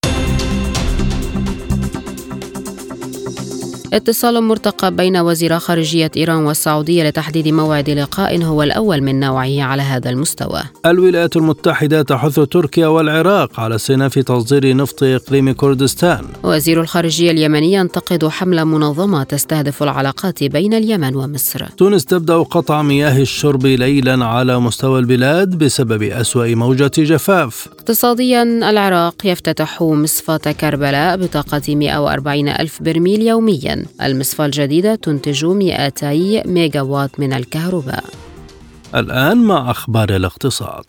اتصال 3.94 4.44
مرتقب 4.44 4.96
بين 4.96 5.18
وزير 5.18 5.60
خارجية 5.60 6.12
إيران 6.18 6.46
والسعودية 6.46 7.10
لتحديد 7.10 7.48
موعد 7.48 7.90
لقاء 7.90 8.44
هو 8.44 8.64
الأول 8.64 9.02
من 9.02 9.20
نوعه 9.20 9.62
على 9.62 9.82
هذا 9.82 10.10
المستوى. 10.10 10.62
الولايات 10.86 11.38
المتحدة 11.38 12.02
تحث 12.02 12.40
تركيا 12.40 12.88
والعراق 12.88 13.60
على 13.60 13.76
استئناف 13.76 14.20
تصدير 14.20 14.76
نفط 14.76 15.04
إقليم 15.04 15.52
كردستان. 15.52 16.26
وزير 16.44 16.82
الخارجية 16.82 17.32
اليمني 17.32 17.74
ينتقد 17.74 18.28
حملة 18.28 18.64
منظمة 18.64 19.24
تستهدف 19.24 19.84
العلاقات 19.84 20.44
بين 20.44 20.74
اليمن 20.74 21.16
ومصر. 21.16 21.66
تونس 21.78 22.06
تبدأ 22.06 22.38
قطع 22.38 22.82
مياه 22.82 23.22
الشرب 23.22 23.66
ليلا 23.66 24.26
على 24.26 24.60
مستوى 24.60 25.00
البلاد 25.00 25.58
بسبب 25.58 26.04
أسوأ 26.04 26.56
موجة 26.56 26.92
جفاف. 26.98 27.68
اقتصاديا 27.80 28.44
العراق 28.44 29.16
يفتتح 29.26 29.82
مصفاة 29.82 30.52
كربلاء 30.62 31.18
بطاقة 31.18 31.76
140 31.76 32.50
ألف 32.50 32.84
برميل 32.84 33.22
يوميا. 33.22 33.79
المصفاة 34.02 34.46
الجديدة 34.46 34.96
تنتج 34.96 35.46
200 35.46 36.44
ميجا 36.46 36.82
وات 36.82 37.20
من 37.20 37.34
الكهرباء. 37.34 38.04
الآن 38.96 39.38
مع 39.38 39.72
أخبار 39.72 40.16
الاقتصاد. 40.16 40.86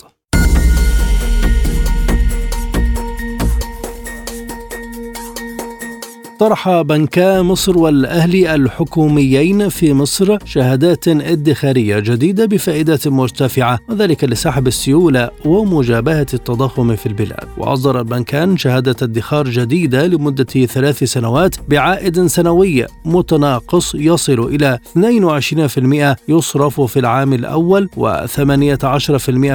طرح 6.41 6.83
بنكا 6.83 7.43
مصر 7.43 7.79
والأهلي 7.79 8.55
الحكوميين 8.55 9.69
في 9.69 9.93
مصر 9.95 10.39
شهادات 10.45 11.09
ادخارية 11.09 11.99
جديدة 11.99 12.47
بفائدة 12.47 12.99
مرتفعة 13.07 13.79
وذلك 13.89 14.25
لسحب 14.25 14.67
السيولة 14.67 15.31
ومجابهة 15.45 16.27
التضخم 16.35 16.97
في 16.97 17.07
البلاد. 17.07 17.49
وأصدر 17.59 18.01
البنكان 18.01 18.57
شهادة 18.57 18.97
ادخار 19.03 19.49
جديدة 19.49 20.07
لمدة 20.07 20.45
ثلاث 20.67 21.05
سنوات 21.05 21.57
بعائد 21.69 22.27
سنوي 22.27 22.87
متناقص 23.05 23.95
يصل 23.95 24.41
إلى 24.41 24.79
22% 26.15 26.17
يصرف 26.29 26.81
في 26.81 26.99
العام 26.99 27.33
الأول 27.33 27.89
و18% 27.97 28.27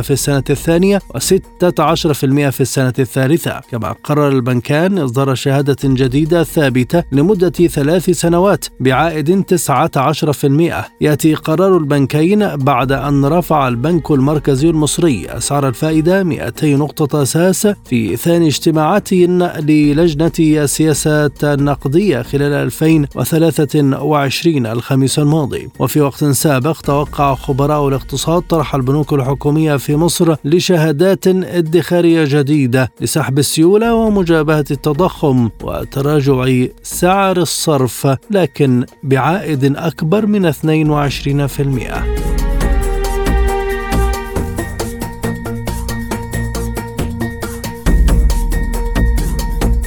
في 0.02 0.12
السنة 0.12 0.44
الثانية 0.50 0.98
و16% 0.98 2.50
في 2.50 2.62
السنة 2.62 2.94
الثالثة. 3.00 3.62
كما 3.72 3.96
قرر 4.04 4.30
البنكان 4.30 4.98
إصدار 4.98 5.36
شهادة 5.36 5.78
جديدة 5.84 6.44
ثابتة 6.44 6.75
ثابتة 6.76 7.04
لمدة 7.12 7.50
ثلاث 7.50 8.10
سنوات 8.10 8.66
بعائد 8.80 9.54
19% 9.54 10.74
يأتي 11.02 11.34
قرار 11.34 11.78
البنكين 11.78 12.56
بعد 12.56 12.92
أن 12.92 13.26
رفع 13.26 13.68
البنك 13.68 14.12
المركزي 14.12 14.70
المصري 14.70 15.26
أسعار 15.30 15.68
الفائدة 15.68 16.24
200 16.24 16.68
نقطة 16.68 17.22
أساس 17.22 17.68
في 17.86 18.16
ثاني 18.16 18.48
اجتماعات 18.48 19.14
للجنة 19.14 20.32
السياسات 20.40 21.44
النقدية 21.44 22.22
خلال 22.22 22.54
2023 22.54 24.66
الخميس 24.66 25.20
الماضي. 25.20 25.70
وفي 25.80 26.02
وقت 26.02 26.24
سابق 26.24 26.82
توقع 26.82 27.36
خبراء 27.36 27.88
الاقتصاد 27.88 28.42
طرح 28.42 28.76
البنوك 28.76 29.14
الحكومية 29.14 29.78
في 29.78 29.96
مصر 29.96 30.36
لشهادات 30.46 31.28
ادخارية 31.28 32.24
جديدة 32.28 32.92
لسحب 33.02 33.40
السيولة 33.40 33.94
ومجابهة 33.94 34.66
التضخم 34.72 35.50
وتراجع 35.64 36.65
سعر 36.84 37.38
الصرف 37.38 38.18
لكن 38.32 38.86
بعائد 39.04 39.76
أكبر 39.76 40.26
من 40.26 40.52
22%. 40.52 42.35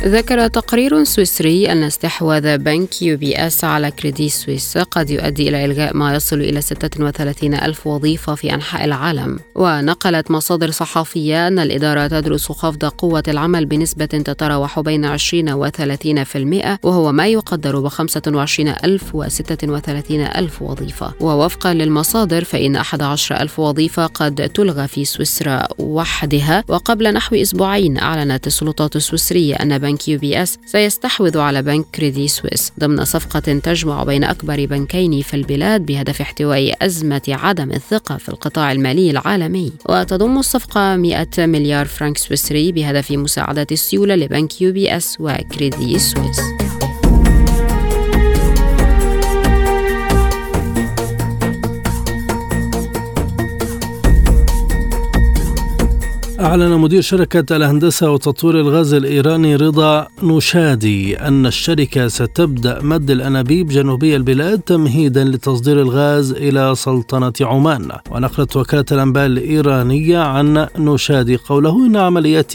ذكر 0.05 0.47
تقرير 0.49 1.05
سويسري 1.05 1.73
أن 1.73 1.83
استحواذ 1.83 2.59
بنك 2.59 3.03
يو 3.03 3.17
بي 3.17 3.37
إس 3.37 3.65
على 3.65 3.91
كريدي 3.91 4.29
سويس 4.29 4.79
قد 4.79 5.11
يؤدي 5.11 5.49
إلى 5.49 5.65
إلغاء 5.65 5.97
ما 5.97 6.15
يصل 6.15 6.41
إلى 6.41 6.61
36 6.61 7.55
ألف 7.55 7.87
وظيفة 7.87 8.35
في 8.35 8.55
أنحاء 8.55 8.85
العالم. 8.85 9.39
ونقلت 9.55 10.31
مصادر 10.31 10.71
صحفية 10.71 11.49
أن 11.49 11.59
الإدارة 11.59 12.07
تدرس 12.07 12.53
خفض 12.53 12.85
قوة 12.85 13.23
العمل 13.29 13.67
بنسبة 13.67 14.05
تتراوح 14.05 14.81
بين 14.81 15.05
20 15.05 15.51
و 15.51 15.69
30% 15.69 16.79
وهو 16.83 17.13
ما 17.13 17.27
يقدر 17.27 17.81
ب 17.81 17.89
25 17.89 18.69
ألف 18.85 19.15
و 19.15 19.29
36 19.29 20.21
ألف 20.21 20.63
وظيفة. 20.63 21.13
ووفقا 21.21 21.75
للمصادر 21.75 22.45
فإن 22.45 22.77
11 22.77 23.41
ألف 23.41 23.59
وظيفة 23.59 24.07
قد 24.07 24.51
تلغى 24.55 24.89
في 24.89 25.05
سويسرا 25.05 25.69
وحدها. 25.79 26.65
وقبل 26.69 27.13
نحو 27.13 27.37
أسبوعين 27.37 27.99
أعلنت 27.99 28.47
السلطات 28.47 28.97
السويسرية 28.97 29.55
أن 29.55 29.79
بنك 29.79 29.98
بنك 29.99 30.09
يو 30.09 30.19
بي 30.19 30.43
اس 30.43 30.59
سيستحوذ 30.67 31.39
على 31.39 31.63
بنك 31.63 31.87
كريدي 31.95 32.29
سويس 32.29 32.73
ضمن 32.81 33.05
صفقة 33.05 33.41
تجمع 33.41 34.05
بين 34.05 34.25
أكبر 34.25 34.67
بنكين 34.67 35.23
في 35.23 35.35
البلاد 35.35 35.87
بهدف 35.87 36.21
احتواء 36.21 36.87
أزمة 36.87 37.23
عدم 37.29 37.73
الثقة 37.73 38.17
في 38.17 38.29
القطاع 38.29 38.73
المالي 38.73 39.11
العالمي. 39.11 39.73
وتضم 39.89 40.39
الصفقة 40.39 40.97
100 40.97 41.29
مليار 41.39 41.87
فرنك 41.87 42.19
سويسري 42.19 42.73
بهدف 42.73 43.11
مساعدة 43.11 43.67
السيولة 43.73 44.15
لبنك 44.15 44.63
يو 44.63 44.73
بي 44.73 44.97
اس 44.97 45.17
وكريدي 45.21 45.99
سويس. 45.99 46.68
أعلن 56.41 56.78
مدير 56.78 57.01
شركة 57.01 57.57
الهندسة 57.57 58.11
وتطوير 58.11 58.61
الغاز 58.61 58.95
الإيراني 58.95 59.57
رضا 59.57 60.07
نوشادي 60.22 61.18
أن 61.18 61.47
الشركة 61.47 62.09
ستبدأ 62.09 62.82
مد 62.82 63.11
الأنابيب 63.11 63.68
جنوبي 63.68 64.16
البلاد 64.16 64.61
تمهيدا 64.61 65.24
لتصدير 65.24 65.80
الغاز 65.80 66.32
إلى 66.32 66.74
سلطنة 66.76 67.32
عمان. 67.41 67.89
ونقلت 68.11 68.57
وكالة 68.57 68.84
الأنباء 68.93 69.26
الإيرانية 69.26 70.18
عن 70.18 70.66
نوشادي 70.78 71.36
قوله 71.36 71.86
إن 71.86 71.97
عمليات 71.97 72.53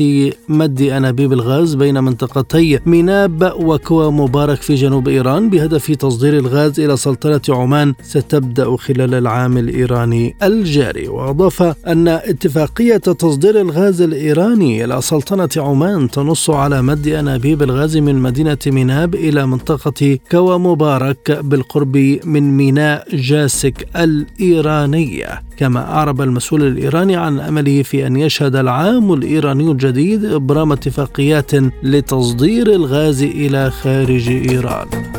مد 0.49 0.81
أنابيب 0.81 1.33
الغاز 1.33 1.75
بين 1.75 2.03
منطقتي 2.03 2.79
ميناب 2.85 3.53
وكوا 3.59 4.11
مبارك 4.11 4.61
في 4.61 4.75
جنوب 4.75 5.07
إيران 5.07 5.49
بهدف 5.49 5.91
تصدير 5.91 6.37
الغاز 6.37 6.79
إلى 6.79 6.97
سلطنة 6.97 7.41
عمان 7.49 7.93
ستبدأ 8.03 8.75
خلال 8.77 9.13
العام 9.13 9.57
الإيراني 9.57 10.35
الجاري. 10.43 11.07
وأضاف 11.07 11.61
أن 11.87 12.07
اتفاقية 12.07 12.97
تصدير 12.97 13.61
الغاز 13.61 13.72
الغاز 13.73 14.01
الإيراني 14.01 14.85
إلى 14.85 15.01
سلطنة 15.01 15.49
عمان 15.57 16.09
تنص 16.09 16.49
على 16.49 16.81
مد 16.81 17.07
أنابيب 17.07 17.63
الغاز 17.63 17.97
من 17.97 18.15
مدينة 18.15 18.57
ميناب 18.67 19.15
إلى 19.15 19.45
منطقة 19.45 20.19
كوا 20.31 20.57
مبارك 20.57 21.39
بالقرب 21.43 21.97
من 22.23 22.57
ميناء 22.57 23.15
جاسك 23.15 23.87
الإيرانية 23.95 25.41
كما 25.57 25.79
أعرب 25.79 26.21
المسؤول 26.21 26.63
الإيراني 26.63 27.15
عن 27.15 27.39
أمله 27.39 27.83
في 27.83 28.07
أن 28.07 28.15
يشهد 28.15 28.55
العام 28.55 29.13
الإيراني 29.13 29.71
الجديد 29.71 30.25
إبرام 30.25 30.71
اتفاقيات 30.71 31.51
لتصدير 31.83 32.67
الغاز 32.67 33.23
إلى 33.23 33.71
خارج 33.71 34.29
إيران. 34.29 35.12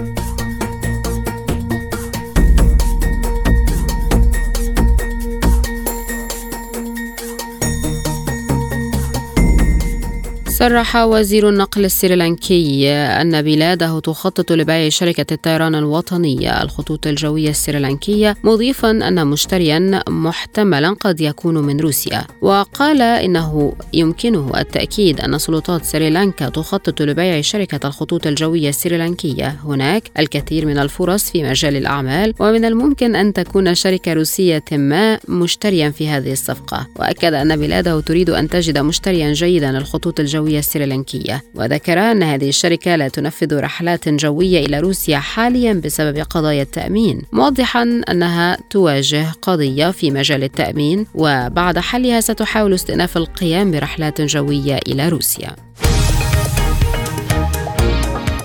صرح 10.65 10.97
وزير 10.97 11.49
النقل 11.49 11.85
السريلانكي 11.85 12.93
أن 12.93 13.43
بلاده 13.43 14.01
تخطط 14.01 14.53
لبيع 14.53 14.89
شركة 14.89 15.35
الطيران 15.35 15.75
الوطنية. 15.75 16.63
الخطوط 16.63 17.07
الجوية 17.07 17.51
السريلانكية 17.51 18.37
مضيفا 18.45 18.91
أن 18.91 19.27
مشتريا 19.27 20.03
محتملا 20.09 20.91
قد 20.91 21.21
يكون 21.21 21.59
من 21.59 21.81
روسيا. 21.81 22.25
وقال 22.43 23.03
إنه 23.03 23.75
يمكنه 23.93 24.53
التأكيد 24.57 25.21
أن 25.21 25.39
سلطات 25.39 25.85
سريلانكا 25.85 26.49
تخطط 26.49 27.03
لبيع 27.03 27.41
شركة 27.41 27.89
الخطوط 27.89 28.27
الجوية 28.27 28.69
السريلانكية. 28.69 29.57
هناك 29.65 30.11
الكثير 30.19 30.67
من 30.67 30.79
الفرص 30.79 31.31
في 31.31 31.43
مجال 31.43 31.77
الأعمال 31.77 32.35
ومن 32.41 32.65
الممكن 32.65 33.17
أن 33.17 33.33
تكون 33.33 33.75
شركة 33.75 34.13
روسية 34.13 34.65
ما 34.73 35.19
مشتريا 35.29 35.91
في 35.91 36.09
هذه 36.09 36.33
الصفقة. 36.33 36.87
وأكد 36.97 37.35
أن 37.35 37.57
بلاده 37.57 38.01
تريد 38.01 38.31
أن 38.31 38.49
تجد 38.49 38.79
مشتريا 38.79 39.33
جيدا 39.33 39.73
للخطوط 39.73 40.21
الجوية 40.21 40.54
الجوية 40.55 40.59
السريلانكية 40.59 41.45
وذكر 41.55 41.99
أن 41.99 42.23
هذه 42.23 42.49
الشركة 42.49 42.97
لا 42.97 43.09
تنفذ 43.09 43.61
رحلات 43.61 44.09
جوية 44.09 44.67
إلى 44.67 44.81
روسيا 44.81 45.19
حاليا 45.19 45.73
بسبب 45.73 46.19
قضايا 46.19 46.63
التأمين 46.63 47.23
موضحا 47.33 47.83
أنها 48.11 48.57
تواجه 48.71 49.27
قضية 49.43 49.91
في 49.91 50.11
مجال 50.11 50.45
التأمين 50.45 51.07
وبعد 51.15 51.79
حلها 51.79 52.21
ستحاول 52.21 52.75
استئناف 52.75 53.17
القيام 53.17 53.71
برحلات 53.71 54.21
جوية 54.21 54.81
إلى 54.89 55.09
روسيا. 55.09 55.57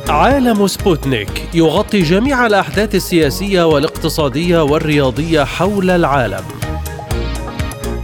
عالم 0.10 0.68
سبوتنيك 0.68 1.50
يغطي 1.54 2.02
جميع 2.02 2.46
الأحداث 2.46 2.96
السياسية 2.96 3.64
والاقتصادية 3.64 4.64
والرياضية 4.64 5.44
حول 5.44 5.90
العالم. 5.90 6.44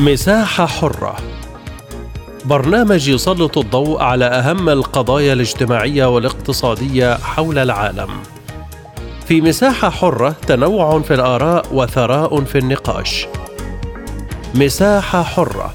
مساحة 0.00 0.66
حرة 0.66 1.16
برنامج 2.44 3.08
يسلط 3.08 3.58
الضوء 3.58 4.02
على 4.02 4.24
أهم 4.24 4.68
القضايا 4.68 5.32
الاجتماعية 5.32 6.04
والاقتصادية 6.04 7.14
حول 7.14 7.58
العالم. 7.58 8.08
في 9.26 9.40
مساحة 9.40 9.90
حرة 9.90 10.36
تنوع 10.46 11.00
في 11.00 11.14
الآراء 11.14 11.66
وثراء 11.72 12.44
في 12.44 12.58
النقاش. 12.58 13.26
مساحة 14.54 15.22
حرة 15.22 15.74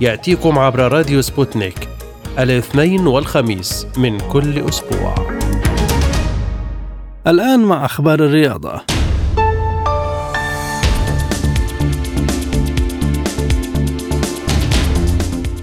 يأتيكم 0.00 0.58
عبر 0.58 0.92
راديو 0.92 1.22
سبوتنيك 1.22 1.88
الاثنين 2.38 3.06
والخميس 3.06 3.86
من 3.96 4.20
كل 4.20 4.68
أسبوع. 4.68 5.14
الآن 7.26 7.60
مع 7.60 7.84
أخبار 7.84 8.18
الرياضة. 8.20 8.97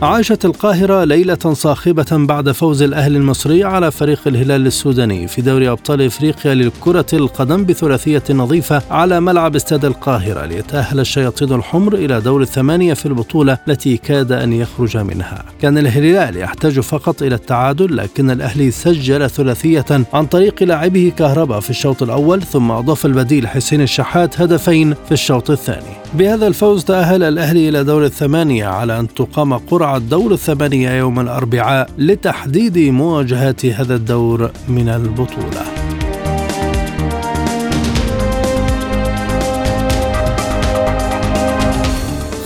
عاشت 0.06 0.46
القاهرة 0.46 1.04
ليلة 1.04 1.54
صاخبة 1.54 2.06
بعد 2.12 2.52
فوز 2.52 2.82
الأهلي 2.82 3.18
المصري 3.18 3.64
على 3.64 3.92
فريق 3.92 4.20
الهلال 4.28 4.68
السوداني 4.68 5.28
في 5.28 5.42
دوري 5.42 5.70
أبطال 5.70 6.02
إفريقيا 6.02 6.56
لكرة 6.56 7.06
القدم 7.14 7.66
بثلاثية 7.66 8.24
نظيفة 8.30 8.82
على 8.92 9.20
ملعب 9.20 9.56
استاد 9.56 9.86
القاهرة 9.86 10.46
ليتأهل 10.46 11.00
الشياطين 11.00 11.54
الحمر 11.54 11.94
إلى 11.94 12.22
دور 12.22 12.42
الثمانية 12.42 12.94
في 12.94 13.06
البطولة 13.06 13.58
التي 13.68 13.98
كاد 13.98 14.32
أن 14.32 14.54
يخرج 14.54 14.98
منها. 14.98 15.46
كان 15.62 15.78
الهلال 15.78 16.38
يحتاج 16.38 16.80
فقط 16.80 17.22
إلى 17.22 17.36
التعادل 17.36 17.98
لكن 17.98 18.32
الأهلي 18.32 18.72
سجل 18.72 19.30
ثلاثية 19.30 19.86
عن 20.14 20.26
طريق 20.26 20.64
لاعبه 20.64 21.12
كهرباء 21.18 21.60
في 21.60 21.70
الشوط 21.70 22.04
الأول 22.04 22.42
ثم 22.42 22.72
أضاف 22.72 23.06
البديل 23.06 23.48
حسين 23.48 23.82
الشحات 23.82 24.42
هدفين 24.42 24.94
في 24.94 25.12
الشوط 25.12 25.52
الثاني. 25.52 25.96
بهذا 26.14 26.48
الفوز 26.48 26.84
تأهل 26.84 27.24
الأهلي 27.24 27.70
إلى 27.70 27.84
دور 27.84 28.06
الثمانية 28.06 28.66
على 28.66 29.00
أن 29.00 29.14
تقام 29.14 29.54
قرعة 29.54 29.95
دور 30.02 30.32
الثمانية 30.34 30.90
يوم 30.90 31.20
الأربعاء 31.20 31.90
لتحديد 31.98 32.78
مواجهة 32.78 33.56
هذا 33.76 33.96
الدور 33.96 34.52
من 34.68 34.90
البطولة. 34.90 35.66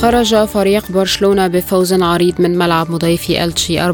خرج 0.02 0.45
فريق 0.45 0.91
برشلونة 0.91 1.47
بفوز 1.47 1.93
عريض 1.93 2.41
من 2.41 2.58
ملعب 2.58 2.91
مضيفي 2.91 3.43
ألتشي 3.43 3.93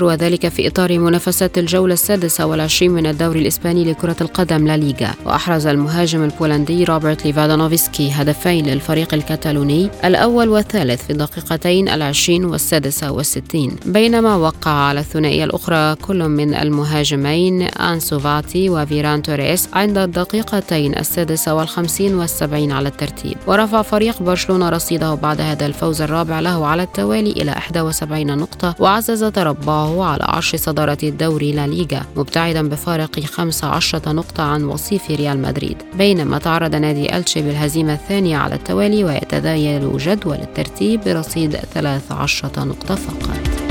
وذلك 0.00 0.48
في 0.48 0.68
إطار 0.68 0.98
منافسات 0.98 1.58
الجولة 1.58 1.94
السادسة 1.94 2.46
والعشرين 2.46 2.90
من 2.90 3.06
الدوري 3.06 3.40
الإسباني 3.40 3.84
لكرة 3.84 4.16
القدم 4.20 4.66
لا 4.66 4.76
ليغا. 4.76 5.14
وأحرز 5.26 5.66
المهاجم 5.66 6.24
البولندي 6.24 6.84
روبرت 6.84 7.26
ليفاندوفسكي 7.26 8.10
هدفين 8.10 8.66
للفريق 8.66 9.14
الكتالوني 9.14 9.90
الأول 10.04 10.48
والثالث 10.48 11.04
في 11.04 11.10
الدقيقتين 11.10 11.88
العشرين 11.88 12.44
والسادسة 12.44 13.12
والستين. 13.12 13.76
بينما 13.86 14.36
وقع 14.36 14.70
على 14.70 15.00
الثنائية 15.00 15.44
الأخرى 15.44 15.94
كل 15.94 16.28
من 16.28 16.54
المهاجمين 16.54 17.62
أنسو 17.62 18.18
فاتي 18.18 18.70
وفيران 18.70 19.22
توريس 19.22 19.68
عند 19.72 19.98
الدقيقتين 19.98 20.98
السادسة 20.98 21.54
والخمسين 21.54 22.14
والسبعين 22.14 22.72
على 22.72 22.88
الترتيب. 22.88 23.36
ورفع 23.46 23.82
فريق 23.82 24.22
برشلونة 24.22 24.68
رصيده 24.68 25.14
بعد 25.14 25.37
بعد 25.38 25.46
هذا 25.46 25.66
الفوز 25.66 26.02
الرابع 26.02 26.40
له 26.40 26.66
على 26.66 26.82
التوالي 26.82 27.30
إلى 27.30 27.50
71 27.50 28.38
نقطة 28.38 28.74
وعزز 28.78 29.24
تربعه 29.24 30.04
على 30.04 30.24
عرش 30.24 30.56
صدارة 30.56 30.98
الدوري 31.02 31.52
لا 31.52 31.66
ليغا 31.66 32.02
مبتعدا 32.16 32.68
بفارق 32.68 33.20
15 33.20 34.12
نقطة 34.12 34.42
عن 34.42 34.64
وصيف 34.64 35.10
ريال 35.10 35.42
مدريد. 35.42 35.76
بينما 35.94 36.38
تعرض 36.38 36.74
نادي 36.74 37.16
ألتشي 37.16 37.42
بالهزيمة 37.42 37.92
الثانية 37.92 38.36
على 38.36 38.54
التوالي 38.54 39.04
ويتذيل 39.04 39.98
جدول 39.98 40.36
الترتيب 40.36 41.00
برصيد 41.04 41.56
13 41.56 42.50
نقطة 42.64 42.94
فقط. 42.94 43.67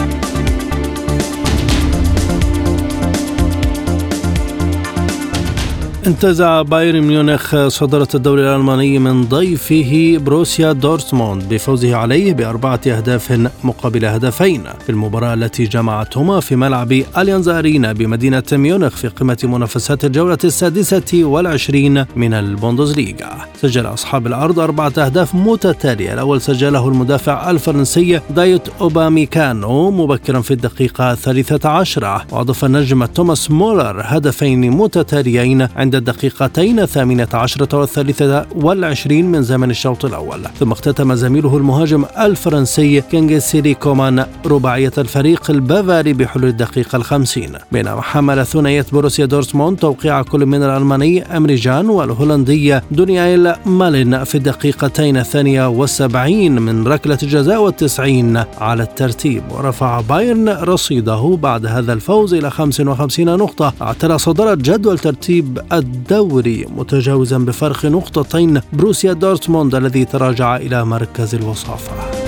انتزع 6.07 6.61
بايرن 6.61 7.01
ميونخ 7.01 7.67
صدارة 7.67 8.07
الدوري 8.15 8.41
الألماني 8.41 8.99
من 8.99 9.23
ضيفه 9.23 10.17
بروسيا 10.17 10.71
دورتموند 10.71 11.43
بفوزه 11.49 11.95
عليه 11.95 12.33
بأربعة 12.33 12.79
أهداف 12.87 13.49
مقابل 13.63 14.05
هدفين 14.05 14.63
في 14.85 14.89
المباراة 14.89 15.33
التي 15.33 15.63
جمعتهما 15.63 16.39
في 16.39 16.55
ملعب 16.55 16.91
أليانز 16.91 17.49
أرينا 17.49 17.93
بمدينة 17.93 18.43
ميونخ 18.51 18.95
في 18.95 19.07
قمة 19.07 19.37
منافسات 19.43 20.05
الجولة 20.05 20.37
السادسة 20.43 21.23
والعشرين 21.23 22.05
من 22.15 22.33
البوندسليغا. 22.33 23.37
سجل 23.61 23.85
أصحاب 23.85 24.27
الأرض 24.27 24.59
أربعة 24.59 24.93
أهداف 24.97 25.35
متتالية. 25.35 26.13
الأول 26.13 26.41
سجله 26.41 26.87
المدافع 26.87 27.49
الفرنسي 27.49 28.19
دايوت 28.29 28.61
أوباميكانو 28.81 29.91
مبكرا 29.91 30.41
في 30.41 30.51
الدقيقة 30.51 31.11
الثالثة 31.11 31.69
عشرة. 31.69 32.25
وأضاف 32.31 32.65
النجم 32.65 33.05
توماس 33.05 33.51
مولر 33.51 34.01
هدفين 34.05 34.71
متتاليين 34.71 35.67
عند 35.75 35.96
الدقيقتين 35.97 36.79
الثامنة 36.79 37.27
عشرة 37.33 37.79
والثالثة 37.79 38.45
والعشرين 38.55 39.31
من 39.31 39.43
زمن 39.43 39.69
الشوط 39.69 40.05
الأول. 40.05 40.39
ثم 40.59 40.71
اختتم 40.71 41.15
زميله 41.15 41.57
المهاجم 41.57 42.05
الفرنسي 42.19 43.01
كينغسلي 43.01 43.73
كومان 43.73 44.25
رباعية 44.45 44.91
الفريق 44.97 45.51
البافاري 45.51 46.13
بحلول 46.13 46.49
الدقيقة 46.49 46.95
الخمسين. 46.95 47.51
بينما 47.71 48.01
حمل 48.01 48.45
ثنائية 48.45 48.85
بروسيا 48.93 49.25
دورتموند 49.25 49.77
توقيع 49.77 50.21
كل 50.21 50.45
من 50.45 50.63
الألماني 50.63 51.37
إمري 51.37 51.69
جان 51.69 51.89
والهولندي 51.89 52.79
دونيل 52.91 53.53
مالين 53.65 54.23
في 54.23 54.35
الدقيقتين 54.35 55.17
الثانية 55.17 55.67
والسبعين 55.67 56.61
من 56.61 56.87
ركلة 56.87 57.17
الجزاء 57.23 57.61
والتسعين 57.63 58.43
على 58.59 58.83
الترتيب. 58.83 59.43
ورفع 59.51 60.01
بايرن 60.01 60.49
رصيده 60.49 61.37
بعد 61.41 61.65
هذا 61.65 61.93
الفوز 61.93 62.33
إلى 62.33 62.49
55 62.49 63.37
نقطة. 63.37 63.73
اعتلى 63.81 64.17
صدارة 64.17 64.55
جدول 64.55 64.99
ترتيب 64.99 65.59
الدوري 65.87 66.65
متجاوزا 66.77 67.37
بفرق 67.37 67.85
نقطتين 67.85 68.61
بروسيا 68.73 69.13
دورتموند 69.13 69.75
الذي 69.75 70.05
تراجع 70.05 70.55
إلى 70.55 70.85
مركز 70.85 71.35
الوصافة. 71.35 72.26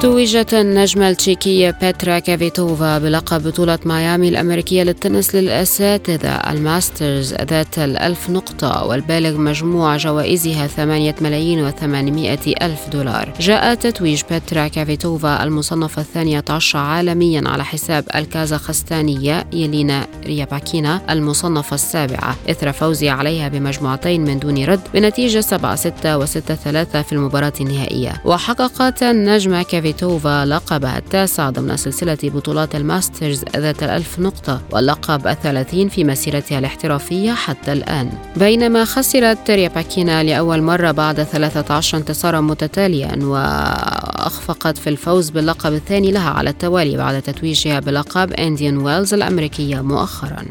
توجت 0.00 0.54
النجمة 0.54 1.08
التشيكية 1.10 1.70
بيترا 1.80 2.18
كفيتوفا 2.18 2.98
بلقب 2.98 3.42
بطولة 3.42 3.78
ميامي 3.84 4.28
الأمريكية 4.28 4.82
للتنس 4.82 5.34
للأساتذة 5.34 6.28
الماسترز 6.28 7.34
ذات 7.34 7.78
الألف 7.78 8.30
نقطة 8.30 8.84
والبالغ 8.84 9.38
مجموع 9.38 9.96
جوائزها 9.96 10.66
ثمانية 10.66 11.14
ملايين 11.20 11.64
وثمانمائة 11.64 12.54
ألف 12.62 12.88
دولار. 12.88 13.32
جاء 13.40 13.74
تتويج 13.74 14.22
بيترا 14.30 14.68
كفيتوفا 14.68 15.42
المصنفة 15.42 16.02
الثانية 16.02 16.44
عشر 16.50 16.78
عالميا 16.78 17.42
على 17.46 17.64
حساب 17.64 18.04
الكازاخستانية 18.14 19.46
يلينا 19.52 20.06
ريباكينا 20.26 21.00
المصنفة 21.10 21.74
السابعة. 21.74 22.36
إثر 22.50 22.72
فوزها 22.72 23.10
عليها 23.10 23.48
بمجموعتين 23.48 24.24
من 24.24 24.38
دون 24.38 24.64
رد 24.64 24.80
بنتيجة 24.94 25.40
7 25.40 25.74
6 25.74 26.18
و 26.18 26.24
6 26.24 26.54
3 26.54 27.02
في 27.02 27.12
المباراة 27.12 27.52
النهائية. 27.60 28.22
وحققت 28.24 29.02
النجمة 29.02 29.62
كفيتوفا 29.62 29.86
كفيتوفا 29.96 30.44
لقبها 30.44 30.98
التاسع 30.98 31.50
ضمن 31.50 31.76
سلسلة 31.76 32.18
بطولات 32.22 32.74
الماسترز 32.74 33.44
ذات 33.56 33.82
الألف 33.82 34.18
نقطة 34.18 34.60
واللقب 34.70 35.26
الثلاثين 35.26 35.88
في 35.88 36.04
مسيرتها 36.04 36.58
الاحترافية 36.58 37.32
حتى 37.32 37.72
الآن. 37.72 38.12
بينما 38.36 38.84
خسرت 38.84 39.50
ريباكينا 39.50 40.22
لأول 40.22 40.62
مرة 40.62 40.90
بعد 40.90 41.22
13 41.22 41.98
انتصارا 41.98 42.40
متتاليا 42.40 43.18
وأخفقت 43.22 44.78
في 44.78 44.90
الفوز 44.90 45.30
باللقب 45.30 45.72
الثاني 45.72 46.12
لها 46.12 46.30
على 46.30 46.50
التوالي 46.50 46.96
بعد 46.96 47.22
تتويجها 47.22 47.80
بلقب 47.80 48.32
إنديان 48.32 48.78
ويلز 48.78 49.14
الأمريكية 49.14 49.80
مؤخرا. 49.80 50.44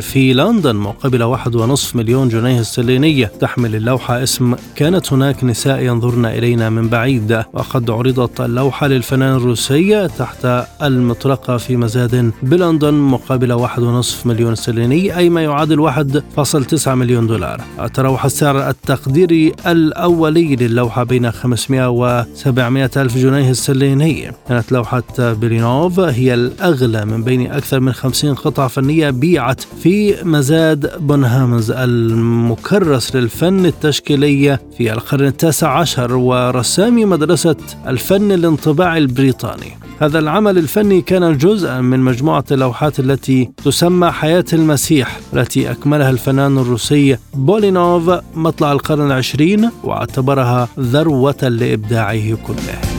في 0.00 0.32
لندن 0.34 0.76
مقابل 0.76 1.22
واحد 1.22 1.54
ونصف 1.54 1.96
مليون 1.96 2.28
جنيه 2.28 2.60
استرليني. 2.60 3.26
تحمل 3.26 3.74
اللوحة 3.74 4.22
اسم 4.22 4.54
كانت 4.76 5.12
هناك 5.12 5.44
نساء 5.44 5.82
ينظرن 5.82 6.26
إلينا 6.26 6.70
من 6.70 6.88
بعيد 6.88 7.42
وقد 7.52 7.90
عرضت 7.90 8.40
اللوحة 8.40 8.86
للفنان 8.86 9.36
الروسي 9.36 10.08
تحت 10.08 10.46
المطرقة 10.82 11.56
في 11.56 11.76
مزاد 11.76 12.32
بلندن 12.42 12.94
مقابل 12.94 13.52
واحد 13.52 13.82
ونصف 13.82 14.26
مليون 14.26 14.52
استرليني 14.52 15.16
أي 15.16 15.30
ما 15.30 15.42
يعادل 15.42 15.80
واحد 15.80 16.22
فاصل 16.36 16.64
تسعة 16.64 16.94
مليون 16.94 17.26
دولار. 17.26 17.60
تراوح 17.94 18.24
السعر 18.24 18.68
التقديري 18.68 19.52
الأولي 19.66 20.56
للوحة 20.56 21.04
بين 21.04 21.30
500 21.30 21.90
و 21.90 22.24
700 22.34 22.90
ألف 22.96 23.16
جنيه 23.16 23.50
استرليني. 23.50 24.32
كانت 24.62 24.72
لوحة 24.72 25.02
بلينوف 25.18 26.00
هي 26.00 26.34
الأغلى 26.34 27.04
من 27.04 27.22
بين 27.22 27.52
أكثر 27.52 27.80
من 27.80 27.92
50 27.92 28.34
قطعة 28.34 28.68
فنية 28.68 29.10
بيعت 29.10 29.60
في 29.82 30.24
مزاد 30.24 30.98
بونهامز 30.98 31.70
المكرس 31.70 33.16
للفن 33.16 33.66
التشكيلي 33.66 34.58
في 34.78 34.92
القرن 34.92 35.26
التاسع 35.26 35.78
عشر 35.78 36.14
ورسامي 36.14 37.04
مدرسة 37.04 37.56
الفن 37.86 38.32
الانطباعي 38.32 38.98
البريطاني. 38.98 39.78
هذا 40.00 40.18
العمل 40.18 40.58
الفني 40.58 41.00
كان 41.00 41.38
جزءا 41.38 41.80
من 41.80 42.00
مجموعة 42.00 42.44
اللوحات 42.50 43.00
التي 43.00 43.50
تسمى 43.64 44.10
حياة 44.10 44.44
المسيح 44.52 45.20
التي 45.34 45.70
أكملها 45.70 46.10
الفنان 46.10 46.58
الروسي 46.58 47.16
بولينوف 47.34 48.10
مطلع 48.34 48.72
القرن 48.72 49.06
العشرين 49.06 49.70
واعتبرها 49.84 50.68
ذروة 50.78 51.48
لإبداعه 51.48 52.34
كله. 52.46 52.91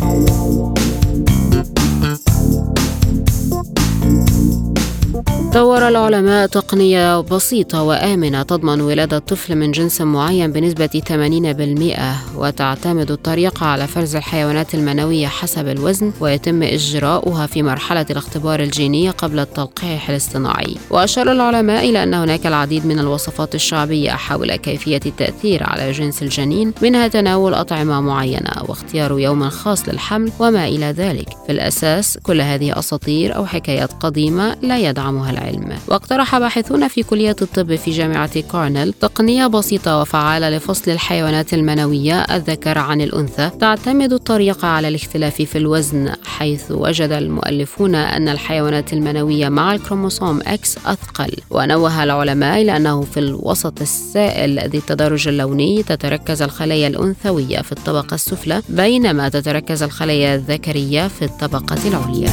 Thank 0.00 0.30
you. 0.30 0.39
طور 5.52 5.88
العلماء 5.88 6.46
تقنية 6.46 7.20
بسيطة 7.20 7.82
وآمنة 7.82 8.42
تضمن 8.42 8.80
ولادة 8.80 9.18
طفل 9.18 9.56
من 9.56 9.72
جنس 9.72 10.00
معين 10.00 10.52
بنسبة 10.52 11.02
80% 12.36 12.36
وتعتمد 12.36 13.10
الطريقة 13.10 13.66
على 13.66 13.86
فرز 13.86 14.16
الحيوانات 14.16 14.74
المنوية 14.74 15.26
حسب 15.26 15.68
الوزن 15.68 16.12
ويتم 16.20 16.62
إجراؤها 16.62 17.46
في 17.46 17.62
مرحلة 17.62 18.06
الاختبار 18.10 18.60
الجيني 18.60 19.10
قبل 19.10 19.38
التلقيح 19.38 20.10
الاصطناعي. 20.10 20.76
وأشار 20.90 21.32
العلماء 21.32 21.90
إلى 21.90 22.02
أن 22.02 22.14
هناك 22.14 22.46
العديد 22.46 22.86
من 22.86 22.98
الوصفات 22.98 23.54
الشعبية 23.54 24.10
حول 24.10 24.56
كيفية 24.56 25.00
التأثير 25.06 25.62
على 25.62 25.92
جنس 25.92 26.22
الجنين 26.22 26.72
منها 26.82 27.08
تناول 27.08 27.54
أطعمة 27.54 28.00
معينة 28.00 28.52
واختيار 28.68 29.18
يوم 29.18 29.48
خاص 29.48 29.88
للحمل 29.88 30.32
وما 30.38 30.68
إلى 30.68 30.86
ذلك. 30.86 31.28
في 31.46 31.52
الأساس 31.52 32.18
كل 32.22 32.40
هذه 32.40 32.78
أساطير 32.78 33.36
أو 33.36 33.46
حكايات 33.46 33.92
قديمة 33.92 34.56
لا 34.62 34.78
يدعمها 34.78 35.39
العلم. 35.40 35.78
واقترح 35.88 36.38
باحثون 36.38 36.88
في 36.88 37.02
كلية 37.02 37.36
الطب 37.42 37.76
في 37.76 37.90
جامعة 37.90 38.40
كورنيل 38.40 38.92
تقنية 38.92 39.46
بسيطة 39.46 40.00
وفعالة 40.00 40.50
لفصل 40.50 40.90
الحيوانات 40.90 41.54
المنوية 41.54 42.20
الذكر 42.20 42.78
عن 42.78 43.00
الأنثى. 43.00 43.50
تعتمد 43.60 44.12
الطريقة 44.12 44.68
على 44.68 44.88
الاختلاف 44.88 45.42
في 45.42 45.58
الوزن 45.58 46.12
حيث 46.24 46.70
وجد 46.70 47.12
المؤلفون 47.12 47.94
أن 47.94 48.28
الحيوانات 48.28 48.92
المنوية 48.92 49.48
مع 49.48 49.72
الكروموسوم 49.72 50.40
X 50.40 50.86
أثقل. 50.86 51.30
ونوه 51.50 52.04
العلماء 52.04 52.62
إلى 52.62 52.76
أنه 52.76 53.02
في 53.02 53.20
الوسط 53.20 53.80
السائل 53.80 54.58
ذي 54.58 54.78
التدرج 54.78 55.28
اللوني 55.28 55.82
تتركز 55.82 56.42
الخلايا 56.42 56.88
الأنثوية 56.88 57.60
في 57.60 57.72
الطبقة 57.72 58.14
السفلى 58.14 58.62
بينما 58.68 59.28
تتركز 59.28 59.82
الخلايا 59.82 60.34
الذكرية 60.34 61.08
في 61.08 61.24
الطبقة 61.24 61.88
العليا. 61.88 62.30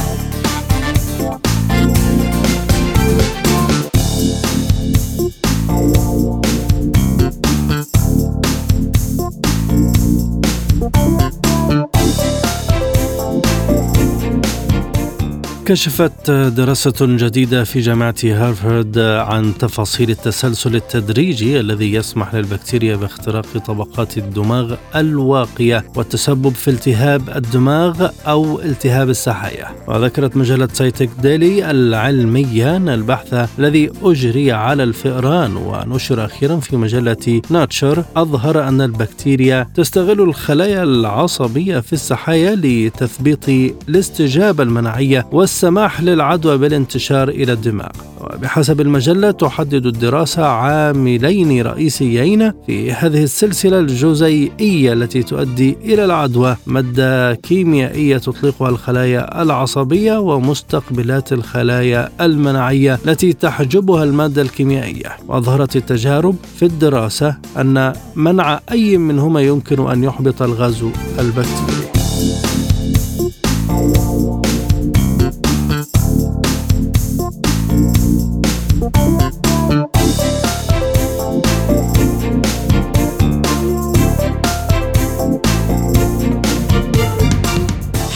كشفت 15.68 16.30
دراسة 16.30 16.94
جديدة 17.00 17.64
في 17.64 17.80
جامعة 17.80 18.14
هارفارد 18.24 18.98
عن 18.98 19.58
تفاصيل 19.58 20.10
التسلسل 20.10 20.76
التدريجي 20.76 21.60
الذي 21.60 21.94
يسمح 21.94 22.34
للبكتيريا 22.34 22.96
باختراق 22.96 23.58
طبقات 23.66 24.18
الدماغ 24.18 24.74
الواقية 24.96 25.84
والتسبب 25.96 26.54
في 26.54 26.68
التهاب 26.68 27.30
الدماغ 27.36 28.08
أو 28.26 28.60
التهاب 28.60 29.10
السحايا. 29.10 29.66
وذكرت 29.88 30.36
مجلة 30.36 30.68
سايتك 30.72 31.10
ديلي 31.22 31.70
العلمية 31.70 32.76
أن 32.76 32.88
البحث 32.88 33.48
الذي 33.58 33.90
أجري 34.02 34.52
على 34.52 34.82
الفئران 34.82 35.56
ونشر 35.56 36.24
أخيرا 36.24 36.56
في 36.56 36.76
مجلة 36.76 37.42
ناتشر 37.50 38.04
أظهر 38.16 38.68
أن 38.68 38.80
البكتيريا 38.80 39.68
تستغل 39.74 40.20
الخلايا 40.20 40.82
العصبية 40.82 41.80
في 41.80 41.92
السحايا 41.92 42.54
لتثبيط 42.54 43.48
الاستجابة 43.88 44.62
المناعية 44.62 45.26
والسماح 45.58 46.00
للعدوى 46.00 46.58
بالانتشار 46.58 47.28
إلى 47.28 47.52
الدماغ. 47.52 47.90
وبحسب 48.20 48.80
المجلة 48.80 49.30
تحدد 49.30 49.86
الدراسة 49.86 50.44
عاملين 50.46 51.62
رئيسيين 51.62 52.52
في 52.66 52.92
هذه 52.92 53.22
السلسلة 53.22 53.78
الجزيئية 53.78 54.92
التي 54.92 55.22
تؤدي 55.22 55.76
إلى 55.84 56.04
العدوى 56.04 56.56
مادة 56.66 57.34
كيميائية 57.34 58.18
تطلقها 58.18 58.68
الخلايا 58.68 59.42
العصبية 59.42 60.18
ومستقبلات 60.18 61.32
الخلايا 61.32 62.10
المناعية 62.20 62.98
التي 63.06 63.32
تحجبها 63.32 64.04
المادة 64.04 64.42
الكيميائية. 64.42 65.16
وأظهرت 65.28 65.76
التجارب 65.76 66.36
في 66.56 66.64
الدراسة 66.64 67.36
أن 67.56 67.92
منع 68.16 68.60
أي 68.70 68.98
منهما 68.98 69.40
يمكن 69.40 69.90
أن 69.90 70.04
يحبط 70.04 70.42
الغاز 70.42 70.84
البكتيري. 71.18 71.77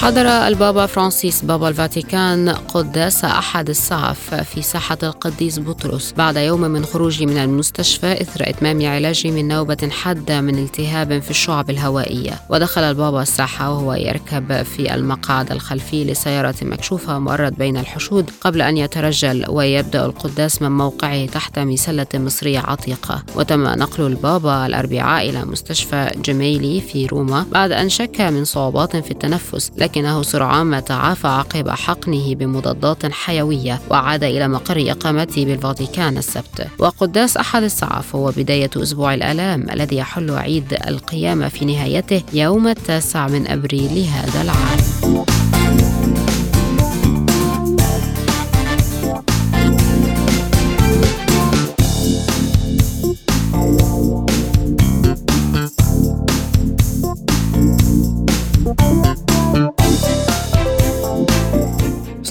حضر 0.02 0.26
البابا 0.26 0.86
فرانسيس 0.86 1.44
بابا 1.44 1.68
الفاتيكان 1.68 2.48
قداس 2.48 3.24
أحد 3.24 3.68
السعف 3.68 4.34
في 4.34 4.62
ساحة 4.62 4.98
القديس 5.02 5.58
بطرس 5.58 6.14
بعد 6.16 6.36
يوم 6.36 6.60
من 6.60 6.84
خروجه 6.84 7.26
من 7.26 7.38
المستشفى 7.38 8.12
إثر 8.22 8.48
إتمام 8.48 8.86
علاجه 8.86 9.30
من 9.30 9.48
نوبة 9.48 9.88
حادة 9.90 10.40
من 10.40 10.58
التهاب 10.58 11.22
في 11.22 11.30
الشعب 11.30 11.70
الهوائية. 11.70 12.32
ودخل 12.48 12.82
البابا 12.82 13.22
الساحة 13.22 13.70
وهو 13.70 13.94
يركب 13.94 14.62
في 14.62 14.94
المقعد 14.94 15.52
الخلفي 15.52 16.04
لسيارة 16.04 16.54
مكشوفة 16.62 17.18
مارا 17.18 17.54
بين 17.58 17.76
الحشود 17.76 18.30
قبل 18.40 18.62
أن 18.62 18.76
يترجل 18.76 19.44
ويبدأ 19.48 20.06
القداس 20.06 20.62
من 20.62 20.70
موقعه 20.70 21.26
تحت 21.26 21.58
مسلة 21.58 22.06
مصرية 22.14 22.58
عتيقة. 22.58 23.22
وتم 23.36 23.62
نقل 23.64 24.06
البابا 24.06 24.66
الأربعاء 24.66 25.30
إلى 25.30 25.44
مستشفى 25.44 26.10
جميلي 26.24 26.80
في 26.80 27.06
روما 27.06 27.46
بعد 27.52 27.72
أن 27.72 27.88
شك 27.88 28.20
من 28.20 28.44
صعوبات 28.44 28.96
في 28.96 29.10
التنفس 29.10 29.70
لكن 29.78 29.91
لكنه 29.92 30.22
سرعان 30.22 30.66
ما 30.66 30.80
تعافى 30.80 31.28
عقب 31.28 31.68
حقنه 31.68 32.34
بمضادات 32.34 33.12
حيوية 33.12 33.80
وعاد 33.90 34.24
إلى 34.24 34.48
مقر 34.48 34.90
إقامته 34.90 35.44
بالفاتيكان 35.44 36.18
السبت. 36.18 36.68
وقداس 36.78 37.36
أحد 37.36 37.62
السعف 37.62 38.16
هو 38.16 38.32
بداية 38.36 38.70
أسبوع 38.76 39.14
الآلام 39.14 39.70
الذي 39.70 39.96
يحل 39.96 40.30
عيد 40.30 40.78
القيامة 40.88 41.48
في 41.48 41.64
نهايته 41.64 42.22
يوم 42.32 42.68
التاسع 42.68 43.28
من 43.28 43.46
أبريل 43.46 44.06
هذا 44.06 44.42
العام. 44.42 45.51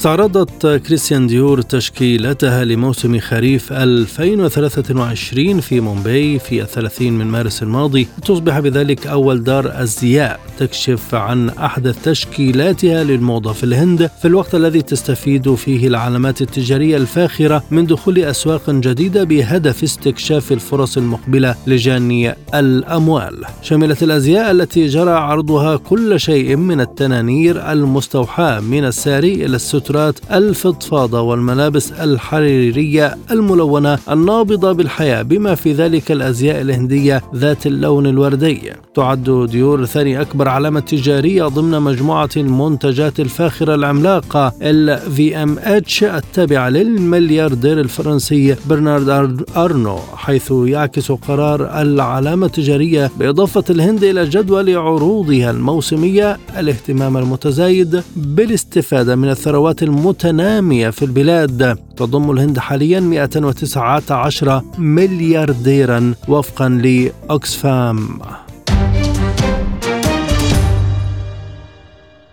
استعرضت 0.01 0.67
كريستيان 0.67 1.27
ديور 1.27 1.61
تشكيلتها 1.61 2.65
لموسم 2.65 3.19
خريف 3.19 3.73
2023 3.73 5.59
في 5.59 5.79
مومباي 5.79 6.39
في 6.39 6.61
الثلاثين 6.61 7.13
من 7.13 7.25
مارس 7.25 7.63
الماضي. 7.63 8.07
تصبح 8.25 8.59
بذلك 8.59 9.07
أول 9.07 9.43
دار 9.43 9.83
أزياء 9.83 10.39
تكشف 10.59 11.15
عن 11.15 11.49
أحدث 11.49 12.03
تشكيلاتها 12.03 13.03
للموضة 13.03 13.53
في 13.53 13.63
الهند 13.63 14.09
في 14.21 14.27
الوقت 14.27 14.55
الذي 14.55 14.81
تستفيد 14.81 15.55
فيه 15.55 15.87
العلامات 15.87 16.41
التجارية 16.41 16.97
الفاخرة 16.97 17.63
من 17.71 17.85
دخول 17.85 18.19
أسواق 18.19 18.69
جديدة 18.69 19.23
بهدف 19.23 19.83
استكشاف 19.83 20.51
الفرص 20.51 20.97
المقبلة 20.97 21.55
لجني 21.67 22.35
الأموال. 22.53 23.43
شملت 23.61 24.03
الأزياء 24.03 24.51
التي 24.51 24.87
جرى 24.87 25.11
عرضها 25.11 25.75
كل 25.77 26.19
شيء 26.19 26.55
من 26.55 26.81
التنانير 26.81 27.71
المستوحاة 27.71 28.59
من 28.59 28.85
الساري 28.85 29.33
إلى 29.33 29.55
الستر 29.55 29.90
السترات 29.91 30.19
الفضفاضة 30.31 31.21
والملابس 31.21 31.91
الحريرية 31.91 33.17
الملونة 33.31 33.99
النابضة 34.11 34.71
بالحياة 34.71 35.21
بما 35.21 35.55
في 35.55 35.73
ذلك 35.73 36.11
الأزياء 36.11 36.61
الهندية 36.61 37.21
ذات 37.35 37.67
اللون 37.67 38.07
الوردي. 38.07 38.71
تعد 38.95 39.47
ديور 39.51 39.85
ثاني 39.85 40.21
أكبر 40.21 40.47
علامة 40.47 40.79
تجارية 40.79 41.43
ضمن 41.43 41.81
مجموعة 41.81 42.29
المنتجات 42.37 43.19
الفاخرة 43.19 43.75
العملاقة 43.75 44.53
ال 44.61 44.99
VMH 45.17 46.03
التابعة 46.03 46.69
للملياردير 46.69 47.79
الفرنسي 47.79 48.55
برنارد 48.65 49.43
أرنو 49.57 49.97
حيث 50.15 50.53
يعكس 50.65 51.11
قرار 51.11 51.81
العلامة 51.81 52.45
التجارية 52.45 53.11
بإضافة 53.19 53.63
الهند 53.69 54.03
إلى 54.03 54.25
جدول 54.25 54.77
عروضها 54.77 55.51
الموسمية. 55.51 56.37
الاهتمام 56.57 57.17
المتزايد 57.17 58.03
بالاستفادة 58.15 59.15
من 59.15 59.29
الثروات 59.29 59.80
المتنامية 59.83 60.89
في 60.89 61.05
البلاد. 61.05 61.77
تضم 61.97 62.31
الهند 62.31 62.59
حاليا 62.59 62.99
119 62.99 64.61
مليارديرا 64.77 66.13
وفقا 66.27 66.69
لأكسفام 66.69 68.19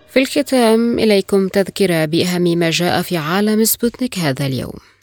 في 0.09 0.23
الختام 0.23 0.99
إليكم 0.99 1.49
تذكرة 1.49 2.05
بأهم 2.05 2.43
ما 2.43 2.71
جاء 2.71 3.03
في 3.03 3.17
عالم 3.17 3.65
سبوتنيك 3.65 4.19
هذا 4.19 4.47
اليوم. 4.47 4.98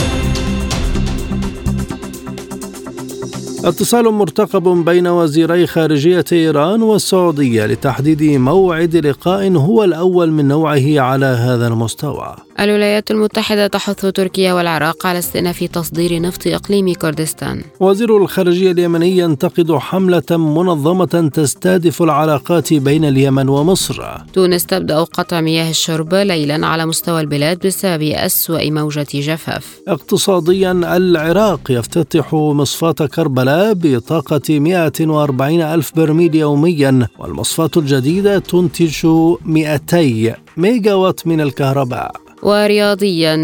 اتصال 3.66 4.11
مرتقب 4.11 4.86
بين 4.86 5.07
وزيري 5.07 5.68
خارجية 5.68 6.26
إيران 6.32 6.82
والسعودية 6.82 7.66
لتحديد 7.66 8.24
موعد 8.24 8.95
لقاء 8.95 9.51
هو 9.51 9.84
الأول 9.84 10.32
من 10.32 10.47
نوعه 10.47 10.99
على 10.99 11.26
هذا 11.26 11.68
المستوى. 11.68 12.44
الولايات 12.59 13.11
المتحدة 13.11 13.67
تحث 13.67 14.05
تركيا 14.05 14.53
والعراق 14.53 15.07
على 15.07 15.19
استئناف 15.19 15.63
تصدير 15.63 16.21
نفط 16.21 16.47
إقليم 16.47 16.93
كردستان. 16.93 17.61
وزير 17.79 18.17
الخارجية 18.17 18.71
اليمني 18.71 19.17
ينتقد 19.17 19.71
حملة 19.71 20.23
منظمة 20.31 21.29
تستهدف 21.33 22.01
العلاقات 22.01 22.73
بين 22.73 23.05
اليمن 23.05 23.49
ومصر. 23.49 24.03
تونس 24.33 24.65
تبدأ 24.65 25.03
قطع 25.03 25.41
مياه 25.41 25.69
الشرب 25.69 26.13
ليلا 26.13 26.67
على 26.67 26.85
مستوى 26.85 27.21
البلاد 27.21 27.67
بسبب 27.67 28.01
أسوأ 28.01 28.69
موجة 28.69 29.07
جفاف. 29.13 29.79
اقتصاديا 29.87 30.71
العراق 30.71 31.61
يفتتح 31.69 32.33
مصفاة 32.33 32.91
كربلاء 33.15 33.73
بطاقة 33.73 34.59
140 34.59 35.61
ألف 35.61 35.91
برميل 35.95 36.35
يوميا 36.35 37.07
والمصفاة 37.19 37.71
الجديدة 37.77 38.39
تنتج 38.39 39.07
200 39.45 40.35
ميجا 40.57 40.93
وات 40.93 41.27
من 41.27 41.41
الكهرباء. 41.41 42.24
ورياضيا 42.45 43.35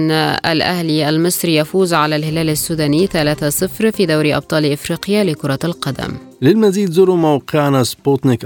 الأهلي 0.52 1.10
المصري 1.10 1.56
يفوز 1.56 1.94
على 1.94 2.16
الهلال 2.16 2.50
السوداني 2.50 3.08
3-0 3.08 3.10
في 3.90 4.06
دوري 4.06 4.36
أبطال 4.36 4.72
إفريقيا 4.72 5.24
لكرة 5.24 5.60
القدم. 5.64 6.14
للمزيد 6.42 6.92
زوروا 6.92 7.18
موقعنا 7.18 7.84
سبوتنيك 7.84 8.46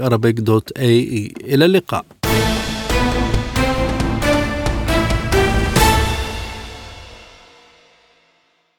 إلى 0.78 1.64
اللقاء. 1.64 2.04